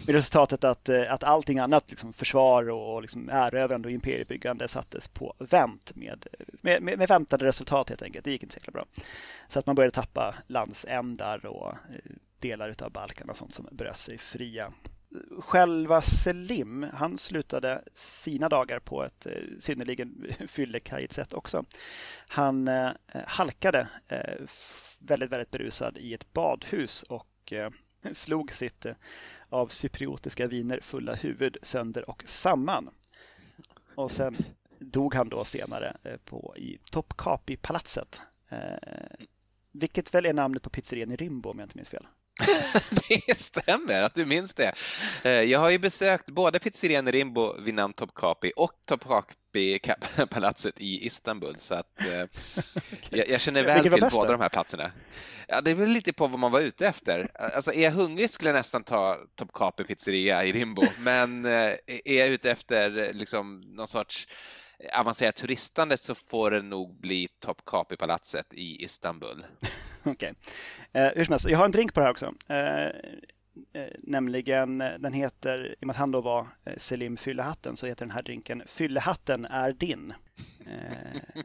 Med 0.06 0.14
resultatet 0.14 0.64
att, 0.64 0.88
eh, 0.88 1.12
att 1.12 1.24
allting 1.24 1.58
annat, 1.58 1.90
liksom 1.90 2.12
försvar 2.12 2.70
och 2.70 3.02
liksom 3.02 3.28
erövrande 3.28 3.88
och 3.88 3.92
imperiebyggande 3.92 4.68
sattes 4.68 5.08
på 5.08 5.34
vänt 5.38 5.92
med, 5.94 6.26
med, 6.60 6.82
med, 6.82 7.08
väntade 7.08 7.44
resultat 7.44 7.88
helt 7.88 8.02
enkelt. 8.02 8.24
Det 8.24 8.30
gick 8.30 8.42
inte 8.42 8.60
så 8.64 8.70
bra. 8.70 8.84
Så 9.48 9.58
att 9.58 9.66
man 9.66 9.76
började 9.76 9.94
tappa 9.94 10.34
landsändar 10.46 11.46
och 11.46 11.68
eh, 11.68 12.12
delar 12.38 12.74
av 12.82 12.92
Balkan 12.92 13.30
och 13.30 13.36
sånt 13.36 13.54
som 13.54 13.68
bröt 13.72 13.96
sig 13.96 14.18
fria 14.18 14.72
själva 15.38 16.02
Selim, 16.02 16.86
han 16.92 17.18
slutade 17.18 17.84
sina 17.92 18.48
dagar 18.48 18.78
på 18.78 19.04
ett 19.04 19.26
eh, 19.26 19.32
synnerligen 19.58 20.26
fyllekajigt 20.48 21.12
sätt 21.12 21.32
också. 21.32 21.64
Han 22.28 22.68
eh, 22.68 22.90
halkade 23.26 23.88
eh, 24.08 24.44
väldigt, 24.98 25.30
väldigt 25.30 25.50
berusad 25.50 25.98
i 25.98 26.14
ett 26.14 26.32
badhus 26.32 27.02
och 27.02 27.52
slog 28.12 28.52
sitt 28.52 28.86
av 29.48 29.68
cypriotiska 29.68 30.46
viner 30.46 30.80
fulla 30.82 31.14
huvud 31.14 31.56
sönder 31.62 32.10
och 32.10 32.22
samman. 32.26 32.90
Och 33.94 34.10
sen 34.10 34.36
dog 34.78 35.14
han 35.14 35.28
då 35.28 35.44
senare 35.44 35.96
på, 36.24 36.54
i 36.56 36.78
Topkapi-palatset. 36.90 38.20
vilket 39.72 40.14
väl 40.14 40.26
är 40.26 40.32
namnet 40.32 40.62
på 40.62 40.70
pizzerian 40.70 41.12
i 41.12 41.16
Rimbo 41.16 41.50
om 41.50 41.58
jag 41.58 41.66
inte 41.66 41.78
minns 41.78 41.88
fel. 41.88 42.06
det 43.08 43.38
stämmer 43.38 44.02
att 44.02 44.14
du 44.14 44.26
minns 44.26 44.54
det. 44.54 44.72
Eh, 45.22 45.30
jag 45.30 45.58
har 45.58 45.70
ju 45.70 45.78
besökt 45.78 46.26
både 46.26 46.58
pizzerian 46.58 47.12
Rimbo 47.12 47.60
vid 47.60 47.74
namn 47.74 47.92
Topkapi 47.92 48.52
och 48.56 48.72
Topkapi-palatset 48.88 50.72
i 50.80 51.06
Istanbul 51.06 51.54
så 51.58 51.74
att 51.74 51.86
okay. 52.00 52.26
jag, 53.10 53.28
jag, 53.28 53.40
känner 53.40 53.62
väl 53.62 53.82
till 53.82 54.08
båda 54.12 54.32
de 54.32 54.40
här 54.40 54.48
platserna. 54.48 54.92
Ja, 55.48 55.60
det 55.60 55.70
är 55.70 55.74
väl 55.74 55.88
lite 55.88 56.12
på 56.12 56.26
vad 56.26 56.38
man 56.38 56.52
var 56.52 56.60
ute 56.60 56.86
efter. 56.86 57.28
Alltså, 57.34 57.72
är 57.72 57.84
jag 57.84 57.92
hungrig 57.92 58.30
skulle 58.30 58.50
jag 58.50 58.56
nästan 58.56 58.84
ta 58.84 59.18
Topkapi 59.34 59.84
pizzeria 59.84 60.44
i 60.44 60.52
Rimbo, 60.52 60.82
men 60.98 61.44
eh, 61.44 61.72
är 62.04 62.18
jag 62.18 62.28
ute 62.28 62.50
efter 62.50 63.12
liksom 63.12 63.60
någon 63.60 63.88
sorts 63.88 64.28
avancerat 64.92 65.36
turistande 65.36 65.96
så 65.96 66.14
får 66.14 66.50
det 66.50 66.62
nog 66.62 67.00
bli 67.00 67.28
Topkapi-palatset 67.40 68.54
i 68.54 68.84
Istanbul. 68.84 69.46
Okej. 70.04 70.34
Okay. 70.92 71.02
Eh, 71.02 71.12
hur 71.16 71.24
som 71.24 71.32
helst, 71.32 71.48
jag 71.48 71.58
har 71.58 71.64
en 71.64 71.70
drink 71.70 71.94
på 71.94 72.00
det 72.00 72.04
här 72.04 72.10
också. 72.10 72.34
Eh, 72.48 72.86
eh, 73.82 73.92
nämligen, 73.98 74.80
eh, 74.80 74.98
den 74.98 75.12
heter, 75.12 75.74
i 75.78 75.82
och 75.82 75.86
med 75.86 75.94
att 75.94 75.98
han 75.98 76.10
då 76.10 76.20
var 76.20 76.46
eh, 76.64 76.76
Selim 76.76 77.16
Fyllehatten, 77.16 77.76
så 77.76 77.86
heter 77.86 78.04
den 78.04 78.14
här 78.14 78.22
drinken 78.22 78.62
Fyllehatten 78.66 79.44
är 79.44 79.72
din. 79.72 80.14
Eh, 80.66 81.42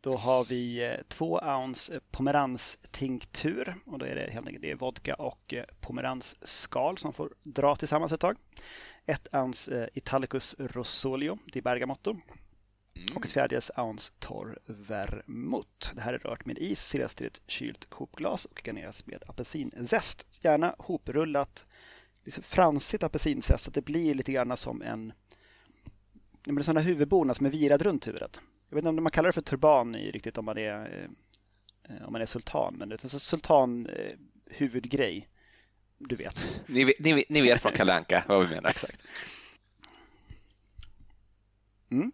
då 0.00 0.16
har 0.16 0.44
vi 0.44 0.84
eh, 0.84 1.02
två 1.08 1.40
ounce 1.42 2.00
pomeranstinktur 2.10 3.74
och 3.86 3.98
då 3.98 4.06
är 4.06 4.14
det 4.14 4.30
helt 4.30 4.46
enkelt 4.46 4.62
det 4.62 4.70
är 4.70 4.74
vodka 4.74 5.14
och 5.14 5.54
pomeransskal 5.80 6.98
som 6.98 7.12
får 7.12 7.32
dra 7.42 7.76
tillsammans 7.76 8.12
ett 8.12 8.20
tag. 8.20 8.36
Ett 9.06 9.28
ounce 9.32 9.90
Italicus 9.94 10.56
Rosolio 10.58 11.38
di 11.52 11.62
Bergamotto 11.62 12.16
och 13.14 13.24
ett 13.24 13.32
fjärdedels 13.32 13.70
ounce 13.76 14.12
torr 14.18 14.58
vermouth. 14.66 15.94
Det 15.94 16.00
här 16.00 16.12
är 16.12 16.18
rört 16.18 16.46
med 16.46 16.58
is, 16.58 16.80
silas 16.80 17.14
till 17.14 17.26
ett 17.26 17.40
kylt 17.46 17.86
hopglas 17.90 18.44
och 18.44 18.62
garneras 18.64 19.06
med 19.06 19.22
apelsinzest. 19.26 20.26
Gärna 20.42 20.74
hoprullat, 20.78 21.66
liksom 22.24 22.42
fransigt 22.42 23.02
apelsinzest 23.02 23.64
så 23.64 23.70
att 23.70 23.74
det 23.74 23.84
blir 23.84 24.14
lite 24.14 24.32
grann 24.32 24.56
som 24.56 24.82
en 24.82 25.12
men 26.52 26.64
sådana 26.64 26.80
huvudbonad 26.80 27.36
som 27.36 27.46
är 27.46 27.50
virad 27.50 27.82
runt 27.82 28.06
huvudet. 28.06 28.40
Jag 28.68 28.74
vet 28.76 28.82
inte 28.82 28.88
om 28.88 29.02
man 29.02 29.10
kallar 29.10 29.28
det 29.28 29.32
för 29.32 29.40
turban 29.40 29.94
i 29.94 30.10
riktigt 30.10 30.38
om 30.38 30.44
man 30.44 30.58
är, 30.58 31.08
eh, 31.88 32.06
om 32.06 32.12
man 32.12 32.22
är 32.22 32.26
sultan, 32.26 32.74
men 32.78 32.88
det 32.88 33.04
är 33.04 33.14
en 33.14 33.20
sultan 33.20 33.86
eh, 33.86 34.12
huvudgrej. 34.46 35.28
Du 35.98 36.16
vet. 36.16 36.62
Ni, 36.66 36.92
ni, 36.98 37.24
ni 37.28 37.40
vet 37.40 37.60
från 37.60 37.72
Kalle 37.72 37.94
Anka 37.94 38.24
vad 38.28 38.48
vi 38.48 38.54
menar. 38.54 38.70
Exakt. 38.70 39.02
Mm. 41.90 42.12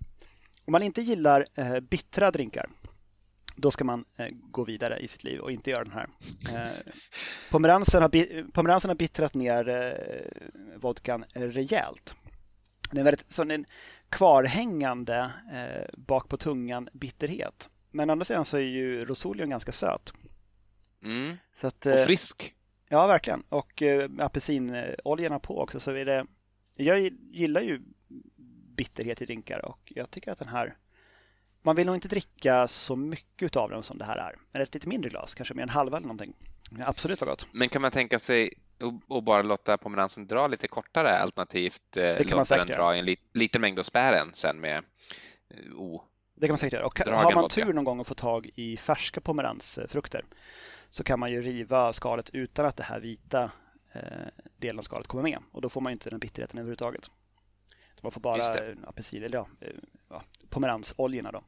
Om 0.65 0.73
man 0.73 0.83
inte 0.83 1.03
gillar 1.03 1.47
eh, 1.55 1.81
bittra 1.81 2.31
drinkar, 2.31 2.71
då 3.57 3.71
ska 3.71 3.85
man 3.85 4.05
eh, 4.17 4.29
gå 4.31 4.65
vidare 4.65 4.99
i 4.99 5.09
sitt 5.09 5.25
liv 5.25 5.41
och 5.41 5.53
inte 5.53 5.71
göra 5.71 5.85
den 5.85 5.93
här. 5.93 6.09
Eh, 6.55 6.93
pomeransen, 7.51 8.03
har, 8.03 8.51
pomeransen 8.53 8.89
har 8.89 8.97
bittrat 8.97 9.35
ner 9.35 9.69
eh, 9.69 10.79
vodkan 10.81 11.25
rejält. 11.33 12.15
Det 12.91 12.97
är 12.97 13.01
en 13.01 13.05
väldigt 13.05 13.33
sån 13.33 13.51
en 13.51 13.67
kvarhängande 14.09 15.31
eh, 15.53 16.01
bak 16.01 16.29
på 16.29 16.37
tungan 16.37 16.89
bitterhet. 16.93 17.69
Men 17.91 18.11
å 18.11 18.13
andra 18.13 18.25
sidan 18.25 18.45
så 18.45 18.57
är 18.57 18.61
ju 18.61 19.05
Rosolion 19.05 19.51
ganska 19.51 19.73
söt. 19.73 20.13
Mm. 21.05 21.37
Så 21.61 21.67
att, 21.67 21.87
och 21.87 21.99
frisk. 21.99 22.55
Ja, 22.89 23.07
verkligen. 23.07 23.43
Och 23.49 23.83
eh, 23.83 24.11
apelsinoljorna 24.19 25.39
på 25.39 25.61
också. 25.61 25.81
Så 25.81 25.91
är 25.91 26.05
det, 26.05 26.27
jag 26.77 27.11
gillar 27.31 27.61
ju 27.61 27.83
bitterhet 28.77 29.23
i 29.23 29.25
drinkar 29.25 29.65
och 29.65 29.93
jag 29.95 30.11
tycker 30.11 30.33
att 30.33 30.39
den 30.39 30.49
här 30.49 30.77
man 31.63 31.77
vill 31.77 31.87
nog 31.87 31.97
inte 31.97 32.09
dricka 32.09 32.69
så 32.69 32.97
mycket 32.97 33.57
av 33.57 33.71
den 33.71 33.83
som 33.83 33.99
det 33.99 34.05
här 34.05 34.17
är. 34.17 34.35
Men 34.53 34.63
ett 34.63 34.75
lite 34.75 34.89
mindre 34.89 35.11
glas, 35.11 35.35
kanske 35.35 35.55
mer 35.55 35.63
än 35.63 35.69
halva 35.69 35.97
eller 35.97 36.07
någonting. 36.07 36.35
Absolut 36.81 37.21
vad 37.21 37.29
gott. 37.29 37.47
Men 37.53 37.69
kan 37.69 37.83
man 37.83 37.91
tänka 37.91 38.19
sig 38.19 38.51
att 39.09 39.25
bara 39.25 39.43
låta 39.43 39.79
pomeransen 39.79 40.27
dra 40.27 40.47
lite 40.47 40.69
kortare 40.69 41.19
alternativt 41.19 41.97
eh, 41.97 42.37
låta 42.37 42.57
den 42.57 42.67
dra 42.67 42.97
i 42.97 42.99
en 42.99 43.05
li 43.05 43.17
liten 43.33 43.61
mängd 43.61 43.79
och 43.79 43.87
spä 43.87 44.11
den 44.11 44.31
sen 44.35 44.61
med 44.61 44.85
oh, 45.77 46.03
Det 46.35 46.47
kan 46.47 46.53
man 46.53 46.59
säkert 46.59 46.73
göra. 46.73 46.87
Och 46.87 47.23
har 47.23 47.35
man 47.35 47.49
tur 47.49 47.73
någon 47.73 47.85
gång 47.85 48.01
att 48.01 48.07
få 48.07 48.15
tag 48.15 48.51
i 48.55 48.77
färska 48.77 49.21
pomeransfrukter 49.21 50.25
så 50.91 51.05
kan 51.05 51.21
man 51.21 51.33
ju 51.33 51.43
riva 51.43 51.93
skalet 51.93 52.31
utan 52.33 52.67
att 52.67 52.77
det 52.77 52.85
här 52.85 53.01
vita 53.01 53.51
eh, 53.93 54.01
delen 54.57 54.79
av 54.79 54.83
skalet 54.83 55.07
kommer 55.07 55.23
med. 55.23 55.39
Och 55.53 55.61
då 55.61 55.69
får 55.69 55.81
man 55.81 55.93
inte 55.93 56.11
den 56.11 56.19
bitterheten 56.19 56.59
överhuvudtaget. 56.59 57.11
Man 58.05 58.13
får 58.13 58.21
bara 58.21 58.43
apelsin, 58.87 59.23
eller 59.23 59.39
ja, 59.39 59.49
eh, 59.61 59.69
ja, 60.09 60.23
pomeransoljorna 60.51 61.33
då. 61.33 61.45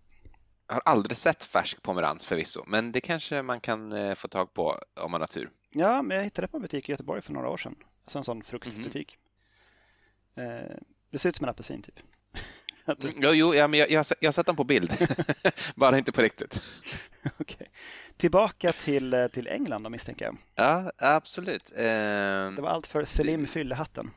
Jag 0.68 0.74
har 0.74 0.82
aldrig 0.84 1.16
sett 1.16 1.44
färsk 1.44 1.82
pomerans 1.82 2.26
förvisso, 2.26 2.64
men 2.66 2.92
det 2.92 3.00
kanske 3.00 3.42
man 3.42 3.60
kan 3.60 3.92
eh, 3.92 4.14
få 4.14 4.28
tag 4.28 4.54
på 4.54 4.78
om 5.00 5.10
man 5.10 5.20
har 5.20 5.28
tur. 5.28 5.50
Ja, 5.70 6.02
men 6.02 6.16
jag 6.16 6.24
hittade 6.24 6.48
på 6.48 6.56
en 6.56 6.62
butik 6.62 6.88
i 6.88 6.92
Göteborg 6.92 7.22
för 7.22 7.32
några 7.32 7.48
år 7.48 7.56
sedan. 7.56 7.76
Alltså 8.04 8.18
en 8.18 8.24
sån 8.24 8.42
fruktbutik. 8.42 9.18
Mm. 10.36 10.64
Eh, 10.64 10.76
det 11.10 11.18
ser 11.18 11.28
ut 11.28 11.36
som 11.36 11.44
en 11.44 11.50
apelsin 11.50 11.82
typ. 11.82 11.94
Mm, 12.88 13.12
jo, 13.16 13.30
jo 13.32 13.54
ja, 13.54 13.68
men 13.68 13.80
jag, 13.80 13.90
jag, 13.90 14.06
jag 14.20 14.28
har 14.28 14.32
sett 14.32 14.46
den 14.46 14.56
på 14.56 14.64
bild, 14.64 14.92
bara 15.74 15.98
inte 15.98 16.12
på 16.12 16.22
riktigt. 16.22 16.62
okay. 17.38 17.66
Tillbaka 18.16 18.72
till, 18.72 19.28
till 19.32 19.48
England 19.48 19.82
då 19.82 19.90
misstänker 19.90 20.24
jag. 20.24 20.36
Ja, 20.54 20.92
absolut. 20.98 21.72
Eh, 21.76 21.84
det 21.84 22.58
var 22.58 22.68
allt 22.68 22.86
för 22.86 23.04
Selim 23.04 23.46
Fyllehatten. 23.46 24.10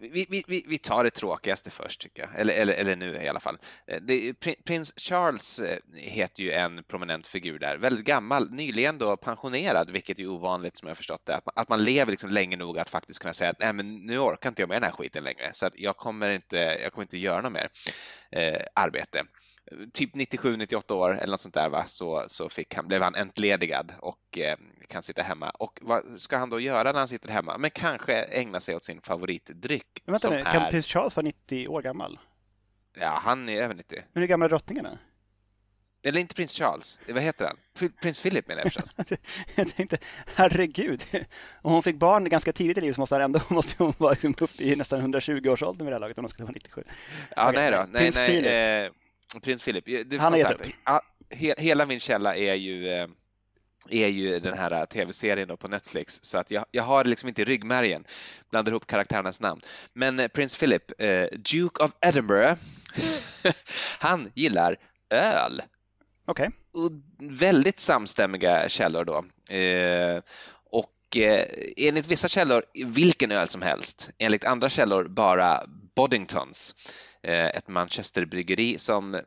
Vi, 0.00 0.26
vi, 0.48 0.64
vi 0.68 0.78
tar 0.78 1.04
det 1.04 1.10
tråkigaste 1.10 1.70
först, 1.70 2.00
tycker 2.00 2.22
jag. 2.22 2.40
Eller, 2.40 2.54
eller, 2.54 2.74
eller 2.74 2.96
nu 2.96 3.16
i 3.16 3.28
alla 3.28 3.40
fall. 3.40 3.58
Eh, 3.86 4.00
det, 4.02 4.34
prins 4.64 4.94
Charles 4.96 5.58
eh, 5.58 5.78
heter 5.94 6.42
ju 6.42 6.52
en 6.52 6.82
prominent 6.82 7.26
figur 7.26 7.58
där, 7.58 7.76
väldigt 7.76 8.04
gammal, 8.04 8.50
nyligen 8.50 8.98
då 8.98 9.16
pensionerad, 9.16 9.90
vilket 9.90 10.20
är 10.20 10.26
ovanligt 10.26 10.76
som 10.76 10.88
jag 10.88 10.96
förstått 10.96 11.26
det. 11.26 11.36
Att 11.36 11.46
man, 11.46 11.52
att 11.56 11.68
man 11.68 11.84
lever 11.84 12.10
liksom 12.10 12.30
länge 12.30 12.56
nog 12.56 12.78
att 12.78 12.90
faktiskt 12.90 13.20
kunna 13.20 13.34
säga 13.34 13.50
att 13.50 13.60
Nej, 13.60 13.72
men 13.72 13.96
nu 14.06 14.18
orkar 14.18 14.48
inte 14.48 14.62
jag 14.62 14.68
med 14.68 14.76
den 14.76 14.90
här 14.90 14.96
skiten 14.96 15.24
längre, 15.24 15.50
så 15.52 15.66
att 15.66 15.78
jag, 15.78 15.96
kommer 15.96 16.28
inte, 16.28 16.56
jag 16.56 16.92
kommer 16.92 17.04
inte 17.04 17.18
göra 17.18 17.40
något 17.40 17.52
mer 17.52 17.70
eh, 18.30 18.60
arbete 18.74 19.24
typ 19.92 20.14
97-98 20.14 20.92
år 20.92 21.18
eller 21.18 21.30
något 21.30 21.40
sånt 21.40 21.54
där 21.54 21.68
va? 21.68 21.84
Så, 21.86 22.24
så 22.26 22.48
fick 22.48 22.74
han, 22.74 22.88
blev 22.88 23.02
han 23.02 23.14
entledigad 23.14 23.92
och 24.00 24.38
eh, 24.38 24.56
kan 24.88 25.02
sitta 25.02 25.22
hemma. 25.22 25.50
Och 25.50 25.78
vad 25.82 26.20
ska 26.20 26.36
han 26.36 26.50
då 26.50 26.60
göra 26.60 26.92
när 26.92 26.98
han 26.98 27.08
sitter 27.08 27.28
hemma? 27.28 27.58
Men 27.58 27.70
kanske 27.70 28.22
ägna 28.22 28.60
sig 28.60 28.76
åt 28.76 28.84
sin 28.84 29.00
favoritdryck. 29.00 30.02
Men 30.04 30.12
vänta 30.12 30.30
nu, 30.30 30.42
kan 30.42 30.62
är... 30.62 30.70
prins 30.70 30.86
Charles 30.86 31.16
vara 31.16 31.24
90 31.24 31.68
år 31.68 31.82
gammal? 31.82 32.18
Ja, 33.00 33.20
han 33.22 33.48
är 33.48 33.62
över 33.62 33.74
90. 33.74 34.02
Men 34.12 34.20
hur 34.20 34.28
gammal 34.28 34.46
är 34.46 34.50
drottningen? 34.50 34.86
Är? 34.86 34.98
Eller 36.02 36.20
inte 36.20 36.34
prins 36.34 36.58
Charles, 36.58 37.00
vad 37.08 37.22
heter 37.22 37.44
han? 37.46 37.90
Prins 38.02 38.22
Philip 38.22 38.48
menar 38.48 38.62
jag 38.62 38.72
förstås. 38.72 38.94
jag 39.54 39.76
tänkte, 39.76 39.98
herregud, 40.34 41.04
om 41.62 41.72
hon 41.72 41.82
fick 41.82 41.96
barn 41.96 42.28
ganska 42.28 42.52
tidigt 42.52 42.78
i 42.78 42.80
livet 42.80 42.94
så 42.94 43.00
måste, 43.00 43.16
ändå, 43.16 43.40
måste 43.48 43.74
hon 43.78 43.92
vara 43.98 44.10
liksom 44.10 44.34
uppe 44.40 44.64
i 44.64 44.76
nästan 44.76 45.14
120-årsåldern 45.14 45.86
vid 45.86 45.92
det 45.92 45.94
här 45.94 46.00
laget 46.00 46.18
om 46.18 46.24
hon 46.24 46.28
skulle 46.28 46.44
vara 46.44 46.54
97. 46.54 46.84
Ja, 47.36 47.52
nej 47.54 47.70
då. 47.70 47.86
Nej, 47.90 48.10
nej, 48.14 48.28
Philip. 48.28 48.46
Eh, 48.46 48.97
Prins 49.42 49.62
Philip. 49.62 49.84
Det, 49.84 50.18
Han 50.18 50.32
har 50.32 50.38
gett 50.38 50.50
upp. 50.50 50.66
He, 51.30 51.54
hela 51.58 51.86
min 51.86 52.00
källa 52.00 52.36
är 52.36 52.54
ju 52.54 52.88
eh, 52.88 53.06
är 53.90 54.08
ju 54.08 54.40
den 54.40 54.58
här 54.58 54.86
tv-serien 54.86 55.56
på 55.56 55.68
Netflix 55.68 56.18
så 56.22 56.38
att 56.38 56.50
jag, 56.50 56.64
jag 56.70 56.82
har 56.82 57.04
liksom 57.04 57.28
inte 57.28 57.44
ryggmärgen, 57.44 58.04
blandar 58.50 58.72
ihop 58.72 58.86
karaktärernas 58.86 59.40
namn. 59.40 59.60
Men 59.92 60.20
eh, 60.20 60.28
prins 60.28 60.56
Philip, 60.56 61.00
eh, 61.00 61.26
Duke 61.32 61.84
of 61.84 61.90
Edinburgh, 62.00 62.54
han 63.98 64.32
gillar 64.34 64.76
öl. 65.10 65.62
Okej. 66.26 66.50
Okay. 66.72 66.98
Väldigt 67.18 67.80
samstämmiga 67.80 68.68
källor 68.68 69.04
då. 69.04 69.24
Eh, 69.54 70.22
och 70.70 71.16
eh, 71.16 71.46
enligt 71.76 72.06
vissa 72.06 72.28
källor 72.28 72.64
vilken 72.84 73.32
öl 73.32 73.48
som 73.48 73.62
helst, 73.62 74.10
enligt 74.18 74.44
andra 74.44 74.68
källor 74.68 75.08
bara 75.08 75.62
Boddingtons. 75.96 76.74
Eh, 77.22 77.46
ett 77.46 77.68
Manchesterbryggeri 77.68 78.78
som 78.78 79.20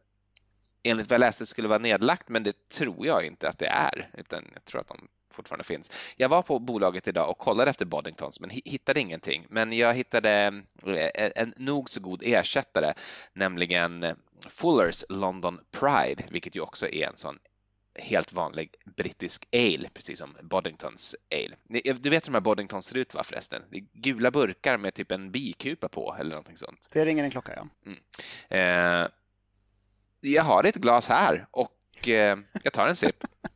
enligt 0.83 1.09
vad 1.09 1.15
jag 1.15 1.19
läste 1.19 1.45
skulle 1.45 1.67
vara 1.67 1.79
nedlagt, 1.79 2.29
men 2.29 2.43
det 2.43 2.69
tror 2.69 3.07
jag 3.07 3.25
inte 3.25 3.49
att 3.49 3.57
det 3.59 3.67
är, 3.67 4.09
utan 4.13 4.43
jag 4.53 4.65
tror 4.65 4.81
att 4.81 4.87
de 4.87 5.07
fortfarande 5.31 5.63
finns. 5.63 5.91
Jag 6.15 6.29
var 6.29 6.41
på 6.41 6.59
bolaget 6.59 7.07
idag 7.07 7.29
och 7.29 7.37
kollade 7.37 7.69
efter 7.69 7.85
Boddingtons 7.85 8.39
men 8.39 8.49
hittade 8.49 8.99
ingenting. 8.99 9.45
Men 9.49 9.73
jag 9.73 9.93
hittade 9.93 10.63
eh, 10.85 11.31
en 11.35 11.53
nog 11.57 11.89
så 11.89 11.99
god 12.01 12.21
ersättare, 12.25 12.93
nämligen 13.33 14.05
Fullers 14.47 15.05
London 15.09 15.59
Pride, 15.71 16.23
vilket 16.29 16.55
ju 16.55 16.61
också 16.61 16.87
är 16.87 17.07
en 17.07 17.17
sån 17.17 17.39
helt 17.95 18.33
vanlig 18.33 18.75
brittisk 18.85 19.47
ale, 19.53 19.89
precis 19.93 20.19
som 20.19 20.37
Boddingtons 20.41 21.15
ale. 21.31 21.55
Du 21.93 22.09
vet 22.09 22.27
hur 22.27 22.31
de 22.31 22.33
här 22.33 22.41
Boddingtons 22.41 22.85
ser 22.85 22.97
ut 22.97 23.13
va 23.13 23.23
förresten? 23.23 23.63
Det 23.69 23.77
är 23.77 23.85
gula 23.93 24.31
burkar 24.31 24.77
med 24.77 24.93
typ 24.93 25.11
en 25.11 25.31
bikupa 25.31 25.89
på 25.89 26.15
eller 26.19 26.29
någonting 26.29 26.57
sånt. 26.57 26.89
Det 26.91 27.05
ringer 27.05 27.23
en 27.23 27.31
klocka 27.31 27.53
ja. 27.55 27.67
Mm. 27.85 27.99
Eh, 28.49 29.07
jag 30.19 30.43
har 30.43 30.63
ett 30.63 30.75
glas 30.75 31.09
här 31.09 31.47
och 31.51 32.07
eh, 32.07 32.37
jag 32.63 32.73
tar 32.73 32.87
en 32.87 32.95
sipp. 32.95 33.23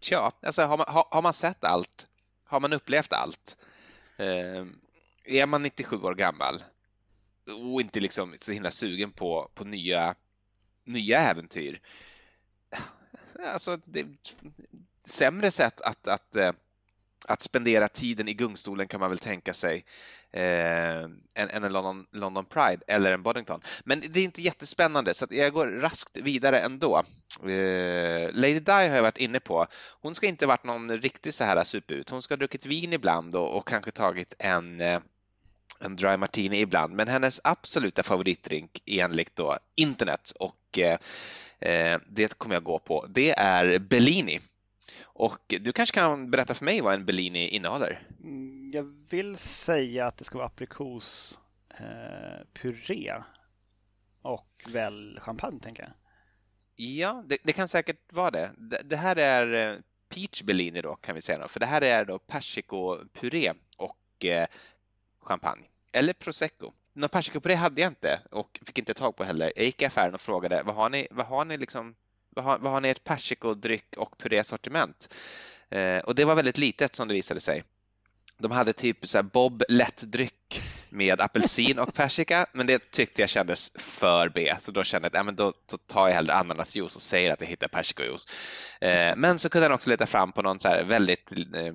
Tja, 0.00 0.32
alltså 0.42 0.62
har 0.62 0.76
man, 0.76 0.86
har, 0.88 1.06
har 1.10 1.22
man 1.22 1.34
sett 1.34 1.64
allt? 1.64 2.06
Har 2.44 2.60
man 2.60 2.72
upplevt 2.72 3.12
allt? 3.12 3.58
Eh, 4.16 4.66
är 5.24 5.46
man 5.46 5.62
97 5.62 5.96
år 5.96 6.14
gammal 6.14 6.62
och 7.46 7.80
inte 7.80 8.00
liksom 8.00 8.34
så 8.40 8.52
himla 8.52 8.70
sugen 8.70 9.12
på, 9.12 9.50
på 9.54 9.64
nya 9.64 10.14
nya 10.84 11.20
äventyr. 11.20 11.80
Alltså, 13.44 13.78
det 13.84 14.00
är 14.00 14.06
sämre 15.04 15.50
sätt 15.50 15.80
att, 15.80 16.08
att, 16.08 16.36
eh, 16.36 16.52
att 17.28 17.42
spendera 17.42 17.88
tiden 17.88 18.28
i 18.28 18.32
gungstolen 18.32 18.88
kan 18.88 19.00
man 19.00 19.10
väl 19.10 19.18
tänka 19.18 19.54
sig 19.54 19.84
eh, 20.30 21.02
än, 21.02 21.20
än 21.34 21.64
en 21.64 21.72
London, 21.72 22.06
London 22.10 22.44
Pride 22.44 22.82
eller 22.86 23.12
en 23.12 23.22
Boddington. 23.22 23.60
Men 23.84 24.02
det 24.08 24.20
är 24.20 24.24
inte 24.24 24.42
jättespännande 24.42 25.14
så 25.14 25.26
jag 25.30 25.52
går 25.52 25.66
raskt 25.66 26.16
vidare 26.16 26.60
ändå. 26.60 27.04
Eh, 27.42 28.30
Lady 28.32 28.60
Di 28.60 28.72
har 28.72 28.82
jag 28.82 29.02
varit 29.02 29.18
inne 29.18 29.40
på. 29.40 29.66
Hon 30.00 30.14
ska 30.14 30.26
inte 30.26 30.46
varit 30.46 30.64
någon 30.64 30.98
riktig 30.98 31.34
så 31.34 31.44
här 31.44 31.64
superut. 31.64 32.10
Hon 32.10 32.22
ska 32.22 32.34
ha 32.34 32.36
druckit 32.38 32.66
vin 32.66 32.92
ibland 32.92 33.36
och, 33.36 33.56
och 33.56 33.68
kanske 33.68 33.90
tagit 33.90 34.34
en 34.38 34.80
eh, 34.80 35.00
en 35.80 35.96
dry 35.96 36.16
martini 36.16 36.60
ibland, 36.60 36.94
men 36.94 37.08
hennes 37.08 37.40
absoluta 37.44 38.02
favoritdrink 38.02 38.82
enligt 38.86 39.36
då 39.36 39.56
internet 39.74 40.32
och 40.38 40.78
eh, 40.78 40.98
eh, 41.58 42.00
det 42.06 42.38
kommer 42.38 42.54
jag 42.54 42.64
gå 42.64 42.78
på, 42.78 43.06
det 43.08 43.30
är 43.30 43.78
Bellini. 43.78 44.40
Och 45.02 45.54
du 45.60 45.72
kanske 45.72 45.94
kan 45.94 46.30
berätta 46.30 46.54
för 46.54 46.64
mig 46.64 46.80
vad 46.80 46.94
en 46.94 47.04
Bellini 47.04 47.48
innehåller? 47.48 48.08
Mm, 48.22 48.70
jag 48.72 48.82
vill 49.10 49.36
säga 49.36 50.06
att 50.06 50.16
det 50.16 50.24
ska 50.24 50.38
vara 50.38 50.46
aprikospuré 50.46 53.08
eh, 53.08 53.22
och 54.22 54.64
väl 54.66 55.20
champagne, 55.22 55.60
tänker 55.60 55.82
jag. 55.82 55.92
Ja, 56.76 57.24
det, 57.26 57.38
det 57.42 57.52
kan 57.52 57.68
säkert 57.68 58.12
vara 58.12 58.30
det. 58.30 58.50
det. 58.56 58.82
det. 58.84 58.96
här 58.96 59.16
är 59.16 59.72
eh, 59.72 59.78
Peach 60.08 60.42
Bellini 60.42 60.82
då, 60.82 60.94
kan 60.94 61.14
vi 61.14 61.22
säga, 61.22 61.38
då, 61.38 61.48
för 61.48 61.60
det 61.60 61.66
här 61.66 61.82
är 61.82 62.04
då 62.04 62.18
persikopuré 62.18 63.52
och 63.76 64.24
eh, 64.24 64.46
champagne 65.24 65.64
eller 65.92 66.12
prosecco. 66.12 66.72
någon 66.92 67.08
persikopuré 67.08 67.54
hade 67.54 67.80
jag 67.80 67.90
inte 67.90 68.20
och 68.30 68.60
fick 68.66 68.78
inte 68.78 68.94
tag 68.94 69.16
på 69.16 69.24
heller. 69.24 69.52
Jag 69.56 69.64
gick 69.64 69.82
i 69.82 69.84
affären 69.84 70.14
och 70.14 70.20
frågade 70.20 70.62
vad 70.62 70.74
har 70.74 70.90
ni, 70.90 71.08
vad 71.10 71.26
har 71.26 71.44
ni 71.44 71.56
liksom 71.56 71.94
vad 72.30 72.44
har, 72.44 72.58
vad 72.58 72.72
har 72.72 72.80
ni 72.80 72.88
ett 72.88 73.04
persikodryck 73.04 73.96
och 73.96 74.18
purésortiment? 74.18 75.14
Eh, 75.68 75.98
och 75.98 76.14
det 76.14 76.24
var 76.24 76.34
väldigt 76.34 76.58
litet 76.58 76.94
som 76.94 77.08
det 77.08 77.14
visade 77.14 77.40
sig. 77.40 77.64
De 78.38 78.50
hade 78.50 78.72
typ 78.72 79.06
så 79.06 79.22
Bob 79.22 79.62
lättdryck 79.68 80.60
med 80.94 81.20
apelsin 81.20 81.78
och 81.78 81.94
persika, 81.94 82.46
men 82.52 82.66
det 82.66 82.90
tyckte 82.90 83.22
jag 83.22 83.28
kändes 83.28 83.72
för 83.74 84.28
B, 84.28 84.54
så 84.58 84.72
då 84.72 84.84
kände 84.84 85.06
jag 85.06 85.10
att 85.10 85.14
ja, 85.14 85.22
men 85.22 85.36
då, 85.36 85.52
då 85.70 85.76
tar 85.76 86.08
jag 86.08 86.14
hellre 86.14 86.34
ananasjuice 86.34 86.96
och 86.96 87.02
säger 87.02 87.32
att 87.32 87.40
jag 87.40 87.48
hittar 87.48 87.68
persikojuice. 87.68 88.26
Eh, 88.80 89.16
men 89.16 89.38
så 89.38 89.48
kunde 89.48 89.66
han 89.66 89.74
också 89.74 89.90
leta 89.90 90.06
fram 90.06 90.32
på 90.32 90.42
någon 90.42 90.58
så 90.58 90.84
väldigt 90.84 91.32
eh, 91.32 91.74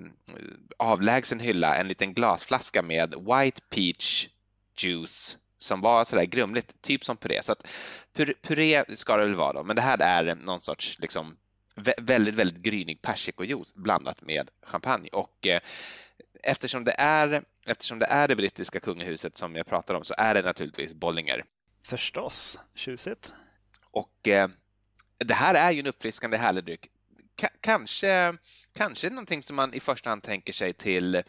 avlägsen 0.77 1.39
hylla 1.39 1.75
en 1.77 1.87
liten 1.87 2.13
glasflaska 2.13 2.81
med 2.81 3.15
White 3.15 3.61
Peach 3.69 4.27
Juice 4.77 5.37
som 5.57 5.81
var 5.81 6.03
sådär 6.03 6.25
grumligt, 6.25 6.81
typ 6.81 7.03
som 7.03 7.17
puré. 7.17 7.43
Så 7.43 7.51
att 7.51 7.67
puré 8.41 8.83
ska 8.95 9.17
det 9.17 9.25
väl 9.25 9.35
vara 9.35 9.53
då, 9.53 9.63
men 9.63 9.75
det 9.75 9.81
här 9.81 9.97
är 10.01 10.35
någon 10.35 10.61
sorts 10.61 10.99
liksom 10.99 11.37
väldigt, 11.97 12.35
väldigt 12.35 12.63
grynig 12.63 13.01
persikojuice 13.01 13.75
blandat 13.75 14.21
med 14.21 14.49
champagne 14.63 15.09
och 15.11 15.47
eh, 15.47 15.61
eftersom 16.43 16.83
det 16.83 16.95
är 16.97 17.43
eftersom 17.65 17.99
det 17.99 18.05
är 18.05 18.27
det 18.27 18.35
brittiska 18.35 18.79
kungahuset 18.79 19.37
som 19.37 19.55
jag 19.55 19.65
pratar 19.65 19.93
om 19.95 20.03
så 20.03 20.13
är 20.17 20.33
det 20.33 20.41
naturligtvis 20.41 20.93
Bollinger. 20.93 21.45
Förstås, 21.87 22.59
tjusigt. 22.75 23.33
Och 23.91 24.27
eh, 24.27 24.49
det 25.17 25.33
här 25.33 25.55
är 25.55 25.71
ju 25.71 25.79
en 25.79 25.87
uppfriskande 25.87 26.37
härlig 26.37 26.63
dryck. 26.63 26.87
K 27.41 27.47
kanske, 27.61 28.37
kanske 28.73 29.09
någonting 29.09 29.41
som 29.41 29.55
man 29.55 29.73
i 29.73 29.79
första 29.79 30.09
hand 30.09 30.23
tänker 30.23 30.53
sig 30.53 30.73
till, 30.73 31.23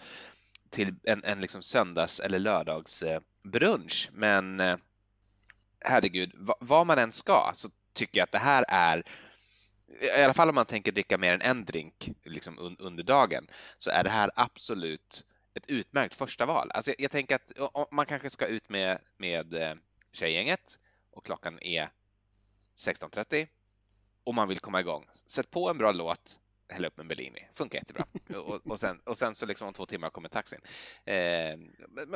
till 0.70 0.94
en, 1.04 1.24
en 1.24 1.40
liksom 1.40 1.62
söndags 1.62 2.20
eller 2.20 2.38
lördagsbrunch. 2.38 4.08
Men 4.12 4.61
eh, 4.61 4.76
herregud, 5.80 6.32
vad 6.61 6.86
man 6.86 6.98
än 6.98 7.12
ska 7.12 7.50
så 7.54 7.68
tycker 7.92 8.18
jag 8.18 8.24
att 8.24 8.32
det 8.32 8.38
här 8.38 8.64
är 8.68 9.02
i 10.01 10.22
alla 10.22 10.34
fall 10.34 10.49
om 10.49 10.55
man 10.55 10.66
tänker 10.66 10.93
dricka 10.93 11.18
mer 11.18 11.34
än 11.34 11.43
en 11.43 11.64
drink 11.64 12.11
liksom 12.24 12.59
un, 12.59 12.76
under 12.78 13.03
dagen, 13.03 13.47
så 13.78 13.91
är 13.91 14.05
det 14.05 14.11
här 14.11 14.30
absolut 14.34 15.26
ett 15.55 15.70
utmärkt 15.70 16.14
första 16.14 16.47
val. 16.47 16.70
Alltså 16.70 16.91
jag, 16.91 17.01
jag 17.01 17.11
tänker 17.11 17.34
att 17.34 17.93
man 17.93 18.07
kanske 18.07 18.30
ska 18.30 18.47
ut 18.47 18.68
med, 18.68 18.99
med 19.16 19.55
eh, 19.55 19.74
tjejgänget 20.12 20.78
och 21.11 21.24
klockan 21.24 21.59
är 21.62 21.88
16.30 22.76 23.49
och 24.24 24.34
man 24.34 24.49
vill 24.49 24.59
komma 24.59 24.80
igång. 24.80 25.07
Sätt 25.11 25.51
på 25.51 25.70
en 25.70 25.78
bra 25.78 25.93
låt, 25.93 26.41
hälla 26.71 26.89
upp 26.89 26.99
en 26.99 27.09
Bellini. 27.09 27.49
Funkar 27.55 27.79
jättebra. 27.79 28.05
och, 28.37 28.66
och, 28.66 28.79
sen, 28.79 29.01
och 29.05 29.16
sen 29.16 29.35
så 29.35 29.47
liksom 29.47 29.68
om 29.68 29.75
två 29.75 29.87
timmar 29.87 30.11
kommer 30.11 30.29
taxin. 30.29 30.61
Eh, 31.05 31.59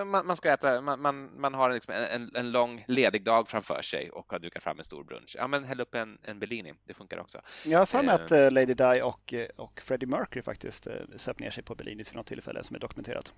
man, 0.04 0.26
man, 0.26 0.36
ska 0.36 0.52
äta, 0.52 0.80
man, 0.80 1.00
man, 1.00 1.40
man 1.40 1.54
har 1.54 1.72
liksom 1.72 1.94
en, 2.12 2.30
en, 2.34 2.50
lång 2.50 2.84
ledig 2.88 3.24
dag 3.24 3.48
framför 3.48 3.82
sig 3.82 4.10
och 4.10 4.32
har 4.32 4.38
dukat 4.38 4.62
fram 4.62 4.78
en 4.78 4.84
stor 4.84 5.04
brunch. 5.04 5.36
Ja, 5.38 5.46
men 5.46 5.64
häll 5.64 5.80
upp 5.80 5.94
en, 5.94 6.18
en 6.22 6.38
Bellini. 6.38 6.74
Det 6.84 6.94
funkar 6.94 7.18
också. 7.18 7.40
Jag 7.64 7.78
har 7.78 7.86
för 7.86 8.02
mig 8.02 8.14
att 8.14 8.32
uh, 8.32 8.50
Lady 8.50 8.74
Di 8.74 9.02
och, 9.02 9.34
och 9.56 9.80
Freddie 9.80 10.06
Mercury 10.06 10.42
faktiskt 10.42 10.86
söp 11.16 11.38
ner 11.38 11.50
sig 11.50 11.64
på 11.64 11.74
Bellinis 11.74 12.08
för 12.08 12.16
något 12.16 12.26
tillfälle 12.26 12.64
som 12.64 12.76
är 12.76 12.80
dokumenterat. 12.80 13.32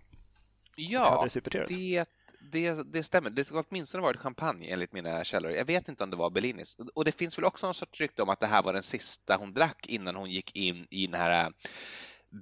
Ja, 0.77 1.27
det, 1.68 2.05
det, 2.53 2.93
det, 2.93 3.03
stämmer. 3.03 3.31
Det 3.31 3.45
ska 3.45 3.62
åtminstone 3.68 4.03
varit 4.03 4.20
champagne 4.20 4.72
enligt 4.72 4.93
mina 4.93 5.24
källor. 5.24 5.51
Jag 5.51 5.64
vet 5.64 5.89
inte 5.89 6.05
om 6.05 6.11
det 6.11 6.16
var 6.16 6.31
Bellinis. 6.31 6.77
Och 6.95 7.05
det 7.05 7.12
finns 7.12 7.39
väl 7.39 7.45
också 7.45 7.66
någon 7.66 7.74
sorts 7.74 8.01
rykte 8.01 8.22
om 8.22 8.29
att 8.29 8.41
det 8.41 8.47
här 8.47 8.62
var 8.62 8.72
den 8.72 8.83
sista 8.83 9.37
hon 9.37 9.55
drack 9.55 9.87
innan 9.89 10.16
hon 10.16 10.31
gick 10.31 10.57
in 10.57 10.87
i 10.91 11.07
den 11.07 11.20
här 11.20 11.45
äh, 11.45 11.49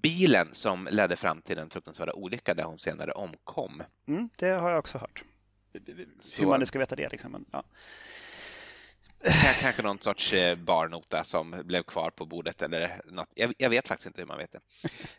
bilen 0.03 0.49
som 0.53 0.89
ledde 0.91 1.17
fram 1.17 1.43
till 1.43 1.57
den 1.57 1.71
fruktansvärda 1.71 2.13
olycka 2.13 2.55
där 2.55 2.65
hon 2.65 2.79
senare 2.79 3.13
omkom. 3.13 3.83
Mm, 4.09 4.29
det 4.37 4.49
har 4.49 4.71
jag 4.71 4.79
också 4.79 4.99
hört. 4.99 5.23
Så... 6.21 6.43
Hur 6.43 6.49
man 6.49 6.61
nu 6.61 6.67
ska 6.67 6.79
veta 6.79 6.97
det. 6.97 7.09
Liksom. 7.09 7.33
Men, 7.33 7.45
ja. 7.53 7.65
Kanske 9.61 9.83
någon 9.83 9.99
sorts 9.99 10.33
eh, 10.33 10.57
barnota 10.57 11.25
som 11.25 11.63
blev 11.65 11.83
kvar 11.83 12.11
på 12.11 12.27
bordet 12.27 12.63
eller 12.63 13.01
något. 13.05 13.33
Jag, 13.35 13.55
jag 13.59 13.71
vet 13.71 13.89
faktiskt 13.89 14.07
inte 14.07 14.21
hur 14.21 14.27
man 14.27 14.39
vet 14.39 14.53
det. 14.53 14.61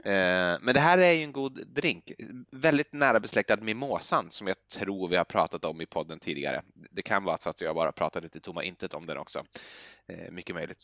Eh, 0.09 0.57
men 0.61 0.73
det 0.73 0.79
här 0.79 0.97
är 0.97 1.11
ju 1.11 1.23
en 1.23 1.31
god 1.31 1.67
drink. 1.67 2.11
Väldigt 2.51 2.93
nära 2.93 3.19
besläktad 3.19 3.57
mimosan 3.57 4.31
som 4.31 4.47
jag 4.47 4.57
tror 4.67 5.07
vi 5.07 5.15
har 5.15 5.23
pratat 5.23 5.65
om 5.65 5.81
i 5.81 5.85
podden 5.85 6.19
tidigare. 6.19 6.61
Det 6.91 7.01
kan 7.01 7.23
vara 7.23 7.37
så 7.37 7.49
att 7.49 7.61
jag 7.61 7.75
bara 7.75 7.91
pratade 7.91 8.25
lite 8.25 8.39
tomma 8.39 8.63
intet 8.63 8.93
om 8.93 9.05
den 9.05 9.17
också. 9.17 9.43
Eh, 10.07 10.31
mycket 10.31 10.55
möjligt. 10.55 10.83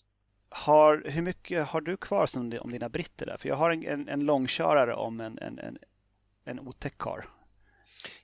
Har, 0.49 1.03
hur 1.05 1.21
mycket 1.21 1.67
har 1.67 1.81
du 1.81 1.97
kvar 1.97 2.25
som, 2.25 2.59
om 2.61 2.71
dina 2.71 2.89
britter 2.89 3.25
där? 3.25 3.37
För 3.37 3.49
jag 3.49 3.55
har 3.55 3.71
en, 3.71 3.87
en, 3.87 4.09
en 4.09 4.19
långkörare 4.19 4.93
om 4.93 5.19
en, 5.19 5.37
en, 5.39 5.59
en, 5.59 5.77
en 6.45 6.59
otäck 6.59 6.97
kar. 6.97 7.29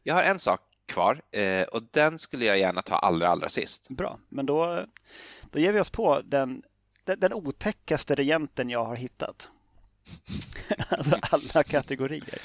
Jag 0.03 0.15
har 0.15 0.23
en 0.23 0.39
sak 0.39 0.61
kvar 0.87 1.21
eh, 1.31 1.63
och 1.63 1.83
den 1.91 2.19
skulle 2.19 2.45
jag 2.45 2.59
gärna 2.59 2.81
ta 2.81 2.95
allra, 2.95 3.27
allra 3.27 3.49
sist. 3.49 3.89
Bra, 3.89 4.19
men 4.29 4.45
då, 4.45 4.85
då 5.51 5.59
ger 5.59 5.73
vi 5.73 5.79
oss 5.79 5.89
på 5.89 6.21
den, 6.21 6.63
den, 7.03 7.19
den 7.19 7.33
otäckaste 7.33 8.15
regenten 8.15 8.69
jag 8.69 8.85
har 8.85 8.95
hittat. 8.95 9.49
alltså 10.89 11.19
alla 11.21 11.63
kategorier. 11.63 12.39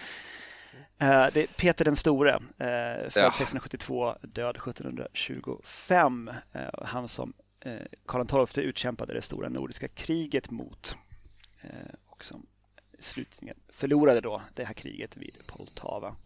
Eh, 0.99 1.26
det 1.32 1.36
är 1.36 1.47
Peter 1.57 1.84
den 1.84 1.97
store, 1.97 2.34
eh, 2.34 3.11
född 3.11 3.22
ja. 3.22 3.28
1672, 3.28 4.16
död 4.22 4.57
1725. 4.57 6.30
Han 6.84 7.09
som 7.09 7.32
Karl 8.07 8.47
XII 8.47 8.64
utkämpade 8.64 9.14
det 9.14 9.22
stora 9.22 9.49
nordiska 9.49 9.88
kriget 9.88 10.51
mot 10.51 10.97
och 12.07 12.24
som 12.24 12.47
slutligen 12.99 13.57
förlorade 13.68 14.20
då 14.20 14.43
det 14.55 14.64
här 14.64 14.74
kriget 14.74 15.16
vid 15.16 15.36
Poltava. 15.47 16.16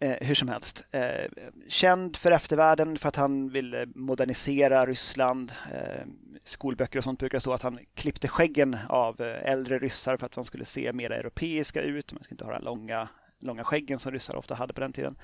Eh, 0.00 0.16
hur 0.20 0.34
som 0.34 0.48
helst. 0.48 0.84
Eh, 0.90 1.30
känd 1.68 2.16
för 2.16 2.30
eftervärlden 2.30 2.98
för 2.98 3.08
att 3.08 3.16
han 3.16 3.48
ville 3.48 3.86
modernisera 3.94 4.86
Ryssland. 4.86 5.52
Eh, 5.72 6.06
skolböcker 6.44 6.98
och 6.98 7.04
sånt 7.04 7.18
brukar 7.18 7.38
stå 7.38 7.52
att 7.52 7.62
han 7.62 7.78
klippte 7.94 8.28
skäggen 8.28 8.78
av 8.88 9.20
eh, 9.20 9.50
äldre 9.52 9.78
ryssar 9.78 10.16
för 10.16 10.26
att 10.26 10.32
de 10.32 10.44
skulle 10.44 10.64
se 10.64 10.92
mer 10.92 11.10
europeiska 11.10 11.82
ut. 11.82 12.12
Man 12.12 12.22
skulle 12.22 12.34
inte 12.34 12.44
ha 12.44 12.52
den 12.52 12.64
långa, 12.64 13.08
långa 13.38 13.64
skäggen 13.64 13.98
som 13.98 14.12
ryssar 14.12 14.36
ofta 14.36 14.54
hade 14.54 14.72
på 14.72 14.80
den 14.80 14.92
tiden. 14.92 15.16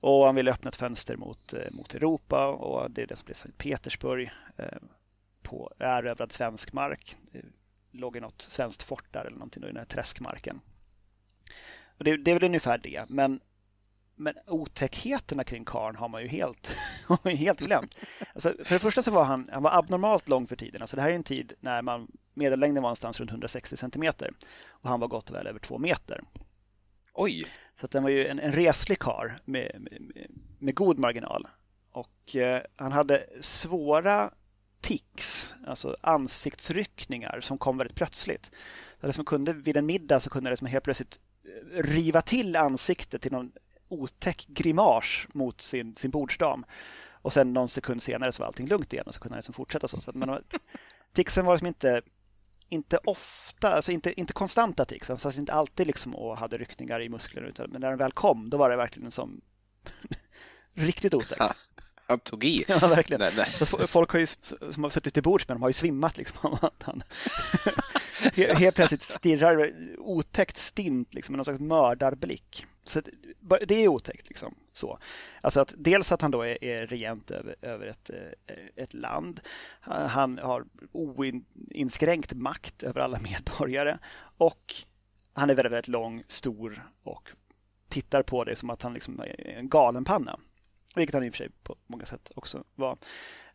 Och 0.00 0.26
han 0.26 0.34
ville 0.34 0.52
öppna 0.52 0.68
ett 0.68 0.76
fönster 0.76 1.16
mot, 1.16 1.54
eh, 1.54 1.70
mot 1.70 1.94
Europa 1.94 2.46
och 2.46 2.90
det 2.90 3.02
är 3.02 3.06
det 3.06 3.16
som 3.16 3.26
blev 3.26 3.34
Sankt 3.34 3.58
Petersburg 3.58 4.30
eh, 4.56 4.78
på 5.42 5.72
erövrad 5.78 6.32
svensk 6.32 6.72
mark. 6.72 7.16
Det 7.32 7.42
låg 7.92 8.16
i 8.16 8.20
något 8.20 8.42
svenskt 8.42 8.82
fort 8.82 9.12
där 9.12 9.24
eller 9.24 9.36
någonting 9.38 9.62
i 9.62 9.66
den 9.66 9.76
här 9.76 9.84
träskmarken. 9.84 10.60
Och 11.98 12.04
det, 12.04 12.16
det 12.16 12.30
är 12.30 12.34
väl 12.34 12.44
ungefär 12.44 12.78
det, 12.78 13.04
men 13.08 13.40
men 14.18 14.34
otäckheterna 14.46 15.44
kring 15.44 15.64
karn 15.64 15.96
har 15.96 16.08
man 16.08 16.22
ju 16.22 16.28
helt, 16.28 16.76
har 17.06 17.18
man 17.22 17.32
ju 17.32 17.38
helt 17.38 17.60
glömt. 17.60 17.98
Alltså, 18.34 18.54
för 18.64 18.74
det 18.74 18.78
första 18.78 19.02
så 19.02 19.10
var 19.10 19.24
han, 19.24 19.50
han 19.52 19.62
var 19.62 19.78
abnormalt 19.78 20.28
lång 20.28 20.46
för 20.46 20.56
tiden. 20.56 20.80
Alltså 20.80 20.96
det 20.96 21.02
här 21.02 21.10
är 21.10 21.14
en 21.14 21.24
tid 21.24 21.52
när 21.60 21.82
man, 21.82 22.08
medellängden 22.34 22.82
var 22.82 22.88
någonstans 22.88 23.20
runt 23.20 23.30
160 23.30 23.76
centimeter 23.76 24.30
och 24.68 24.88
han 24.88 25.00
var 25.00 25.08
gott 25.08 25.30
och 25.30 25.36
väl 25.36 25.46
över 25.46 25.58
två 25.58 25.78
meter. 25.78 26.24
Oj! 27.14 27.46
Så 27.80 27.84
att 27.84 27.90
den 27.90 28.02
var 28.02 28.10
ju 28.10 28.26
en, 28.26 28.38
en 28.38 28.52
reslig 28.52 28.98
kar 28.98 29.38
med, 29.44 29.72
med, 29.80 30.26
med, 30.58 30.74
god 30.74 30.98
marginal. 30.98 31.48
Och 31.92 32.36
eh, 32.36 32.62
han 32.76 32.92
hade 32.92 33.26
svåra 33.40 34.30
tics, 34.80 35.54
alltså 35.66 35.96
ansiktsryckningar 36.00 37.40
som 37.40 37.58
kom 37.58 37.78
väldigt 37.78 37.96
plötsligt. 37.96 38.52
det 39.00 39.12
som 39.12 39.24
kunde, 39.24 39.52
vid 39.52 39.76
en 39.76 39.86
middag 39.86 40.20
så 40.20 40.30
kunde 40.30 40.50
det 40.50 40.56
som 40.56 40.66
helt 40.66 40.84
plötsligt 40.84 41.20
eh, 41.44 41.82
riva 41.82 42.20
till 42.20 42.56
ansiktet 42.56 43.22
till 43.22 43.32
någon 43.32 43.52
otäck 43.88 44.46
grimas 44.48 45.26
mot 45.34 45.60
sin, 45.60 45.96
sin 45.96 46.10
bordsdam. 46.10 46.64
Och 47.22 47.32
sen 47.32 47.52
någon 47.52 47.68
sekund 47.68 48.02
senare 48.02 48.32
så 48.32 48.42
var 48.42 48.46
allting 48.46 48.66
lugnt 48.66 48.92
igen 48.92 49.06
och 49.06 49.14
så 49.14 49.20
kunde 49.20 49.34
han 49.34 49.38
liksom 49.38 49.54
fortsätta 49.54 49.88
så. 49.88 50.00
så 50.00 50.10
att, 50.10 50.16
men, 50.16 50.42
ticsen 51.12 51.44
var 51.44 51.54
liksom 51.54 51.66
inte, 51.66 52.02
inte 52.68 52.98
ofta, 53.04 53.72
alltså 53.72 53.92
inte, 53.92 54.20
inte 54.20 54.32
konstanta 54.32 54.84
tics. 54.84 55.08
Han 55.08 55.18
satt 55.18 55.36
inte 55.36 55.52
alltid 55.52 55.86
liksom 55.86 56.14
och 56.14 56.36
hade 56.36 56.58
ryckningar 56.58 57.02
i 57.02 57.08
musklerna. 57.08 57.48
Utan, 57.48 57.70
men 57.70 57.80
när 57.80 57.88
den 57.88 57.98
väl 57.98 58.12
kom, 58.12 58.50
då 58.50 58.56
var 58.56 58.70
det 58.70 58.76
verkligen 58.76 59.10
som 59.10 59.40
riktigt 60.72 61.14
otäckt. 61.14 61.42
Han 62.08 62.18
tog 62.18 62.44
i. 62.44 62.64
Ja, 62.68 62.78
verkligen. 62.78 63.20
Nej, 63.20 63.32
nej. 63.36 63.86
Folk 63.86 64.10
har 64.10 64.18
ju, 64.18 64.26
som 64.72 64.82
har 64.82 64.90
suttit 64.90 65.14
till 65.14 65.22
bords 65.22 65.48
med 65.48 65.54
dem 65.54 65.62
har 65.62 65.68
ju 65.68 65.72
svimmat. 65.72 66.18
Liksom, 66.18 66.58
att 66.62 66.82
han 66.82 67.02
helt 68.56 68.76
plötsligt 68.76 69.02
stirrar 69.02 69.72
otäckt 69.98 70.56
stint 70.56 71.14
liksom, 71.14 71.32
med 71.32 71.36
någon 71.36 71.44
slags 71.44 71.60
mördarblick. 71.60 72.66
Så 72.84 73.00
det 73.66 73.84
är 73.84 73.88
otäckt. 73.88 74.28
Liksom, 74.28 74.54
så. 74.72 74.98
Alltså 75.40 75.60
att 75.60 75.74
dels 75.76 76.12
att 76.12 76.22
han 76.22 76.30
då 76.30 76.42
är, 76.42 76.64
är 76.64 76.86
regent 76.86 77.30
över, 77.30 77.56
över 77.62 77.86
ett, 77.86 78.10
eh, 78.10 78.84
ett 78.84 78.94
land. 78.94 79.40
Han 80.08 80.38
har 80.38 80.64
oinskränkt 80.92 82.32
makt 82.32 82.82
över 82.82 83.00
alla 83.00 83.18
medborgare 83.22 83.98
och 84.38 84.74
han 85.32 85.50
är 85.50 85.54
väldigt, 85.54 85.72
väldigt 85.72 85.88
lång, 85.88 86.22
stor 86.28 86.90
och 87.02 87.30
tittar 87.88 88.22
på 88.22 88.44
dig 88.44 88.56
som 88.56 88.70
att 88.70 88.82
han 88.82 88.94
liksom 88.94 89.20
är 89.20 89.46
en 89.46 89.68
galenpanna. 89.68 90.38
Vilket 90.98 91.14
han 91.14 91.24
i 91.24 91.28
och 91.28 91.32
för 91.32 91.38
sig 91.38 91.50
på 91.62 91.76
många 91.86 92.04
sätt 92.04 92.30
också 92.34 92.64
var. 92.74 92.98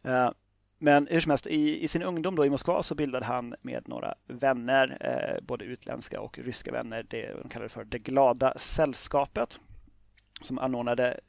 Eh, 0.04 0.32
men 0.78 1.08
hur 1.08 1.20
som 1.20 1.30
helst, 1.30 1.48
i, 1.48 1.84
i, 1.84 1.88
sin 1.88 2.04
ungdom 2.04 2.36
då 2.36 2.46
i 2.46 2.50
Moskva 2.50 2.84
så 2.84 2.96
bildade 2.96 3.26
han 3.26 3.56
med 3.62 3.88
några 3.88 4.16
vänner, 4.28 4.98
eh, 5.00 5.46
både 5.46 5.66
utländska 5.66 6.22
och 6.22 6.40
ryska 6.40 6.72
vänner, 6.72 7.06
det 7.10 7.34
de 7.42 7.50
kallade 7.50 7.70
för 7.70 7.84
det 7.84 8.00
glada 8.00 8.54
sällskapet. 8.58 9.60
som 10.42 10.60
anordnade 10.60 11.20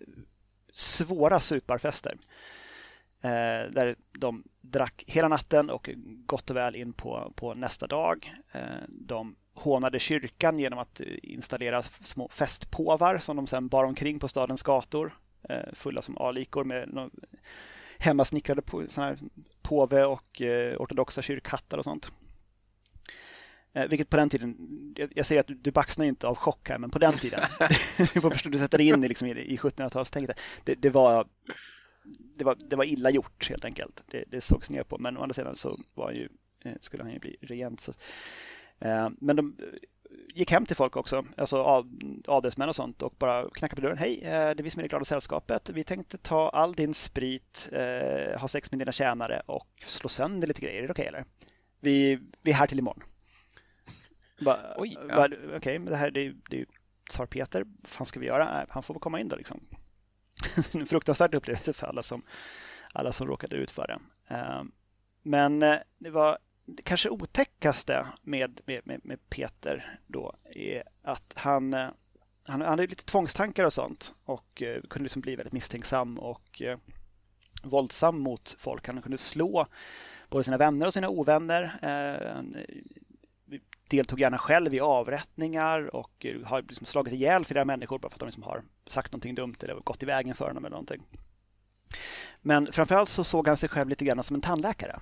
svåra 0.72 1.40
suparfester. 1.40 2.16
Eh, 3.20 3.70
där 3.70 3.96
de 4.18 4.44
drack 4.60 5.04
hela 5.06 5.28
natten 5.28 5.70
och 5.70 5.90
gott 6.26 6.50
och 6.50 6.56
väl 6.56 6.76
in 6.76 6.92
på, 6.92 7.32
på 7.36 7.54
nästa 7.54 7.86
dag. 7.86 8.34
Eh, 8.52 8.60
de 8.88 9.36
hånade 9.54 9.98
kyrkan 9.98 10.58
genom 10.58 10.78
att 10.78 11.00
eh, 11.00 11.06
installera 11.22 11.82
små 11.82 12.28
festpåvar 12.28 13.18
som 13.18 13.36
de 13.36 13.46
sedan 13.46 13.68
bar 13.68 13.84
omkring 13.84 14.18
på 14.18 14.28
stadens 14.28 14.62
gator 14.62 15.18
fulla 15.72 16.02
som 16.02 16.18
alikor 16.18 16.64
med 16.64 17.10
hemmasnickrade 17.98 18.62
på, 18.62 18.84
här 18.96 19.18
påve 19.62 20.04
och 20.04 20.42
eh, 20.42 20.76
ortodoxa 20.76 21.22
kyrkhattar 21.22 21.78
och 21.78 21.84
sånt. 21.84 22.12
Eh, 23.72 23.88
vilket 23.88 24.10
på 24.10 24.16
den 24.16 24.28
tiden, 24.28 24.56
jag 25.14 25.26
säger 25.26 25.40
att 25.40 25.46
du, 25.46 25.54
du 25.54 25.70
baxnar 25.70 26.06
inte 26.06 26.26
av 26.26 26.34
chock 26.36 26.68
här, 26.68 26.78
men 26.78 26.90
på 26.90 26.98
den 26.98 27.12
tiden, 27.12 27.40
du 27.98 28.20
får 28.20 28.30
förstå, 28.30 28.48
du 28.48 28.58
sätter 28.58 28.78
dig 28.78 28.88
in 28.88 29.04
i, 29.04 29.08
liksom, 29.08 29.28
i 29.28 29.56
1700-talstänket, 29.56 30.40
det, 30.64 30.74
det, 30.74 30.90
var, 30.90 31.26
det, 32.38 32.44
var, 32.44 32.56
det 32.70 32.76
var 32.76 32.84
illa 32.84 33.10
gjort 33.10 33.48
helt 33.50 33.64
enkelt. 33.64 34.02
Det, 34.10 34.24
det 34.26 34.40
sågs 34.40 34.70
ner 34.70 34.82
på, 34.82 34.98
men 34.98 35.16
å 35.16 35.22
andra 35.22 35.34
sidan 35.34 35.56
så 35.56 35.78
var 35.94 36.12
ju, 36.12 36.28
eh, 36.64 36.74
skulle 36.80 37.02
han 37.02 37.12
ju 37.12 37.18
bli 37.18 37.36
regent. 37.40 37.80
Så, 37.80 37.92
eh, 38.78 39.08
men 39.20 39.36
de 39.36 39.56
gick 40.34 40.50
hem 40.50 40.66
till 40.66 40.76
folk 40.76 40.96
också, 40.96 41.24
alltså 41.36 41.84
adelsmän 42.26 42.68
och 42.68 42.76
sånt 42.76 43.02
och 43.02 43.14
bara 43.18 43.50
knackade 43.50 43.80
på 43.80 43.86
dörren. 43.86 43.98
Hej, 43.98 44.18
det 44.22 44.28
är 44.28 44.62
vi 44.62 44.70
som 44.70 44.80
är 44.80 44.82
det 44.82 44.88
glada 44.88 45.04
sällskapet. 45.04 45.70
Vi 45.70 45.84
tänkte 45.84 46.18
ta 46.18 46.48
all 46.48 46.74
din 46.74 46.94
sprit, 46.94 47.68
ha 48.38 48.48
sex 48.48 48.72
med 48.72 48.78
dina 48.78 48.92
tjänare 48.92 49.42
och 49.46 49.68
slå 49.86 50.08
sönder 50.08 50.48
lite 50.48 50.60
grejer. 50.60 50.82
Är 50.82 50.86
det 50.86 50.92
okej 50.92 51.02
okay, 51.02 51.06
eller? 51.06 51.24
Vi, 51.80 52.18
vi 52.42 52.50
är 52.50 52.54
här 52.54 52.66
till 52.66 52.78
imorgon. 52.78 53.02
Okej, 54.76 54.96
ja. 55.08 55.56
okay, 55.56 55.78
men 55.78 55.90
det 55.90 55.96
här 55.96 56.10
det, 56.10 56.32
det 56.50 56.56
är 56.56 56.60
ju 56.60 56.66
tsar 57.10 57.26
Peter. 57.26 57.64
Vad 57.64 57.90
fan 57.90 58.06
ska 58.06 58.20
vi 58.20 58.26
göra? 58.26 58.66
Han 58.68 58.82
får 58.82 58.94
väl 58.94 59.00
komma 59.00 59.20
in 59.20 59.28
då 59.28 59.36
liksom. 59.36 59.60
en 60.72 60.86
fruktansvärd 60.86 61.34
upplevelse 61.34 61.72
för 61.72 61.86
alla 61.86 62.02
som, 62.02 62.22
alla 62.92 63.12
som 63.12 63.26
råkade 63.26 63.56
ut 63.56 63.70
för 63.70 63.86
det. 63.86 63.98
Ehm, 64.34 64.72
men 65.22 65.62
eh, 65.62 65.76
det 65.98 66.10
var 66.10 66.38
kanske 66.84 67.10
otäckaste 67.10 68.06
med, 68.22 68.60
med, 68.64 69.00
med, 69.04 69.30
Peter 69.30 69.98
då 70.06 70.34
är 70.54 70.82
att 71.02 71.32
han, 71.36 71.74
eh, 71.74 71.88
han, 72.46 72.60
hade 72.60 72.86
lite 72.86 73.04
tvångstankar 73.04 73.64
och 73.64 73.72
sånt 73.72 74.14
och 74.24 74.62
eh, 74.62 74.82
kunde 74.82 75.02
liksom 75.02 75.22
bli 75.22 75.36
väldigt 75.36 75.52
misstänksam 75.52 76.18
och 76.18 76.62
eh, 76.62 76.78
våldsam 77.62 78.18
mot 78.18 78.56
folk. 78.58 78.86
Han 78.86 79.02
kunde 79.02 79.18
slå 79.18 79.66
både 80.28 80.44
sina 80.44 80.56
vänner 80.56 80.86
och 80.86 80.94
sina 80.94 81.08
ovänner 81.08 81.62
Han 82.34 82.56
deltog 83.88 84.20
gärna 84.20 84.38
själv 84.38 84.74
i 84.74 84.80
avrättningar 84.80 85.94
och 85.96 86.26
har 86.44 86.62
liksom 86.62 86.86
slagit 86.86 87.14
ihjäl 87.14 87.44
flera 87.44 87.64
människor 87.64 87.98
bara 87.98 88.08
för 88.08 88.16
att 88.16 88.20
de 88.20 88.26
liksom 88.26 88.42
har 88.42 88.62
sagt 88.86 89.12
någonting 89.12 89.34
dumt 89.34 89.56
eller 89.62 89.74
gått 89.74 90.02
i 90.02 90.06
vägen 90.06 90.34
för 90.34 90.46
honom 90.46 90.64
eller 90.64 90.70
någonting. 90.70 91.02
Men 92.42 92.72
framförallt 92.72 93.08
så 93.08 93.24
såg 93.24 93.48
han 93.48 93.56
sig 93.56 93.68
själv 93.68 93.88
lite 93.88 94.04
grann 94.04 94.22
som 94.22 94.34
en 94.34 94.40
tandläkare 94.40 95.00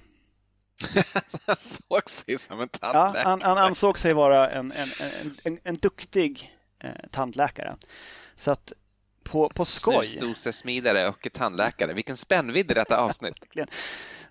han 1.47 1.57
såg 1.57 2.11
sig 2.11 2.39
som 2.39 2.61
en 2.61 2.69
tandläkare? 2.69 3.23
Ja, 3.23 3.29
han, 3.31 3.43
han 3.43 3.59
ansåg 3.59 3.99
sig 3.99 4.15
vara 4.15 4.51
en, 4.51 4.73
en, 4.73 4.89
en, 4.99 5.37
en, 5.45 5.59
en 5.65 5.77
duktig 5.77 6.53
eh, 6.85 6.91
tandläkare. 7.11 7.77
Så 8.35 8.51
att 8.51 8.73
på, 9.23 9.49
på 9.49 9.65
skoj... 9.65 10.07
Snusdosesmidare 10.07 11.09
och 11.09 11.29
tandläkare. 11.33 11.93
Vilken 11.93 12.17
spännvidd 12.17 12.71
i 12.71 12.75
detta 12.75 13.01
avsnitt. 13.01 13.35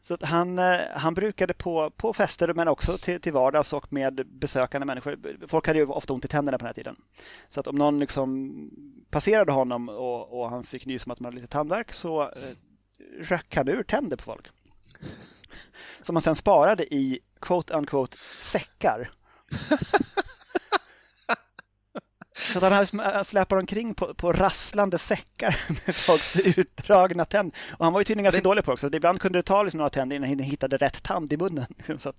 Så 0.03 0.13
att 0.13 0.23
han, 0.23 0.59
eh, 0.59 0.79
han 0.95 1.13
brukade 1.13 1.53
på, 1.53 1.89
på 1.89 2.13
fester 2.13 2.53
men 2.53 2.67
också 2.67 2.97
till, 2.97 3.21
till 3.21 3.33
vardags 3.33 3.73
och 3.73 3.93
med 3.93 4.27
besökande 4.27 4.85
människor. 4.85 5.19
Folk 5.47 5.67
hade 5.67 5.79
ju 5.79 5.85
ofta 5.85 6.13
ont 6.13 6.25
i 6.25 6.27
tänderna 6.27 6.57
på 6.57 6.61
den 6.61 6.67
här 6.67 6.73
tiden. 6.73 6.95
Så 7.49 7.59
att 7.59 7.67
om 7.67 7.75
någon 7.75 7.99
liksom 7.99 8.51
passerade 9.09 9.51
honom 9.51 9.89
och, 9.89 10.39
och 10.39 10.49
han 10.49 10.63
fick 10.63 10.85
nys 10.85 11.05
om 11.05 11.11
att 11.11 11.19
man 11.19 11.25
hade 11.25 11.35
lite 11.35 11.53
tandvärk 11.53 11.93
så 11.93 12.21
eh, 12.21 12.29
röck 13.19 13.55
han 13.55 13.67
ur 13.67 13.83
tänder 13.83 14.17
på 14.17 14.23
folk. 14.23 14.47
Som 16.01 16.13
man 16.13 16.21
sen 16.21 16.35
sparade 16.35 16.93
i 16.93 17.19
quote 17.39 17.73
unquote 17.73 18.17
säckar. 18.43 19.11
Så 22.33 22.65
att 22.65 22.91
han 22.91 22.99
äh, 22.99 23.23
släpar 23.23 23.57
omkring 23.57 23.93
på, 23.93 24.13
på 24.13 24.33
rasslande 24.33 24.97
säckar 24.97 25.59
med 25.85 25.95
folks 25.95 26.35
utdragna 26.35 27.25
tänder. 27.25 27.57
Och 27.77 27.85
han 27.85 27.93
var 27.93 27.99
ju 27.99 28.03
tydligen 28.03 28.23
ganska 28.23 28.41
det... 28.41 28.49
dålig 28.49 28.63
på 28.63 28.71
det 28.71 28.73
också. 28.73 28.95
Ibland 28.95 29.21
kunde 29.21 29.39
det 29.39 29.43
ta 29.43 29.63
liksom 29.63 29.77
några 29.77 29.89
tänder 29.89 30.15
innan 30.15 30.29
han 30.29 30.39
hittade 30.39 30.77
rätt 30.77 31.03
tand 31.03 31.33
i 31.33 31.37
munnen. 31.37 31.65
Liksom, 31.77 31.97
så 31.97 32.09
att, 32.09 32.15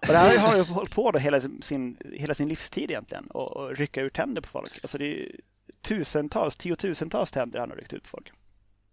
och 0.00 0.12
det 0.12 0.18
här 0.18 0.38
har 0.38 0.56
ju 0.56 0.62
hållit 0.62 0.94
på 0.94 1.10
då 1.10 1.18
hela 1.18 1.40
sin, 1.40 1.96
hela 2.14 2.34
sin 2.34 2.48
livstid 2.48 2.90
egentligen. 2.90 3.26
Och, 3.26 3.56
och 3.56 3.76
rycka 3.76 4.00
ur 4.00 4.10
tänder 4.10 4.42
på 4.42 4.48
folk. 4.48 4.78
Alltså 4.82 4.98
det 4.98 5.22
är 5.22 5.40
tusentals, 5.82 6.56
tiotusentals 6.56 7.30
tänder 7.30 7.58
han 7.58 7.70
har 7.70 7.76
ryckt 7.76 7.94
ut 7.94 8.02
på 8.02 8.08
folk. 8.08 8.32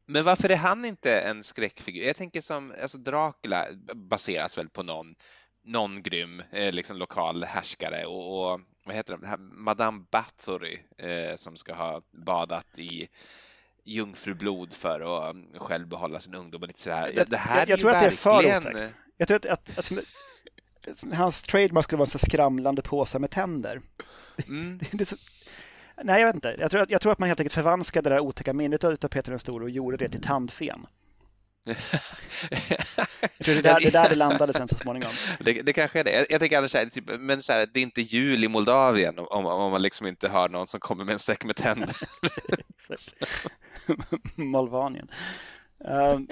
Men 0.05 0.23
varför 0.23 0.49
är 0.49 0.57
han 0.57 0.85
inte 0.85 1.19
en 1.19 1.43
skräckfigur? 1.43 2.03
Jag 2.03 2.15
tänker 2.15 2.41
som, 2.41 2.73
alltså 2.81 2.97
Dracula 2.97 3.65
baseras 3.93 4.57
väl 4.57 4.69
på 4.69 4.83
någon, 4.83 5.15
någon 5.63 6.03
grym 6.03 6.43
eh, 6.51 6.73
liksom 6.73 6.97
lokal 6.97 7.43
härskare 7.43 8.05
och, 8.05 8.53
och 8.53 8.61
vad 8.85 8.95
heter 8.95 9.17
de, 9.17 9.37
Madame 9.63 10.05
Bathory 10.11 10.79
eh, 10.97 11.35
som 11.35 11.55
ska 11.55 11.73
ha 11.73 12.01
badat 12.11 12.79
i 12.79 13.07
jungfrublod 13.85 14.73
för 14.73 14.99
att 14.99 15.35
um, 15.35 15.47
själv 15.57 15.87
behålla 15.87 16.19
sin 16.19 16.35
ungdom 16.35 16.61
och 16.61 16.67
lite 16.67 16.81
sådär. 16.81 17.11
Jag, 17.15 17.29
det 17.29 17.37
här 17.37 17.59
jag, 17.59 17.69
jag 17.69 17.79
tror 17.79 17.91
verkligen... 17.91 18.55
att 18.55 18.63
det 18.63 18.69
är 18.69 18.71
för 18.71 18.77
otäckt. 18.77 18.95
Jag 19.17 19.27
tror 19.27 19.35
att, 19.35 19.45
att, 19.45 19.69
att, 19.79 19.91
att, 20.87 21.13
hans 21.13 21.43
trademark 21.43 21.83
skulle 21.83 21.97
vara 21.97 22.09
en 22.13 22.19
skramlande 22.19 22.81
påse 22.81 23.19
med 23.19 23.31
tänder. 23.31 23.81
Mm. 24.47 24.77
det, 24.91 24.97
det 24.97 25.05
så... 25.05 25.15
Nej, 26.03 26.19
jag 26.19 26.27
vet 26.27 26.35
inte. 26.35 26.55
Jag 26.59 26.71
tror, 26.71 26.85
jag 26.89 27.01
tror 27.01 27.11
att 27.11 27.19
man 27.19 27.29
helt 27.29 27.39
enkelt 27.39 27.53
förvanskade 27.53 28.09
det 28.09 28.15
där 28.15 28.19
otäcka 28.19 28.53
minnet 28.53 28.83
av 28.83 28.95
Peter 28.95 29.31
den 29.31 29.39
store 29.39 29.63
och 29.63 29.69
gjorde 29.69 29.97
det 29.97 30.09
till 30.09 30.21
tandfen. 30.21 30.85
jag 31.65 31.77
tror 33.45 33.55
det 33.55 33.59
är 33.59 33.63
där, 33.63 33.79
det, 33.79 33.89
där 33.89 34.09
det 34.09 34.15
landade 34.15 34.53
sen 34.53 34.67
så 34.67 34.75
småningom. 34.75 35.11
Det, 35.39 35.61
det 35.61 35.73
kanske 35.73 35.99
är 35.99 36.03
det. 36.03 36.11
Jag, 36.11 36.25
jag 36.29 36.39
tänker 36.39 36.57
annars 36.57 36.71
typ, 36.71 37.19
men 37.19 37.41
så 37.41 37.53
här, 37.53 37.67
det 37.73 37.79
är 37.79 37.83
inte 37.83 38.01
jul 38.01 38.43
i 38.43 38.47
Moldavien 38.47 39.19
om, 39.19 39.45
om 39.45 39.71
man 39.71 39.81
liksom 39.81 40.07
inte 40.07 40.29
har 40.29 40.49
någon 40.49 40.67
som 40.67 40.79
kommer 40.79 41.05
med 41.05 41.13
en 41.13 41.19
säck 41.19 41.43
med 41.43 41.55
tänder. 41.55 41.97
Molvanien. 44.35 45.07
Um, 45.77 46.27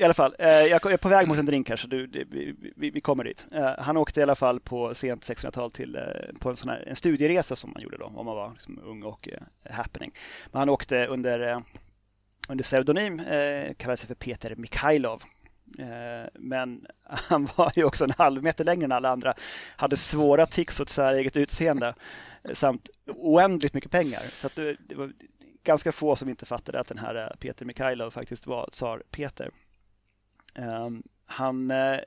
i 0.00 0.04
alla 0.04 0.14
fall, 0.14 0.34
eh, 0.38 0.48
jag 0.48 0.92
är 0.92 0.96
på 0.96 1.08
väg 1.08 1.28
mot 1.28 1.38
en 1.38 1.46
drink 1.46 1.68
här 1.68 1.76
så 1.76 1.86
du, 1.86 2.06
vi, 2.06 2.90
vi, 2.90 3.00
kommer 3.00 3.24
dit. 3.24 3.46
Eh, 3.52 3.70
han 3.78 3.96
åkte 3.96 4.20
i 4.20 4.22
alla 4.22 4.34
fall 4.34 4.60
på 4.60 4.94
sent 4.94 5.22
1600-tal 5.22 5.70
till 5.70 5.96
eh, 5.96 6.02
på 6.38 6.50
en, 6.50 6.56
sån 6.56 6.68
här, 6.68 6.84
en 6.86 6.96
studieresa 6.96 7.56
som 7.56 7.70
man 7.70 7.82
gjorde 7.82 7.96
då 7.96 8.04
om 8.04 8.26
man 8.26 8.36
var 8.36 8.50
liksom, 8.52 8.80
ung 8.84 9.02
och 9.02 9.28
happening. 9.70 10.12
Men 10.52 10.58
han 10.58 10.68
åkte 10.68 11.06
under 11.06 11.62
under 12.48 12.64
pseudonym 12.64 13.20
eh, 13.20 13.74
kallade 13.74 13.96
sig 13.96 14.06
för 14.06 14.14
Peter 14.14 14.54
Mikhailov. 14.56 15.22
Eh, 15.78 16.28
men 16.34 16.86
han 17.02 17.48
var 17.56 17.72
ju 17.76 17.84
också 17.84 18.04
en 18.04 18.14
halv 18.18 18.42
meter 18.42 18.64
längre 18.64 18.84
än 18.84 18.92
alla 18.92 19.10
andra. 19.10 19.34
Hade 19.76 19.96
svåra 19.96 20.46
tics 20.46 20.80
åt 20.80 20.88
sitt 20.88 21.04
eget 21.04 21.36
utseende 21.36 21.94
samt 22.52 22.90
oändligt 23.06 23.74
mycket 23.74 23.90
pengar. 23.90 24.22
Så 24.32 24.48
det, 24.54 24.76
det, 24.88 24.94
var 24.94 25.12
ganska 25.64 25.92
få 25.92 26.16
som 26.16 26.28
inte 26.28 26.46
fattade 26.46 26.80
att 26.80 26.88
den 26.88 26.98
här 26.98 27.36
Peter 27.40 27.64
Mikhailov 27.64 28.10
faktiskt 28.10 28.46
var 28.46 28.68
tsar 28.72 29.02
Peter. 29.10 29.50
Ehm, 30.54 31.02
han 31.26 31.70
eh, 31.70 31.98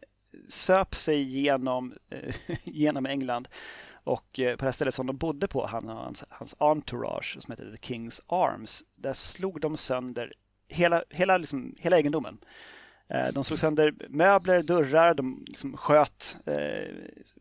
söp 0.48 0.96
sig 0.96 1.22
genom, 1.22 1.94
eh, 2.10 2.36
genom 2.64 3.06
England 3.06 3.48
och 4.04 4.40
eh, 4.40 4.56
på 4.56 4.66
det 4.66 4.74
stället 4.74 4.94
som 4.94 5.08
de 5.08 5.18
bodde 5.18 5.48
på, 5.48 5.66
han 5.66 5.90
och 5.90 5.96
hans, 5.96 6.24
hans 6.30 6.56
entourage 6.60 7.38
som 7.42 7.52
hette 7.52 7.78
The 7.78 7.94
King's 7.94 8.22
Arms, 8.28 8.84
där 8.96 9.14
slog 9.14 9.62
de 9.62 9.78
sönder 9.78 10.34
hela, 10.68 11.04
hela, 11.10 11.38
liksom, 11.38 11.76
hela 11.80 11.98
egendomen. 11.98 12.38
De 13.34 13.44
slog 13.44 13.60
sönder 13.60 13.94
möbler, 14.10 14.64
dörrar, 14.64 15.14
de 15.14 15.46
liksom 15.48 15.78
sköt 15.78 16.38
eh, 16.46 16.94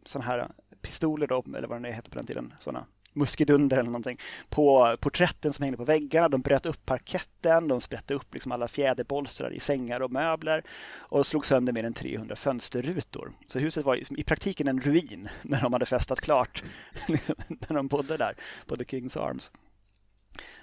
sådana 0.04 0.26
här 0.26 0.50
pistoler 0.82 1.26
då, 1.26 1.44
eller 1.56 1.68
vad 1.68 1.82
det 1.82 1.92
hette 1.92 2.10
på 2.10 2.16
den 2.16 2.26
tiden, 2.26 2.54
sådana 2.60 2.86
muskedunder 3.12 3.76
eller 3.76 3.90
någonting, 3.90 4.18
på 4.48 4.96
porträtten 5.00 5.52
som 5.52 5.62
hängde 5.62 5.78
på 5.78 5.84
väggarna. 5.84 6.28
De 6.28 6.40
bröt 6.40 6.66
upp 6.66 6.86
parketten, 6.86 7.68
de 7.68 7.80
sprätte 7.80 8.14
upp 8.14 8.34
liksom 8.34 8.52
alla 8.52 8.68
fjäderbolstrar 8.68 9.50
i 9.50 9.60
sängar 9.60 10.00
och 10.00 10.12
möbler 10.12 10.64
och 10.98 11.26
slog 11.26 11.46
sönder 11.46 11.72
mer 11.72 11.84
än 11.84 11.94
300 11.94 12.36
fönsterrutor. 12.36 13.32
Så 13.46 13.58
huset 13.58 13.84
var 13.84 14.18
i 14.20 14.24
praktiken 14.24 14.68
en 14.68 14.80
ruin 14.80 15.28
när 15.42 15.60
de 15.60 15.72
hade 15.72 15.86
festat 15.86 16.20
klart, 16.20 16.62
liksom, 17.08 17.34
när 17.48 17.74
de 17.76 17.88
bodde 17.88 18.16
där 18.16 18.34
på 18.66 18.76
The 18.76 18.84
King's 18.84 19.18
Arms. 19.18 19.50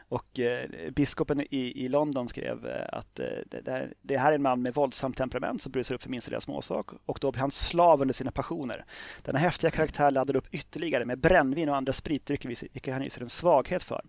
Och 0.10 0.40
eh, 0.40 0.70
biskopen 0.92 1.42
i, 1.42 1.86
i 1.86 1.90
London 1.90 2.28
skrev 2.28 2.68
eh, 2.68 2.86
att 2.92 3.20
eh, 3.20 3.26
det, 3.46 3.72
här, 3.72 3.94
det 4.02 4.18
här 4.18 4.32
är 4.32 4.36
en 4.36 4.42
man 4.42 4.62
med 4.62 4.74
våldsamt 4.74 5.18
temperament 5.18 5.62
som 5.62 5.72
brusar 5.72 5.96
upp 5.96 6.04
för 6.04 6.10
minsta 6.10 6.30
lilla 6.30 6.42
småsak 6.42 6.86
och 7.06 7.18
då 7.22 7.32
blir 7.32 7.40
han 7.40 7.52
slav 7.52 8.02
under 8.02 8.14
sina 8.14 8.32
passioner. 8.32 8.86
Denna 9.22 9.40
häftiga 9.40 9.72
karaktär 9.72 10.12
laddar 10.12 10.36
upp 10.36 10.48
ytterligare 10.54 11.06
med 11.06 11.20
brännvin 11.20 11.70
och 11.70 11.76
andra 11.76 11.94
spritdrycker 11.94 12.50
vilka 12.74 12.94
han 12.94 13.02
hyser 13.02 13.22
en 13.22 13.30
svaghet 13.30 13.84
för. 13.84 14.02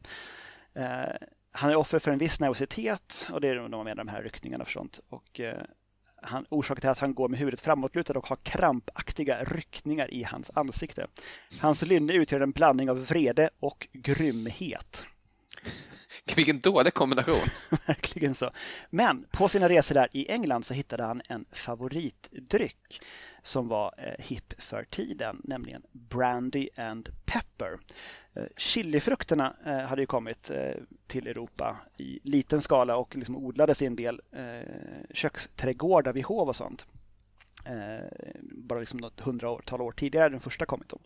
Eh, 0.74 1.26
han 1.52 1.70
är 1.70 1.76
offer 1.76 1.98
för 1.98 2.10
en 2.10 2.18
viss 2.18 2.40
nervositet 2.40 3.26
och 3.32 3.40
det 3.40 3.48
är 3.48 3.68
de 3.68 3.84
med 3.84 3.96
de 3.96 4.08
här 4.08 4.22
ryckningarna 4.22 4.64
och 4.64 4.70
sånt. 4.70 5.00
Och, 5.08 5.40
eh, 5.40 5.62
han, 6.22 6.46
orsaken 6.48 6.80
till 6.80 6.90
att 6.90 6.98
han 6.98 7.14
går 7.14 7.28
med 7.28 7.38
huvudet 7.38 7.60
framåtlutad 7.60 8.18
och 8.18 8.26
har 8.26 8.36
krampaktiga 8.36 9.44
ryckningar 9.44 10.14
i 10.14 10.22
hans 10.22 10.50
ansikte. 10.54 11.06
Hans 11.60 11.82
lynne 11.82 12.12
utgör 12.12 12.40
en 12.40 12.50
blandning 12.50 12.90
av 12.90 13.06
vrede 13.06 13.50
och 13.60 13.88
grymhet. 13.92 15.04
Vilken 16.36 16.60
dålig 16.60 16.94
kombination. 16.94 17.48
Verkligen 17.86 18.34
så. 18.34 18.50
Men 18.90 19.26
på 19.30 19.48
sina 19.48 19.68
resor 19.68 19.94
där 19.94 20.08
i 20.12 20.30
England 20.30 20.62
så 20.64 20.74
hittade 20.74 21.02
han 21.02 21.22
en 21.28 21.44
favoritdryck 21.52 23.02
som 23.42 23.68
var 23.68 23.94
eh, 23.98 24.24
hipp 24.24 24.62
för 24.62 24.84
tiden, 24.84 25.40
nämligen 25.44 25.82
Brandy 25.92 26.68
and 26.76 27.08
Pepper. 27.24 27.78
Eh, 28.34 28.44
chilifrukterna 28.56 29.56
eh, 29.66 29.78
hade 29.78 30.02
ju 30.02 30.06
kommit 30.06 30.50
eh, 30.50 30.72
till 31.06 31.26
Europa 31.26 31.76
i 31.96 32.20
liten 32.22 32.62
skala 32.62 32.96
och 32.96 33.16
liksom 33.16 33.36
odlades 33.36 33.82
i 33.82 33.86
en 33.86 33.96
del 33.96 34.20
eh, 34.32 35.14
köksträdgårdar 35.14 36.12
vid 36.12 36.24
hov 36.24 36.48
och 36.48 36.56
sånt. 36.56 36.86
Eh, 37.64 38.06
bara 38.42 38.80
liksom 38.80 39.00
något 39.00 39.20
hundratal 39.20 39.80
år 39.80 39.92
tidigare 39.92 40.28
den 40.28 40.40
första 40.40 40.66
kommit. 40.66 40.88
Dem. 40.88 41.00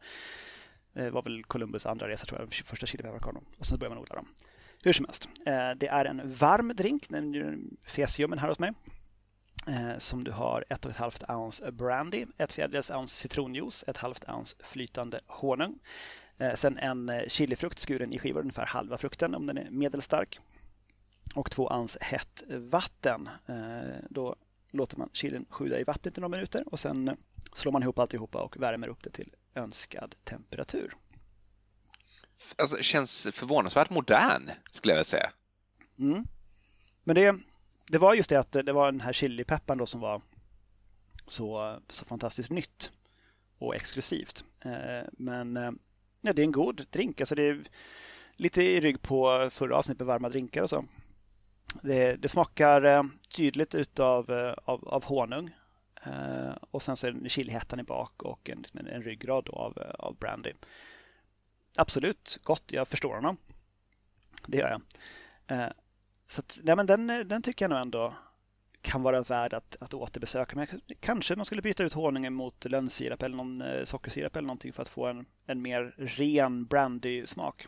Eh, 0.95 1.05
Det 1.05 1.11
var 1.11 1.23
väl 1.23 1.45
Columbus 1.45 1.87
andra 1.87 2.09
resa 2.09 2.27
tror 2.27 2.41
jag, 2.41 2.55
första 2.55 2.87
chilipepparkornen. 2.87 3.45
Och 3.59 3.67
sen 3.67 3.79
började 3.79 3.95
man 3.95 4.03
odla 4.03 4.17
dem. 4.17 4.29
Hur 4.85 4.93
som 4.93 5.05
helst, 5.05 5.29
eh, 5.47 5.71
det 5.77 5.89
är 5.89 6.05
en 6.05 6.31
varm 6.31 6.73
drink, 6.77 7.09
den 7.09 7.77
fesiumen 7.87 8.39
här 8.39 8.49
hos 8.49 8.59
mig. 8.59 8.73
Eh, 9.67 9.99
som 9.99 10.25
du 10.25 10.31
har 10.31 10.65
ett 10.69 10.85
och 10.85 10.91
ett 10.91 10.97
halvt 10.97 11.31
ounce 11.31 11.73
brandy, 11.73 12.27
ett 12.39 12.53
fjärdedels 12.53 12.91
ounce 12.91 13.17
citronjuice, 13.17 13.85
ett 13.87 13.97
halvt 13.97 14.29
ounce 14.29 14.57
flytande 14.61 15.21
honung. 15.27 15.79
Eh, 16.39 16.55
sen 16.55 16.79
en 16.79 17.11
chilifrukt 17.29 17.79
skuren 17.79 18.13
i 18.13 18.19
skivor, 18.19 18.41
ungefär 18.41 18.67
halva 18.67 18.99
frukten 18.99 19.35
om 19.35 19.47
den 19.47 19.59
är 19.59 19.71
medelstark. 19.71 20.39
Och 21.35 21.51
två 21.51 21.69
ounce 21.69 21.99
hett 22.01 22.43
vatten. 22.49 23.29
Då 24.11 24.37
låter 24.71 24.99
man 24.99 25.11
chilin 25.13 25.47
sjuda 25.51 25.81
i 25.81 25.85
vattnet 25.85 26.19
i 26.19 26.21
några 26.21 26.37
minuter 26.37 26.65
och 26.67 26.79
sen 26.81 27.17
slår 27.53 27.73
man 27.73 27.83
ihop 27.83 27.99
alltihopa 27.99 28.43
och 28.43 28.57
värmer 28.57 28.89
upp 28.89 29.03
det 29.03 29.11
till 29.11 29.35
önskad 29.55 30.15
temperatur. 30.25 30.95
Alltså, 32.57 32.77
känns 32.77 33.29
förvånansvärt 33.33 33.91
modern 33.91 34.51
skulle 34.71 34.93
jag 34.93 34.97
vilja 34.97 35.05
säga. 35.05 35.31
Mm. 35.99 36.27
Men 37.05 37.15
det, 37.17 37.37
det 37.87 37.99
var 37.99 38.15
just 38.15 38.31
det 38.31 38.39
att 38.39 38.53
det 38.53 38.73
var 38.73 38.93
den 38.93 39.01
här 39.01 39.13
chilipepparn 39.13 39.79
då 39.79 39.87
som 39.87 40.01
var 40.01 40.23
så, 41.27 41.79
så 41.89 42.05
fantastiskt 42.05 42.51
nytt 42.51 42.91
och 43.59 43.75
exklusivt. 43.75 44.45
Eh, 44.65 45.09
men 45.13 45.57
eh, 45.57 45.71
ja, 46.21 46.33
det 46.33 46.43
är 46.43 46.47
en 46.47 46.53
god 46.53 46.87
drink. 46.91 47.21
Alltså 47.21 47.35
det 47.35 47.43
är 47.43 47.65
lite 48.37 48.63
i 48.63 48.81
rygg 48.81 49.03
på 49.03 49.49
förra 49.53 49.77
avsnittet 49.77 49.99
med 49.99 50.07
varma 50.07 50.29
drinkar 50.29 50.63
och 50.63 50.71
så. 50.71 50.85
Det, 51.83 52.17
det 52.17 52.29
smakar 52.29 52.85
eh, 52.85 53.03
tydligt 53.37 53.75
utav 53.75 54.55
av, 54.65 54.89
av 54.89 55.05
honung. 55.05 55.51
Och 56.71 56.83
sen 56.83 56.97
så 56.97 57.07
är 57.07 57.13
det 57.13 57.29
chilihettan 57.29 57.81
i 57.81 57.83
bak 57.83 58.23
och 58.23 58.51
en, 58.51 58.65
en, 58.73 58.87
en 58.87 59.03
ryggrad 59.03 59.49
av, 59.49 59.79
av 59.99 60.17
brandy. 60.17 60.53
Absolut 61.79 62.39
gott, 62.43 62.65
jag 62.67 62.89
förstår 62.89 63.15
honom. 63.15 63.37
Det 64.47 64.59
gör 64.59 64.71
jag. 64.71 64.81
Eh, 65.59 65.73
så 66.27 66.41
att, 66.41 66.59
nej, 66.63 66.77
men 66.77 66.87
den, 66.87 67.07
den 67.07 67.43
tycker 67.43 67.65
jag 67.65 67.71
nog 67.71 67.81
ändå 67.81 68.15
kan 68.81 69.03
vara 69.03 69.23
värd 69.23 69.55
att, 69.55 69.77
att 69.81 69.95
återbesöka. 69.95 70.57
Men 70.57 70.67
kanske 71.01 71.37
man 71.37 71.45
skulle 71.45 71.63
byta 71.63 71.85
ut 71.85 71.93
honungen 71.93 72.35
mot 72.35 72.65
lönnsirap 72.65 73.23
eller 73.23 73.37
någon 73.37 73.63
eh, 73.63 73.85
sockersirap 73.85 74.37
eller 74.37 74.47
någonting 74.47 74.73
för 74.73 74.83
att 74.83 74.89
få 74.89 75.07
en, 75.07 75.27
en 75.47 75.63
mer 75.63 75.95
ren 75.99 76.65
brandy-smak 76.65 77.67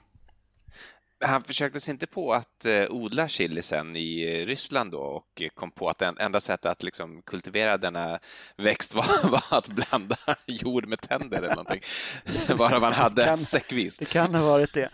han 1.25 1.43
försökte 1.43 1.81
sig 1.81 1.93
inte 1.93 2.07
på 2.07 2.33
att 2.35 2.65
eh, 2.65 2.87
odla 2.91 3.29
chili 3.29 3.63
sen 3.63 3.97
i 3.97 4.45
Ryssland 4.47 4.93
då 4.93 4.99
och 4.99 5.43
kom 5.55 5.71
på 5.71 5.89
att 5.89 5.99
det 5.99 6.15
enda 6.19 6.41
sättet 6.41 6.71
att 6.71 6.83
liksom 6.83 7.23
kultivera 7.23 7.77
denna 7.77 8.19
växt 8.57 8.95
var, 8.95 9.31
var 9.31 9.59
att 9.59 9.69
blanda 9.69 10.17
jord 10.47 10.87
med 10.87 11.01
tänder 11.01 11.39
eller 11.39 11.49
någonting. 11.49 11.81
Varav 12.57 12.83
han 12.83 12.93
hade 12.93 13.25
kan, 13.25 13.39
säckvis. 13.39 13.99
Det 13.99 14.05
kan 14.05 14.35
ha 14.35 14.45
varit 14.45 14.75
det. 14.75 14.91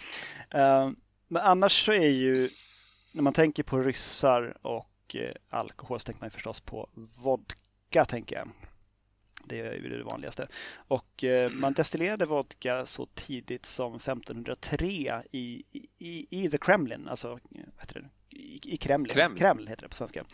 Uh, 0.54 0.90
men 1.28 1.42
annars 1.42 1.84
så 1.86 1.92
är 1.92 2.08
ju, 2.08 2.48
när 3.14 3.22
man 3.22 3.32
tänker 3.32 3.62
på 3.62 3.78
ryssar 3.78 4.56
och 4.62 5.16
alkohol 5.50 6.00
så 6.00 6.04
tänker 6.04 6.20
man 6.20 6.30
förstås 6.30 6.60
på 6.60 6.88
vodka, 6.94 8.04
tänker 8.04 8.36
jag. 8.36 8.48
Det 9.52 9.60
är 9.60 9.74
ju 9.74 9.88
det 9.88 10.04
vanligaste. 10.04 10.48
Och 10.74 11.24
eh, 11.24 11.50
man 11.50 11.72
destillerade 11.72 12.24
vodka 12.26 12.86
så 12.86 13.06
tidigt 13.06 13.66
som 13.66 13.94
1503 13.94 15.22
i, 15.32 15.62
i, 15.98 16.26
i 16.30 16.50
The 16.50 16.58
Kremlin, 16.58 17.08
alltså 17.08 17.28
vad 17.28 17.40
heter 17.80 18.00
det? 18.00 18.36
I, 18.36 18.60
i 18.64 18.76
Kremlin. 18.76 19.14
Kreml. 19.14 19.38
Kreml 19.38 19.68
heter 19.68 19.82
det 19.82 19.88
på 19.88 19.94
svenska. 19.94 20.24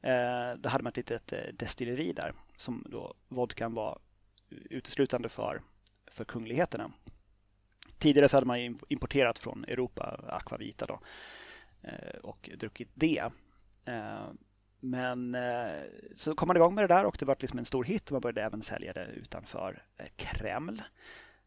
Eh, 0.00 0.56
då 0.58 0.68
hade 0.68 0.84
man 0.84 0.90
ett 0.90 0.96
litet 0.96 1.32
eh, 1.32 1.38
destilleri 1.52 2.12
där 2.12 2.32
som 2.56 2.86
då 2.90 3.14
vodkan 3.28 3.74
var 3.74 3.98
uteslutande 4.50 5.28
för, 5.28 5.62
för 6.10 6.24
kungligheterna. 6.24 6.92
Tidigare 7.98 8.28
så 8.28 8.36
hade 8.36 8.46
man 8.46 8.78
importerat 8.88 9.38
från 9.38 9.64
Europa 9.64 10.20
Aquavita 10.28 10.86
då, 10.86 11.00
och 12.22 12.50
druckit 12.56 12.90
det. 12.94 13.22
Men 14.84 15.34
eh, 15.34 15.82
så 16.16 16.34
kom 16.34 16.46
man 16.46 16.56
igång 16.56 16.74
med 16.74 16.84
det 16.84 16.94
där 16.94 17.04
och 17.04 17.16
det 17.18 17.24
var 17.24 17.36
liksom 17.40 17.58
en 17.58 17.64
stor 17.64 17.84
hit. 17.84 18.10
Man 18.10 18.20
började 18.20 18.42
även 18.42 18.62
sälja 18.62 18.92
det 18.92 19.06
utanför 19.06 19.82
eh, 19.96 20.06
Kreml. 20.16 20.82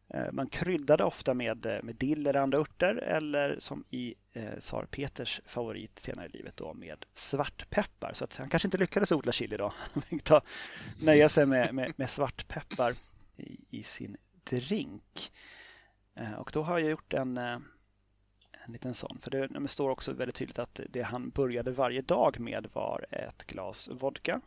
Eh, 0.08 0.32
man 0.32 0.48
kryddade 0.48 1.04
ofta 1.04 1.34
med, 1.34 1.80
med 1.82 1.96
dill 1.96 2.26
eller 2.26 2.40
andra 2.40 2.58
örter 2.58 2.94
eller 2.94 3.56
som 3.58 3.84
i 3.90 4.14
eh, 4.32 4.58
tsar 4.58 4.84
Peters 4.84 5.40
favorit 5.46 5.98
senare 5.98 6.26
i 6.26 6.28
livet 6.28 6.56
då 6.56 6.74
med 6.74 7.04
svartpeppar. 7.14 8.12
Så 8.12 8.24
att 8.24 8.36
han 8.36 8.48
kanske 8.48 8.66
inte 8.66 8.78
lyckades 8.78 9.12
odla 9.12 9.32
chili 9.32 9.56
då. 9.56 9.72
Han 9.92 10.02
fick 10.02 10.30
nöja 11.02 11.28
sig 11.28 11.46
med, 11.46 11.74
med, 11.74 11.92
med 11.96 12.10
svartpeppar 12.10 12.92
i, 13.36 13.58
i, 13.70 13.82
sin 13.82 14.16
drink. 14.50 15.32
och 16.38 16.50
då 16.52 16.62
har 16.62 16.78
jag 16.78 16.90
gjort 16.90 17.14
en 17.14 17.38
en 18.66 18.72
liten 18.72 18.94
sån. 18.94 19.18
För 19.22 19.30
det, 19.30 19.46
det 19.46 19.68
står 19.68 19.90
också 19.90 20.12
väldigt 20.12 20.36
tydligt 20.36 20.58
att 20.58 20.80
det 20.90 21.02
han 21.02 21.30
började 21.30 21.70
varje 21.70 22.02
dag 22.02 22.40
med 22.40 22.66
var 22.72 23.06
ett 23.10 23.44
glas 23.46 23.88
vodka 23.88 24.40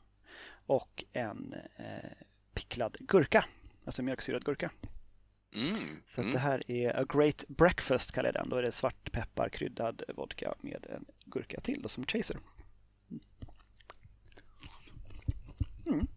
och 0.65 1.03
en 1.13 1.55
eh, 1.75 2.11
picklad 2.53 2.97
gurka, 2.99 3.45
alltså 3.85 4.03
mjölksyrad 4.03 4.45
gurka. 4.45 4.71
Mm, 5.53 6.01
så 6.07 6.21
mm. 6.21 6.33
det 6.33 6.39
här 6.39 6.71
är 6.71 6.99
a 6.99 7.05
great 7.09 7.43
breakfast 7.47 8.11
kallar 8.11 8.27
jag 8.27 8.33
den. 8.33 8.49
Då 8.49 8.55
är 8.55 8.61
det 8.61 8.71
svartpeppar 8.71 9.49
kryddad 9.49 10.03
vodka 10.15 10.53
med 10.61 10.85
en 10.89 11.05
gurka 11.25 11.59
till 11.59 11.81
då, 11.81 11.89
som 11.89 12.05
chaser. 12.05 12.37
Mm. 15.85 16.07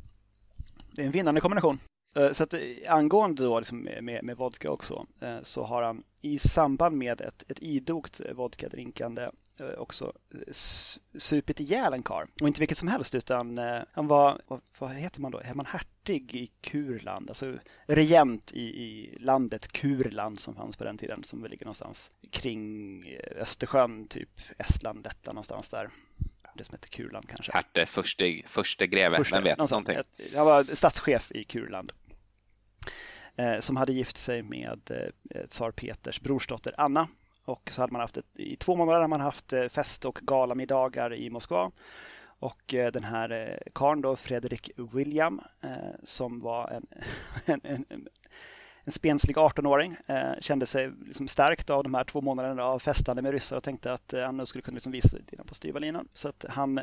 Det 0.92 1.03
är 1.03 1.07
en 1.07 1.12
vinnande 1.12 1.40
kombination. 1.40 1.78
Eh, 2.16 2.30
så 2.30 2.44
att, 2.44 2.55
eh, 2.55 2.61
angående 2.88 3.42
då 3.42 3.59
liksom 3.59 3.82
med, 3.82 4.24
med 4.24 4.36
vodka 4.36 4.70
också 4.70 5.07
eh, 5.20 5.42
så 5.42 5.64
har 5.64 5.82
han 5.82 6.03
i 6.22 6.38
samband 6.38 6.96
med 6.96 7.20
ett, 7.20 7.44
ett 7.48 7.62
idogt 7.62 8.20
vodkadrinkande 8.34 9.30
också 9.78 10.12
supit 11.18 11.60
ihjäl 11.60 11.92
en 11.92 12.02
kar. 12.02 12.26
Och 12.40 12.48
inte 12.48 12.60
vilket 12.60 12.78
som 12.78 12.88
helst 12.88 13.14
utan 13.14 13.58
han 13.92 14.06
var, 14.06 14.40
vad 14.78 14.90
heter 14.90 15.20
man 15.20 15.32
då, 15.32 15.38
är 15.38 15.54
man 15.54 15.66
hertig 15.66 16.34
i 16.34 16.50
Kurland, 16.60 17.30
alltså 17.30 17.58
regent 17.86 18.52
i, 18.52 18.62
i 18.62 19.18
landet 19.20 19.72
Kurland 19.72 20.40
som 20.40 20.54
fanns 20.54 20.76
på 20.76 20.84
den 20.84 20.98
tiden 20.98 21.24
som 21.24 21.42
väl 21.42 21.50
ligger 21.50 21.64
någonstans 21.64 22.10
kring 22.30 23.04
Östersjön, 23.36 24.06
typ 24.06 24.40
Estland, 24.58 25.04
detta 25.04 25.32
någonstans 25.32 25.68
där 25.68 25.90
det 26.54 26.64
som 26.64 26.74
heter 26.74 26.88
Kurland 26.88 27.28
kanske. 27.28 27.52
Herte, 27.52 27.86
förste, 27.86 28.42
förste 28.46 28.86
greve, 28.86 29.16
förste, 29.16 29.34
vem 29.34 29.44
vet? 29.44 29.58
Någonting. 29.58 29.96
Han 30.34 30.46
var 30.46 30.74
statschef 30.74 31.32
i 31.32 31.44
Kurland. 31.44 31.92
Eh, 33.37 33.59
som 33.59 33.76
hade 33.76 33.93
gift 33.93 34.16
sig 34.16 34.43
med 34.43 34.91
eh, 34.91 35.41
eh, 35.41 35.47
tsar 35.47 35.70
Peters 35.70 36.20
brorsdotter 36.20 36.74
Anna. 36.78 37.09
Och 37.45 37.70
så 37.72 37.80
hade 37.80 37.93
man 37.93 38.01
haft 38.01 38.16
ett, 38.16 38.26
i 38.35 38.57
två 38.57 38.76
månader 38.76 38.97
hade 38.97 39.09
man 39.09 39.20
haft 39.20 39.53
eh, 39.53 39.68
fest 39.68 40.05
och 40.05 40.18
galamiddagar 40.22 41.14
i 41.14 41.30
Moskva. 41.30 41.70
Och 42.24 42.74
eh, 42.74 42.93
den 42.93 43.05
här 43.05 43.30
eh, 43.30 43.72
karln 43.72 44.01
då, 44.01 44.16
Fredrik 44.16 44.70
William, 44.76 45.41
som 46.05 46.41
var 46.41 46.70
en, 47.45 47.61
en, 47.64 47.85
en, 47.89 48.09
en 48.85 48.93
spenslig 48.93 49.37
18-åring, 49.37 49.97
kände 50.41 50.66
sig 50.66 50.93
liksom 51.07 51.28
stärkt 51.28 51.70
av 51.70 51.83
de 51.83 51.95
här 51.95 52.05
två 52.05 52.20
månaderna 52.20 52.64
av 52.64 52.78
festande 52.78 53.22
med 53.22 53.33
ryssar 53.33 53.57
och 53.57 53.62
tänkte 53.62 53.93
att 53.93 54.14
han 54.24 54.37
nu 54.37 54.47
skulle 54.47 54.62
kunna 54.62 54.74
liksom 54.74 54.93
visa 54.93 55.09
sig 55.09 55.22
på 55.47 55.55
styva 55.55 55.78
linan. 55.78 56.09
Så 56.14 56.28
att 56.28 56.45
han 56.49 56.80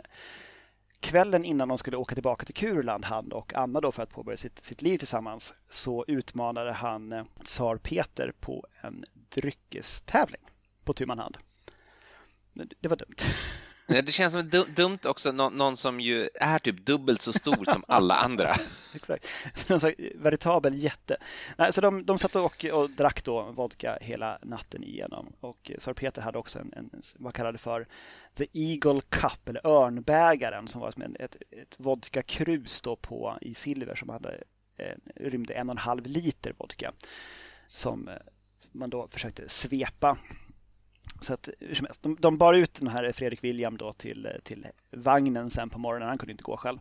kvällen 1.00 1.46
innan 1.46 1.68
de 1.68 1.78
skulle 1.78 1.98
åka 1.98 2.16
tillbaka 2.16 2.46
till 2.46 2.56
Kurland, 2.56 3.06
han 3.06 3.32
och 3.32 3.54
Anna 3.54 3.82
då 3.82 3.92
för 3.92 4.04
att 4.04 4.10
påbörja 4.10 4.38
sitt, 4.38 4.64
sitt 4.64 4.82
liv 4.82 4.98
tillsammans, 4.98 5.54
så 5.70 6.06
utmanade 6.08 6.72
han 6.72 7.12
eh, 7.12 7.26
tsar 7.44 7.78
Peter 7.78 8.34
på 8.40 8.66
en 8.82 9.06
dryckestävling 9.30 10.42
på 10.84 10.94
tu 10.94 11.06
hand. 11.08 11.38
Det 12.54 12.88
var 12.88 12.98
dumt. 12.98 13.16
Det 13.90 14.12
känns 14.12 14.34
som 14.34 14.50
dumt 14.76 15.00
också, 15.06 15.32
någon 15.32 15.78
som 15.78 16.00
ju 16.00 16.30
är 16.42 16.60
typ 16.60 16.86
dubbelt 16.86 17.22
så 17.22 17.34
stor 17.34 17.66
som 17.66 17.84
alla 17.88 18.16
andra. 18.16 18.56
Exakt, 18.94 19.28
en 19.70 19.96
veritabel 20.16 20.84
jätte. 20.84 21.18
Nej, 21.58 21.74
så 21.74 21.82
de, 21.82 22.06
de 22.06 22.20
satt 22.20 22.36
och, 22.36 22.66
och 22.66 22.90
drack 22.90 23.24
då 23.24 23.52
vodka 23.52 23.98
hela 24.02 24.40
natten 24.44 24.84
igenom 24.84 25.34
och 25.40 25.72
Sir 25.78 25.94
Peter 25.94 26.22
hade 26.22 26.38
också 26.38 26.60
en, 26.60 26.74
en 26.74 27.02
vad 27.18 27.34
kallade 27.34 27.58
för 27.58 27.88
The 28.36 28.48
Eagle 28.54 29.02
Cup 29.10 29.50
eller 29.50 29.68
örnbägaren 29.68 30.68
som 30.68 30.82
var 30.82 30.92
som 30.92 31.02
en, 31.02 31.16
ett, 31.20 31.36
ett 31.52 31.76
vodkakrus 31.78 32.82
då 32.82 32.96
på, 32.96 33.38
i 33.42 33.54
silver 33.54 33.96
som 33.96 34.10
hade, 34.10 34.44
eh, 34.78 34.96
rymde 35.16 35.54
en 35.54 35.70
och 35.70 35.74
en 35.74 35.78
halv 35.78 36.06
liter 36.06 36.54
vodka 36.58 36.92
som 37.68 38.08
eh, 38.08 38.14
man 38.72 38.90
då 38.90 39.08
försökte 39.08 39.50
svepa 39.50 40.18
så 41.22 41.34
att, 41.34 41.50
de, 42.02 42.18
de 42.20 42.38
bar 42.38 42.54
ut 42.54 42.74
den 42.74 42.88
här 42.88 43.12
Fredrik 43.12 43.44
William 43.44 43.78
då 43.78 43.94
till, 43.94 44.30
till 44.44 44.68
vagnen 44.92 45.50
sen 45.50 45.70
på 45.70 45.80
morgonen. 45.80 46.10
Han 46.10 46.18
kunde 46.18 46.32
inte 46.32 46.44
gå 46.44 46.58
själv. 46.58 46.80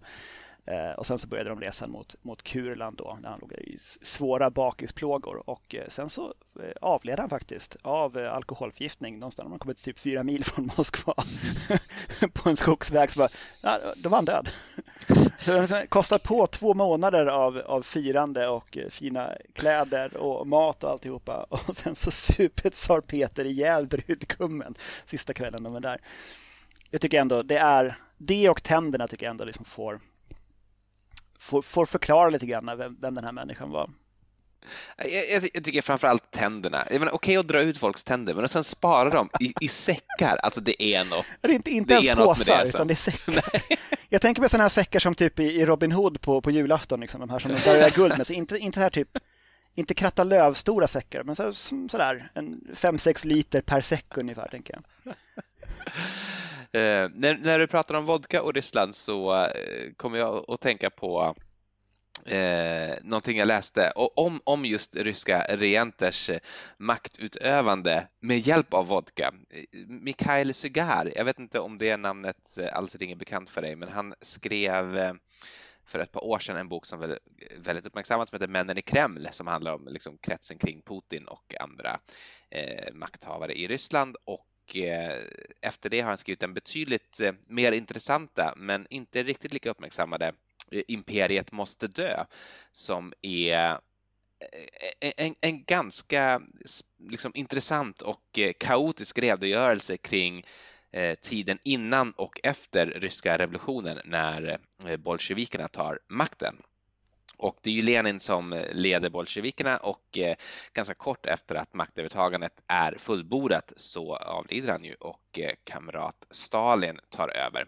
Eh, 0.67 0.91
och 0.91 1.07
sen 1.07 1.19
så 1.19 1.29
började 1.29 1.51
de 1.51 1.61
resan 1.61 1.91
mot, 1.91 2.15
mot 2.23 2.43
Kurland 2.43 2.97
då, 2.97 3.19
där 3.23 3.29
han 3.29 3.39
låg 3.41 3.53
i 3.53 3.77
svåra 4.03 4.51
bakisplågor. 4.51 5.51
Och 5.51 5.75
eh, 5.75 5.89
sen 5.89 6.09
så 6.09 6.35
eh, 6.61 6.71
avled 6.81 7.21
han 7.21 7.29
faktiskt 7.29 7.77
av 7.83 8.19
eh, 8.19 8.35
alkoholförgiftning 8.35 9.19
någonstans. 9.19 9.45
när 9.45 9.51
man 9.51 9.59
kommit 9.59 9.83
typ 9.83 9.99
fyra 9.99 10.23
mil 10.23 10.45
från 10.45 10.71
Moskva 10.77 11.15
på 12.33 12.49
en 12.49 12.57
skogsväg. 12.57 13.11
Så 13.11 13.19
bara, 13.19 13.29
ja, 13.63 13.79
då 14.03 14.09
var 14.09 14.19
han 14.19 14.25
död. 14.25 14.49
Det 15.45 15.61
liksom 15.61 15.87
kostar 15.89 16.19
på 16.19 16.47
två 16.47 16.75
månader 16.75 17.27
av, 17.27 17.59
av 17.59 17.83
firande 17.83 18.49
och 18.49 18.77
eh, 18.77 18.89
fina 18.89 19.33
kläder 19.53 20.17
och 20.17 20.47
mat 20.47 20.85
och 20.85 20.91
alltihopa. 20.91 21.47
Och 21.49 21.77
sen 21.77 21.95
så 21.95 22.11
super 22.11 22.71
tsar 22.71 23.01
Peter 23.01 23.45
ihjäl 23.45 23.87
brudgummen 23.87 24.75
sista 25.07 25.35
kvällen 25.35 25.63
de 25.63 25.77
är 25.77 25.81
där. 25.81 26.01
Jag 26.91 27.01
tycker 27.01 27.21
ändå 27.21 27.43
det 27.43 27.59
är 27.59 27.99
det 28.19 28.49
och 28.49 28.63
tänderna 28.63 29.07
tycker 29.07 29.27
jag 29.27 29.31
ändå 29.31 29.45
liksom 29.45 29.65
får 29.65 30.01
får, 31.39 31.63
får 31.63 31.87
förklara 31.87 32.31
lite 32.31 32.47
grann 32.47 32.79
vem, 32.79 32.97
vem 33.01 33.15
den 33.15 33.25
här 33.25 33.33
människan 33.33 33.71
var. 33.71 33.91
Jag, 34.97 35.43
jag, 35.43 35.51
jag 35.55 35.65
tycker 35.65 35.83
framförallt 35.83 36.31
tänderna. 36.31 36.83
Okej 36.83 37.09
okay 37.13 37.37
att 37.37 37.49
dra 37.49 37.63
ut 37.63 37.79
folks 37.79 38.05
tänder, 38.05 38.35
men 38.35 38.45
att 38.45 38.51
sen 38.51 38.65
spara 38.65 39.11
dem 39.11 39.29
i, 39.41 39.55
i 39.61 39.69
säckar, 39.69 40.37
alltså 40.37 40.61
det 40.61 40.83
är 40.83 41.05
något. 41.05 41.27
Det 41.41 41.49
är 41.49 41.55
inte, 41.55 41.71
inte 41.71 41.95
det 41.95 42.07
ens 42.07 42.19
påsar, 42.19 42.55
det, 42.55 42.61
alltså. 42.61 42.77
utan 42.77 42.87
det 42.87 42.93
är 42.93 42.97
säckar. 42.97 43.45
jag 44.09 44.21
tänker 44.21 44.43
på 44.43 44.49
sådana 44.49 44.65
här 44.65 44.69
säckar 44.69 45.01
som 45.01 45.15
typ 45.15 45.39
i, 45.39 45.65
Robin 45.65 45.93
Hood 45.93 46.21
på, 46.21 46.41
på 46.41 46.51
julafton, 46.51 47.01
liksom, 47.01 47.21
de 47.21 47.31
här 47.31 47.39
som 47.39 47.51
de 47.51 47.61
börjar 47.65 47.91
guld 47.91 48.19
med. 48.19 48.27
Så 48.27 48.33
inte, 48.33 48.59
inte 48.59 48.81
här 48.81 48.91
typ, 48.91 49.19
inte 49.75 49.95
kratta 49.95 50.25
lövstora 50.25 50.87
säckar, 50.87 51.23
men 51.23 51.37
så, 51.37 51.53
sådär, 51.53 52.31
en 52.35 52.61
5-6 52.75 53.27
liter 53.27 53.61
per 53.61 53.81
säck 53.81 54.17
ungefär, 54.17 54.49
tänker 54.49 54.75
jag. 54.75 55.15
Eh, 56.73 57.11
när, 57.15 57.39
när, 57.39 57.59
du 57.59 57.67
pratar 57.67 57.95
om 57.95 58.07
vodka 58.07 58.43
och 58.43 58.55
Ryssland 58.55 58.95
så 58.95 59.35
eh, 59.35 59.93
kommer 59.97 60.19
jag 60.19 60.45
att 60.49 60.61
tänka 60.61 60.91
på 60.91 61.35
eh, 62.27 62.95
någonting 63.03 63.39
jag 63.39 63.49
läste 63.49 63.93
om, 63.97 64.41
om 64.45 64.65
just 64.65 64.97
ryska 64.97 65.47
regenters 65.49 66.31
eh, 66.31 66.39
maktutövande 66.79 68.09
med 68.21 68.39
hjälp 68.39 68.75
av 68.75 68.87
vodka. 68.87 69.33
Eh, 69.51 69.79
Mikhail 69.89 70.55
Sugar, 70.55 71.13
jag 71.17 71.25
vet 71.25 71.39
inte 71.39 71.61
om 71.61 71.79
det 71.79 71.97
namnet 71.97 72.59
eh, 72.59 72.77
alls 72.77 72.97
ringer 72.97 73.17
bekant 73.17 73.51
för 73.51 73.63
dig, 73.63 73.77
men 73.77 73.89
han 73.89 74.15
skrev 74.21 75.17
för 75.87 75.99
ett 75.99 76.13
par 76.13 76.25
år 76.25 76.39
sedan 76.39 76.57
en 76.57 76.69
bok 76.69 76.87
som 76.87 77.01
väldigt, 77.01 77.19
väldigt 77.57 77.87
uppmärksammad 77.87 78.29
som 78.29 78.37
heter 78.37 78.49
Männen 78.49 78.79
i 78.79 78.83
Kreml 78.83 79.29
som 79.31 79.47
handlar 79.47 79.75
om 79.75 79.89
liksom 79.89 80.19
kretsen 80.19 80.59
kring 80.59 80.83
Putin 80.83 81.29
och 81.29 81.55
andra 81.61 82.01
eh, 82.51 82.95
makthavare 82.95 83.59
i 83.59 83.69
Ryssland 83.69 84.17
och 84.25 84.47
och 84.69 84.77
eh, 84.77 85.23
efter 85.61 85.91
det 85.91 86.01
har 86.01 86.09
han 86.09 86.19
skrivit 86.19 86.43
en 86.43 86.55
betydligt 86.55 87.21
eh, 87.21 87.33
mer 87.47 87.73
intressanta 87.73 88.55
men 88.57 88.87
inte 88.91 89.23
riktigt 89.23 89.53
lika 89.53 89.71
uppmärksammade 89.71 90.33
eh, 90.71 90.83
Imperiet 90.89 91.53
måste 91.53 91.89
dö 91.89 92.25
som 92.73 93.13
är 93.23 93.79
en, 95.01 95.35
en 95.41 95.65
ganska 95.65 96.43
liksom, 96.99 97.33
intressant 97.35 98.03
och 98.03 98.39
kaotisk 98.59 99.19
redogörelse 99.19 99.97
kring 99.97 100.47
tiden 101.21 101.59
innan 101.65 102.13
och 102.13 102.41
efter 102.43 102.87
ryska 102.87 103.39
revolutionen 103.39 103.99
när 104.05 104.59
bolsjevikerna 104.99 105.69
tar 105.69 105.99
makten. 106.09 106.57
Och 107.39 107.59
det 107.63 107.71
är 107.71 107.75
ju 107.75 107.83
Lenin 107.83 108.21
som 108.21 108.53
eh, 108.53 108.73
leder 108.73 109.11
bolsjevikerna 109.11 109.77
och 109.77 110.19
eh, 110.19 110.37
ganska 110.73 110.95
kort 110.95 111.27
efter 111.27 111.55
att 111.55 111.75
maktövertagandet 111.75 112.63
är 112.67 112.97
fullbordat 112.99 113.73
så 113.77 114.17
avlider 114.17 114.73
han 114.73 114.85
ju 114.85 114.95
och 114.95 115.39
eh, 115.39 115.55
kamrat 115.65 116.27
Stalin 116.31 117.01
tar 117.11 117.29
över. 117.29 117.67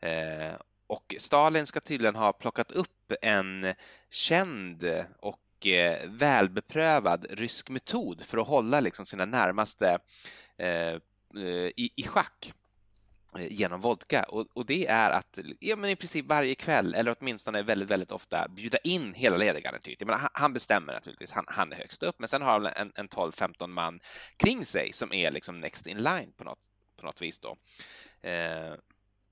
Eh, 0.00 0.54
och 0.86 1.14
Stalin 1.18 1.66
ska 1.66 1.80
tydligen 1.80 2.14
ha 2.14 2.32
plockat 2.32 2.70
upp 2.70 3.12
en 3.22 3.74
känd 4.10 4.84
och 5.20 5.66
eh, 5.66 5.98
välbeprövad 6.06 7.26
rysk 7.30 7.68
metod 7.70 8.22
för 8.24 8.38
att 8.38 8.46
hålla 8.46 8.80
liksom 8.80 9.06
sina 9.06 9.24
närmaste 9.24 9.98
eh, 10.58 10.94
i, 11.76 11.90
i 11.96 12.02
schack. 12.02 12.52
Eh, 13.38 13.52
genom 13.52 13.80
vodka 13.80 14.22
och, 14.22 14.46
och, 14.52 14.66
det 14.66 14.86
är 14.86 15.10
att 15.10 15.38
ja, 15.58 15.76
men 15.76 15.90
i 15.90 15.96
princip 15.96 16.26
varje 16.26 16.54
kväll 16.54 16.94
eller 16.94 17.16
åtminstone 17.20 17.62
väldigt, 17.62 17.90
väldigt 17.90 18.12
ofta 18.12 18.48
bjuda 18.48 18.78
in 18.78 19.14
hela 19.14 19.36
ledargarnityret. 19.36 19.98
Typ. 19.98 20.10
Han, 20.10 20.28
han 20.32 20.52
bestämmer 20.52 20.92
naturligtvis, 20.92 21.32
han, 21.32 21.44
han, 21.48 21.72
är 21.72 21.76
högst 21.76 22.02
upp, 22.02 22.18
men 22.18 22.28
sen 22.28 22.42
har 22.42 22.52
han 22.52 22.66
en, 22.66 22.92
en 22.94 23.08
12-15 23.08 23.66
man 23.66 24.00
kring 24.36 24.64
sig 24.64 24.92
som 24.92 25.12
är 25.12 25.30
liksom 25.30 25.58
next 25.58 25.86
in 25.86 26.02
line 26.02 26.32
på 26.36 26.44
något, 26.44 26.58
på 27.00 27.06
något 27.06 27.22
vis 27.22 27.40
då. 27.40 27.56
Eh, 28.28 28.74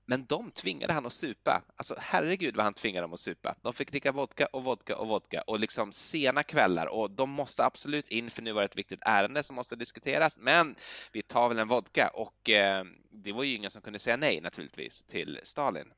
men 0.05 0.25
de 0.25 0.51
tvingade 0.51 0.93
han 0.93 1.05
att 1.05 1.13
supa. 1.13 1.63
Alltså 1.75 1.95
herregud 1.99 2.55
vad 2.55 2.63
han 2.63 2.73
tvingade 2.73 3.03
dem 3.03 3.13
att 3.13 3.19
supa. 3.19 3.55
De 3.61 3.73
fick 3.73 3.91
dricka 3.91 4.11
vodka 4.11 4.45
och 4.45 4.63
vodka 4.63 4.97
och 4.97 5.07
vodka 5.07 5.41
och 5.41 5.59
liksom 5.59 5.91
sena 5.91 6.43
kvällar 6.43 6.85
och 6.85 7.11
de 7.11 7.29
måste 7.29 7.65
absolut 7.65 8.07
in 8.07 8.29
för 8.29 8.41
nu 8.41 8.51
var 8.51 8.61
det 8.61 8.65
ett 8.65 8.77
viktigt 8.77 9.03
ärende 9.05 9.43
som 9.43 9.55
måste 9.55 9.75
diskuteras. 9.75 10.37
Men 10.39 10.75
vi 11.11 11.23
tar 11.23 11.49
väl 11.49 11.59
en 11.59 11.67
vodka 11.67 12.07
och 12.07 12.49
eh, 12.49 12.85
det 13.11 13.31
var 13.31 13.43
ju 13.43 13.55
ingen 13.55 13.71
som 13.71 13.81
kunde 13.81 13.99
säga 13.99 14.17
nej 14.17 14.41
naturligtvis 14.41 15.01
till 15.01 15.39
Stalin. 15.43 15.93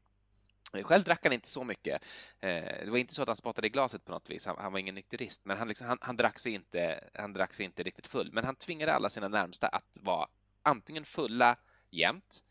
Själv 0.84 1.04
drack 1.04 1.20
han 1.24 1.34
inte 1.34 1.50
så 1.50 1.64
mycket. 1.64 2.04
Eh, 2.40 2.86
det 2.86 2.90
var 2.90 2.98
inte 2.98 3.14
så 3.14 3.22
att 3.22 3.28
han 3.28 3.38
spottade 3.38 3.68
i 3.68 3.70
glaset 3.70 4.06
på 4.06 4.12
något 4.12 4.30
vis. 4.30 4.46
Han, 4.46 4.56
han 4.60 4.72
var 4.72 4.80
ingen 4.80 4.96
nykterist, 4.96 5.46
men 5.46 5.58
han, 5.58 5.68
liksom, 5.68 5.88
han, 5.88 5.98
han, 6.02 6.16
drack 6.16 6.40
sig 6.40 6.54
inte, 6.54 7.10
han 7.14 7.34
drack 7.34 7.54
sig 7.54 7.66
inte 7.66 7.84
riktigt 7.84 8.08
full. 8.08 8.32
Men 8.34 8.46
han 8.46 8.56
tvingade 8.56 8.94
alla 8.94 9.10
sina 9.10 9.28
närmsta 9.28 9.68
att 9.68 10.00
vara 10.02 10.28
antingen 10.64 11.06
fulla 11.06 11.58
jämt 11.92 12.44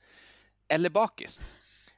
eller 0.68 0.90
bakis. 0.90 1.44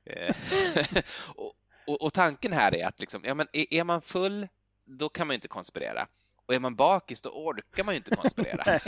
Eh, 0.04 0.34
och, 1.34 1.52
och, 1.86 2.02
och, 2.02 2.12
tanken 2.12 2.52
här 2.52 2.74
är 2.74 2.86
att 2.86 3.00
liksom, 3.00 3.22
ja, 3.24 3.34
men 3.34 3.46
är, 3.52 3.74
är 3.74 3.84
man 3.84 4.02
full, 4.02 4.48
då 4.84 5.08
kan 5.08 5.26
man 5.26 5.34
inte 5.34 5.48
konspirera. 5.48 6.06
Och 6.46 6.54
är 6.54 6.60
man 6.60 6.76
bakis 6.76 7.22
då 7.22 7.30
orkar 7.30 7.84
man 7.84 7.94
ju 7.94 7.96
inte 7.96 8.16
konspirera. 8.16 8.80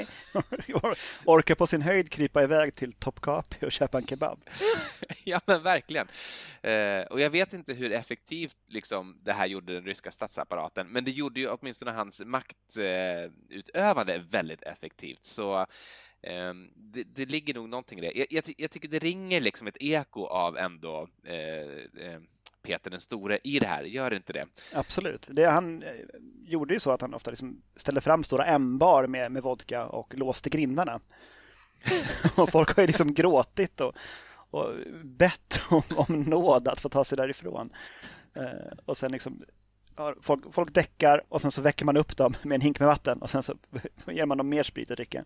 orkar 1.25 1.55
på 1.55 1.67
sin 1.67 1.83
höjd 1.83 2.11
krypa 2.11 2.43
iväg 2.43 2.75
till 2.75 2.93
Topkapi 2.93 3.67
och 3.67 3.73
köpa 3.73 3.99
en 3.99 4.07
kebab. 4.07 4.41
ja 5.25 5.41
men 5.47 5.63
verkligen. 5.63 6.09
Eh, 6.63 7.03
och 7.03 7.21
jag 7.21 7.31
vet 7.31 7.53
inte 7.53 7.73
hur 7.73 7.93
effektivt 7.93 8.57
liksom, 8.69 9.21
det 9.25 9.33
här 9.33 9.47
gjorde 9.47 9.75
den 9.75 9.85
ryska 9.85 10.11
statsapparaten, 10.11 10.89
men 10.89 11.05
det 11.05 11.11
gjorde 11.11 11.41
ju 11.41 11.49
åtminstone 11.49 11.91
hans 11.91 12.23
maktutövande 12.25 14.15
eh, 14.15 14.21
väldigt 14.21 14.63
effektivt. 14.63 15.25
Så 15.25 15.67
Ehm, 16.23 16.71
det, 16.75 17.05
det, 17.05 17.27
ligger 17.27 17.55
nog 17.55 17.69
någonting 17.69 17.99
i 17.99 18.03
det. 18.03 18.13
Jag, 18.19 18.27
jag, 18.31 18.45
jag, 18.57 18.71
tycker 18.71 18.89
det 18.89 18.99
ringer 18.99 19.41
liksom 19.41 19.67
ett 19.67 19.77
eko 19.81 20.27
av 20.27 20.57
ändå 20.57 21.09
eh, 21.27 22.07
eh, 22.07 22.21
Peter 22.63 22.91
den 22.91 23.01
store 23.01 23.39
i 23.45 23.59
det 23.59 23.67
här, 23.67 23.85
gör 23.85 24.15
inte 24.15 24.33
det? 24.33 24.47
Absolut. 24.75 25.27
Det, 25.31 25.45
han 25.45 25.83
eh, 25.83 25.91
gjorde 26.45 26.75
ju 26.75 26.81
så 26.81 26.93
att 26.93 27.01
han 27.01 27.15
ofta 27.15 27.31
liksom 27.31 27.63
ställde 27.77 28.01
fram 28.01 28.25
stora 28.25 28.45
ämbar 28.45 29.07
med, 29.07 29.33
med 29.33 29.43
vodka 29.43 29.87
och 29.87 30.15
låste 30.15 30.51
grindarna. 30.51 31.01
och 32.37 32.51
folk 32.51 32.77
har 32.77 32.83
ju 32.83 32.87
liksom 32.87 33.15
gråtit 33.15 33.81
och, 33.81 33.95
och 34.51 34.75
bett 35.05 35.61
om, 35.71 35.83
om 35.97 36.21
nåd 36.21 36.69
att 36.69 36.81
få 36.81 36.89
ta 36.89 37.05
sig 37.05 37.17
därifrån. 37.17 37.71
Eh, 38.35 38.79
och 38.85 38.97
sen 38.97 39.13
liksom 39.13 39.45
folk, 40.21 40.55
folk 40.55 40.75
däckar 40.75 41.25
och 41.29 41.41
sen 41.41 41.51
så 41.51 41.63
väcker 41.63 41.85
man 41.85 41.97
upp 41.97 42.17
dem 42.17 42.35
med 42.43 42.55
en 42.55 42.61
hink 42.61 42.81
med 42.81 42.89
vatten 42.89 43.23
och 43.23 43.31
sen 43.31 43.43
så 43.43 43.55
ger 44.07 44.27
man 44.27 44.39
dem 44.39 44.49
mer 44.49 44.63
sprit 44.63 44.91
att 44.91 44.97
dricka. 44.97 45.25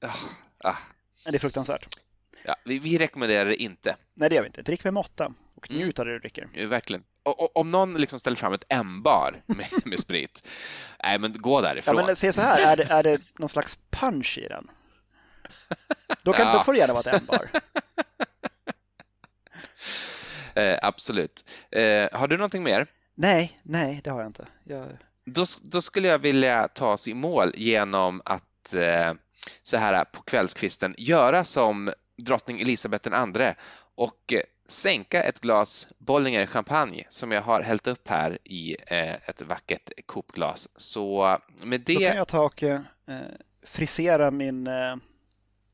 Ah, 0.00 0.14
ah. 0.58 0.76
Det 1.24 1.34
är 1.34 1.38
fruktansvärt. 1.38 1.98
Ja, 2.44 2.56
vi, 2.64 2.78
vi, 2.78 2.98
rekommenderar 2.98 3.48
det 3.48 3.62
inte. 3.62 3.96
Nej, 4.14 4.28
det 4.28 4.34
gör 4.34 4.42
vi 4.42 4.46
inte. 4.46 4.62
Drick 4.62 4.84
med 4.84 4.94
måtta 4.94 5.32
och 5.56 5.70
mm. 5.70 5.82
njut 5.82 5.98
av 5.98 6.06
det 6.06 6.12
du 6.12 6.18
dricker. 6.18 6.66
Verkligen. 6.66 7.04
Och, 7.22 7.40
och, 7.40 7.56
om 7.56 7.70
någon 7.70 7.94
liksom 7.94 8.18
ställer 8.18 8.36
fram 8.36 8.52
ett 8.52 8.64
M-bar 8.68 9.42
med, 9.46 9.68
med 9.84 9.98
sprit, 9.98 10.48
nej 11.02 11.18
men 11.18 11.32
gå 11.38 11.60
därifrån. 11.60 11.96
Ja, 11.96 12.06
men 12.06 12.16
se 12.16 12.32
så 12.32 12.40
här, 12.40 12.72
är 12.72 12.76
det, 12.76 12.84
är 12.84 13.02
det 13.02 13.20
någon 13.38 13.48
slags 13.48 13.78
punch 13.90 14.38
i 14.38 14.48
den? 14.48 14.70
Då, 16.22 16.32
kan, 16.32 16.46
ja. 16.46 16.52
då 16.52 16.62
får 16.62 16.72
det 16.72 16.78
gärna 16.78 16.94
vara 16.94 17.10
ett 17.10 17.20
M-bar. 17.20 17.48
Eh, 20.54 20.78
absolut. 20.82 21.64
Eh, 21.70 22.08
har 22.12 22.28
du 22.28 22.36
någonting 22.36 22.62
mer? 22.62 22.86
Nej, 23.14 23.60
nej, 23.62 24.00
det 24.04 24.10
har 24.10 24.20
jag 24.20 24.28
inte. 24.28 24.46
Jag... 24.64 24.98
Då, 25.24 25.44
då 25.62 25.82
skulle 25.82 26.08
jag 26.08 26.18
vilja 26.18 26.68
ta 26.68 26.92
oss 26.92 27.08
i 27.08 27.14
mål 27.14 27.52
genom 27.54 28.22
att 28.24 28.74
eh, 28.74 29.14
så 29.62 29.76
här 29.76 30.04
på 30.04 30.22
kvällskvisten 30.22 30.94
göra 30.98 31.44
som 31.44 31.92
drottning 32.16 32.60
Elisabeth 32.60 33.08
II 33.08 33.54
och 33.94 34.34
sänka 34.68 35.22
ett 35.22 35.40
glas 35.40 35.88
Bollinger 35.98 36.46
champagne 36.46 37.04
som 37.08 37.32
jag 37.32 37.42
har 37.42 37.62
hällt 37.62 37.86
upp 37.86 38.08
här 38.08 38.38
i 38.44 38.76
eh, 38.86 39.14
ett 39.14 39.42
vackert 39.42 39.90
kopglas. 40.06 40.68
Så 40.76 41.38
med 41.62 41.80
det... 41.80 41.94
Då 41.94 42.00
kan 42.00 42.16
jag 42.16 42.28
ta 42.28 42.42
och 42.42 42.62
eh, 42.62 42.80
frisera 43.62 44.30
min, 44.30 44.66
eh, 44.66 44.96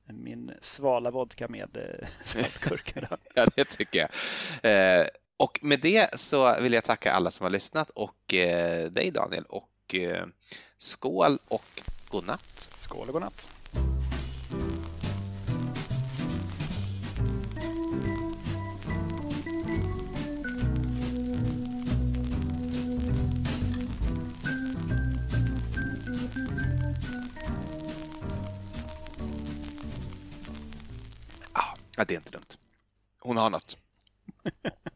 min 0.07 0.53
svala 0.61 1.11
vodka 1.11 1.49
med 1.49 1.79
saltgurka. 2.25 3.19
ja, 3.35 3.47
det 3.57 3.65
tycker 3.65 3.99
jag. 3.99 5.09
Och 5.37 5.59
med 5.63 5.81
det 5.81 6.21
så 6.21 6.61
vill 6.61 6.73
jag 6.73 6.85
tacka 6.85 7.13
alla 7.13 7.31
som 7.31 7.45
har 7.45 7.51
lyssnat 7.51 7.91
och 7.91 8.35
dig 8.91 9.11
Daniel 9.15 9.45
och 9.45 9.95
skål 10.77 11.39
och 11.49 11.83
godnatt. 12.09 12.71
Skål 12.81 13.07
och 13.07 13.13
godnatt. 13.13 13.49
Ja, 31.97 32.05
det 32.05 32.15
är 32.15 32.19
inte 32.19 32.33
dumt. 32.33 32.57
Hon 33.19 33.37
har 33.37 33.51
något. 33.51 33.77